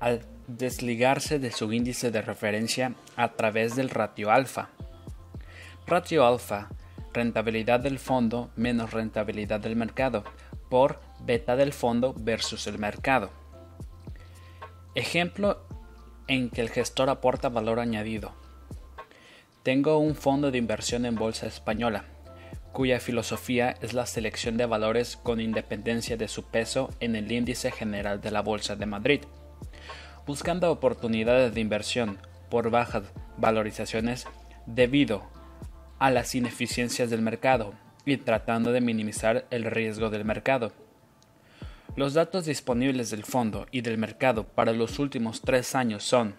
al 0.00 0.22
desligarse 0.46 1.38
de 1.38 1.52
su 1.52 1.72
índice 1.72 2.10
de 2.10 2.22
referencia 2.22 2.94
a 3.16 3.32
través 3.32 3.76
del 3.76 3.90
ratio 3.90 4.30
alfa. 4.30 4.70
Ratio 5.86 6.26
alfa, 6.26 6.68
rentabilidad 7.16 7.80
del 7.80 7.98
fondo 7.98 8.50
menos 8.54 8.92
rentabilidad 8.92 9.58
del 9.58 9.74
mercado, 9.74 10.22
por 10.68 11.00
beta 11.20 11.56
del 11.56 11.72
fondo 11.72 12.14
versus 12.16 12.66
el 12.66 12.78
mercado. 12.78 13.30
Ejemplo 14.94 15.66
en 16.28 16.50
que 16.50 16.60
el 16.60 16.70
gestor 16.70 17.08
aporta 17.10 17.48
valor 17.48 17.80
añadido. 17.80 18.32
Tengo 19.62 19.98
un 19.98 20.14
fondo 20.14 20.50
de 20.50 20.58
inversión 20.58 21.06
en 21.06 21.16
bolsa 21.16 21.46
española, 21.46 22.04
cuya 22.72 23.00
filosofía 23.00 23.76
es 23.80 23.94
la 23.94 24.06
selección 24.06 24.56
de 24.56 24.66
valores 24.66 25.16
con 25.16 25.40
independencia 25.40 26.16
de 26.16 26.28
su 26.28 26.44
peso 26.44 26.90
en 27.00 27.16
el 27.16 27.32
índice 27.32 27.72
general 27.72 28.20
de 28.20 28.30
la 28.30 28.42
Bolsa 28.42 28.76
de 28.76 28.86
Madrid, 28.86 29.20
buscando 30.26 30.70
oportunidades 30.70 31.54
de 31.54 31.60
inversión 31.60 32.18
por 32.50 32.70
bajas 32.70 33.04
valorizaciones 33.38 34.26
debido 34.66 35.35
a 35.98 36.10
las 36.10 36.34
ineficiencias 36.34 37.10
del 37.10 37.22
mercado 37.22 37.74
y 38.04 38.18
tratando 38.18 38.72
de 38.72 38.80
minimizar 38.80 39.46
el 39.50 39.64
riesgo 39.64 40.10
del 40.10 40.24
mercado. 40.24 40.72
Los 41.96 42.14
datos 42.14 42.44
disponibles 42.44 43.10
del 43.10 43.24
fondo 43.24 43.66
y 43.70 43.80
del 43.80 43.96
mercado 43.96 44.44
para 44.44 44.72
los 44.72 44.98
últimos 44.98 45.40
tres 45.40 45.74
años 45.74 46.04
son 46.04 46.34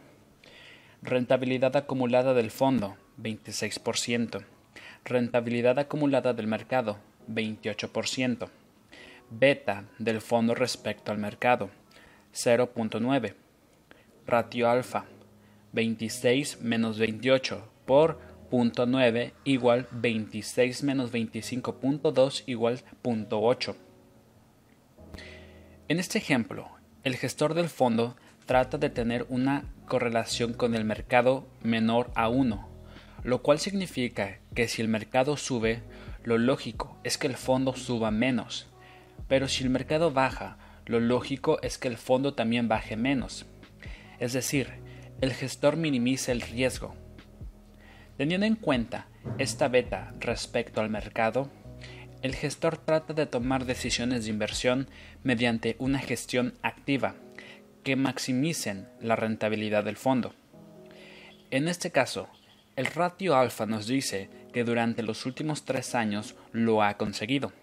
rentabilidad 1.02 1.76
acumulada 1.76 2.34
del 2.34 2.52
fondo 2.52 2.96
26%, 3.20 4.46
rentabilidad 5.04 5.80
acumulada 5.80 6.34
del 6.34 6.48
mercado 6.48 7.00
28%, 7.28 8.50
beta 9.32 9.86
del 9.98 10.22
fondo 10.22 10.54
respecto 10.54 11.12
al 11.12 11.18
mercado 11.18 11.72
0.9, 12.34 13.34
ratio 14.28 14.70
alfa 14.70 15.06
26 15.74 16.62
menos 16.62 17.00
28 17.00 17.68
por 17.86 18.20
0.9 18.52 19.34
igual 19.44 19.88
26 19.92 20.84
menos 20.84 21.12
25.2 21.12 22.44
igual 22.46 22.82
0.8. 23.04 23.76
En 25.90 26.00
este 26.00 26.18
ejemplo, 26.18 26.70
el 27.04 27.16
gestor 27.16 27.54
del 27.54 27.70
fondo 27.70 28.16
trata 28.46 28.78
de 28.78 28.90
tener 28.90 29.26
una 29.30 29.66
correlación 29.88 30.54
con 30.54 30.76
el 30.76 30.84
mercado 30.84 31.48
menor 31.64 32.12
a 32.16 32.30
1, 32.30 32.68
lo 33.24 33.42
cual 33.42 33.60
significa 33.60 34.40
que 34.54 34.68
si 34.68 34.82
el 34.82 34.88
mercado 34.88 35.38
sube, 35.38 35.82
lo 36.24 36.38
lógico 36.38 36.98
es 37.04 37.18
que 37.18 37.28
el 37.28 37.38
fondo 37.38 37.76
suba 37.76 38.12
menos, 38.12 38.68
pero 39.28 39.48
si 39.48 39.64
el 39.64 39.70
mercado 39.70 40.12
baja, 40.12 40.58
lo 40.86 41.00
lógico 41.00 41.60
es 41.62 41.78
que 41.78 41.88
el 41.88 41.98
fondo 41.98 42.34
también 42.34 42.68
baje 42.68 42.96
menos. 42.96 43.46
Es 44.20 44.34
decir, 44.34 44.70
el 45.22 45.34
gestor 45.34 45.78
minimiza 45.78 46.32
el 46.32 46.42
riesgo. 46.42 46.96
Teniendo 48.18 48.48
en 48.48 48.56
cuenta 48.56 49.08
esta 49.38 49.68
beta 49.68 50.14
respecto 50.20 50.82
al 50.82 50.90
mercado, 50.90 51.52
el 52.24 52.34
gestor 52.34 52.78
trata 52.78 53.14
de 53.14 53.28
tomar 53.28 53.66
decisiones 53.66 54.26
de 54.26 54.32
inversión 54.32 54.90
mediante 55.24 55.76
una 55.78 56.00
gestión 56.00 56.56
activa 56.64 57.14
que 57.84 57.96
maximicen 57.96 58.90
la 59.00 59.16
rentabilidad 59.16 59.84
del 59.84 59.98
fondo. 59.98 60.34
En 61.52 61.68
este 61.68 61.92
caso, 61.92 62.28
el 62.76 62.88
ratio 62.88 63.36
alfa 63.36 63.68
nos 63.68 63.86
dice 63.86 64.30
que 64.52 64.64
durante 64.64 65.04
los 65.04 65.26
últimos 65.28 65.64
tres 65.64 65.94
años 65.94 66.36
lo 66.52 66.82
ha 66.82 66.98
conseguido, 66.98 67.54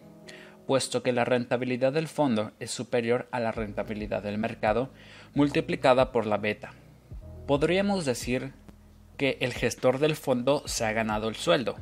puesto 0.69 1.03
que 1.03 1.13
la 1.13 1.25
rentabilidad 1.25 1.93
del 1.93 2.07
fondo 2.07 2.53
es 2.61 2.71
superior 2.71 3.29
a 3.33 3.41
la 3.41 3.51
rentabilidad 3.51 4.23
del 4.23 4.39
mercado 4.39 4.91
multiplicada 5.35 6.13
por 6.13 6.27
la 6.27 6.37
beta. 6.37 6.73
Podríamos 7.47 8.05
decir 8.05 8.53
que 9.17 9.39
el 9.41 9.53
gestor 9.53 9.99
del 9.99 10.17
fondo 10.17 10.63
se 10.67 10.85
ha 10.85 10.93
ganado 10.93 11.29
el 11.29 11.37
sueldo 11.37 11.77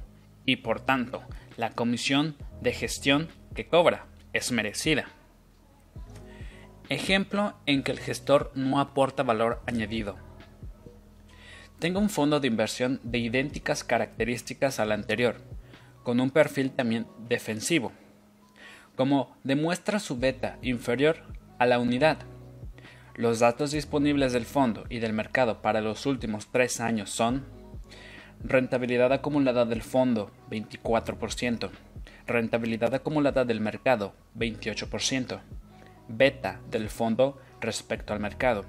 y 0.45 0.57
por 0.57 0.81
tanto 0.81 1.23
la 1.57 1.71
comisión 1.71 2.37
de 2.61 2.73
gestión 2.73 3.29
que 3.55 3.67
cobra 3.67 4.07
es 4.33 4.53
merecida. 4.53 5.07
Ejemplo 6.89 7.55
en 7.67 7.83
que 7.83 7.93
el 7.93 8.01
gestor 8.01 8.53
no 8.55 8.81
aporta 8.81 9.23
valor 9.23 9.63
añadido. 9.67 10.17
Tengo 11.79 12.01
un 12.01 12.11
fondo 12.11 12.39
de 12.39 12.49
inversión 12.49 13.01
de 13.03 13.19
idénticas 13.19 13.83
características 13.83 14.79
al 14.79 14.93
anterior, 14.93 15.41
con 16.03 16.21
un 16.21 16.31
perfil 16.31 16.71
también 16.71 17.07
defensivo. 17.29 17.93
Como 18.95 19.37
demuestra 19.43 19.99
su 19.99 20.19
beta 20.19 20.59
inferior 20.63 21.25
a 21.59 21.67
la 21.67 21.79
unidad, 21.79 22.19
los 23.15 23.41
datos 23.41 23.73
disponibles 23.73 24.33
del 24.33 24.47
fondo 24.47 24.85
y 24.89 24.99
del 24.99 25.13
mercado 25.13 25.61
para 25.61 25.81
los 25.81 26.07
últimos 26.07 26.49
tres 26.49 26.81
años 26.81 27.11
son 27.11 27.45
rentabilidad 28.43 29.13
acumulada 29.13 29.65
del 29.65 29.83
fondo 29.83 30.31
24%, 30.51 31.71
rentabilidad 32.27 32.95
acumulada 32.95 33.45
del 33.45 33.61
mercado 33.61 34.15
28%, 34.37 35.41
beta 36.09 36.61
del 36.71 36.89
fondo 36.89 37.39
respecto 37.61 38.13
al 38.13 38.21
mercado 38.21 38.65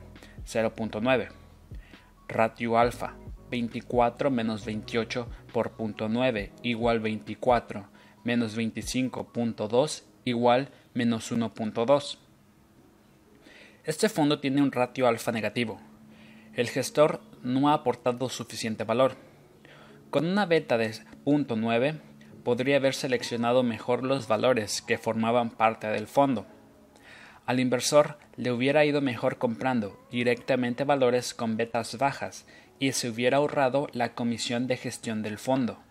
0.9, 0.46 1.30
ratio 2.28 2.78
alfa 2.78 3.16
24 3.50 4.32
menos 4.32 4.66
28 4.66 5.28
por 5.54 5.72
punto 5.72 6.10
9 6.10 6.52
igual 6.64 7.00
24 7.00 7.88
menos 8.24 8.58
25.2 8.58 10.04
igual 10.26 10.70
menos 10.94 11.32
1.2 11.32 12.18
este 13.86 14.08
fondo 14.08 14.40
tiene 14.40 14.62
un 14.62 14.72
ratio 14.72 15.08
alfa 15.08 15.34
negativo. 15.34 15.82
El 16.54 16.70
gestor 16.70 17.20
no 17.42 17.70
ha 17.70 17.74
aportado 17.74 18.30
suficiente 18.30 18.86
valor. 18.86 19.18
Con 20.10 20.26
una 20.26 20.46
beta 20.46 20.78
de 20.78 20.92
0.9 21.26 22.00
podría 22.46 22.78
haber 22.78 22.94
seleccionado 22.94 23.62
mejor 23.62 24.04
los 24.04 24.30
valores 24.30 24.82
que 24.82 24.98
formaban 24.98 25.50
parte 25.50 25.88
del 25.88 26.08
fondo. 26.08 26.46
Al 27.46 27.60
inversor 27.60 28.18
le 28.38 28.54
hubiera 28.54 28.86
ido 28.86 29.02
mejor 29.02 29.38
comprando 29.38 30.00
directamente 30.10 30.86
valores 30.86 31.34
con 31.34 31.58
betas 31.58 31.98
bajas 31.98 32.46
y 32.80 32.94
se 32.94 33.10
hubiera 33.10 33.38
ahorrado 33.38 33.90
la 33.92 34.14
comisión 34.16 34.68
de 34.68 34.78
gestión 34.78 35.24
del 35.24 35.38
fondo. 35.38 35.83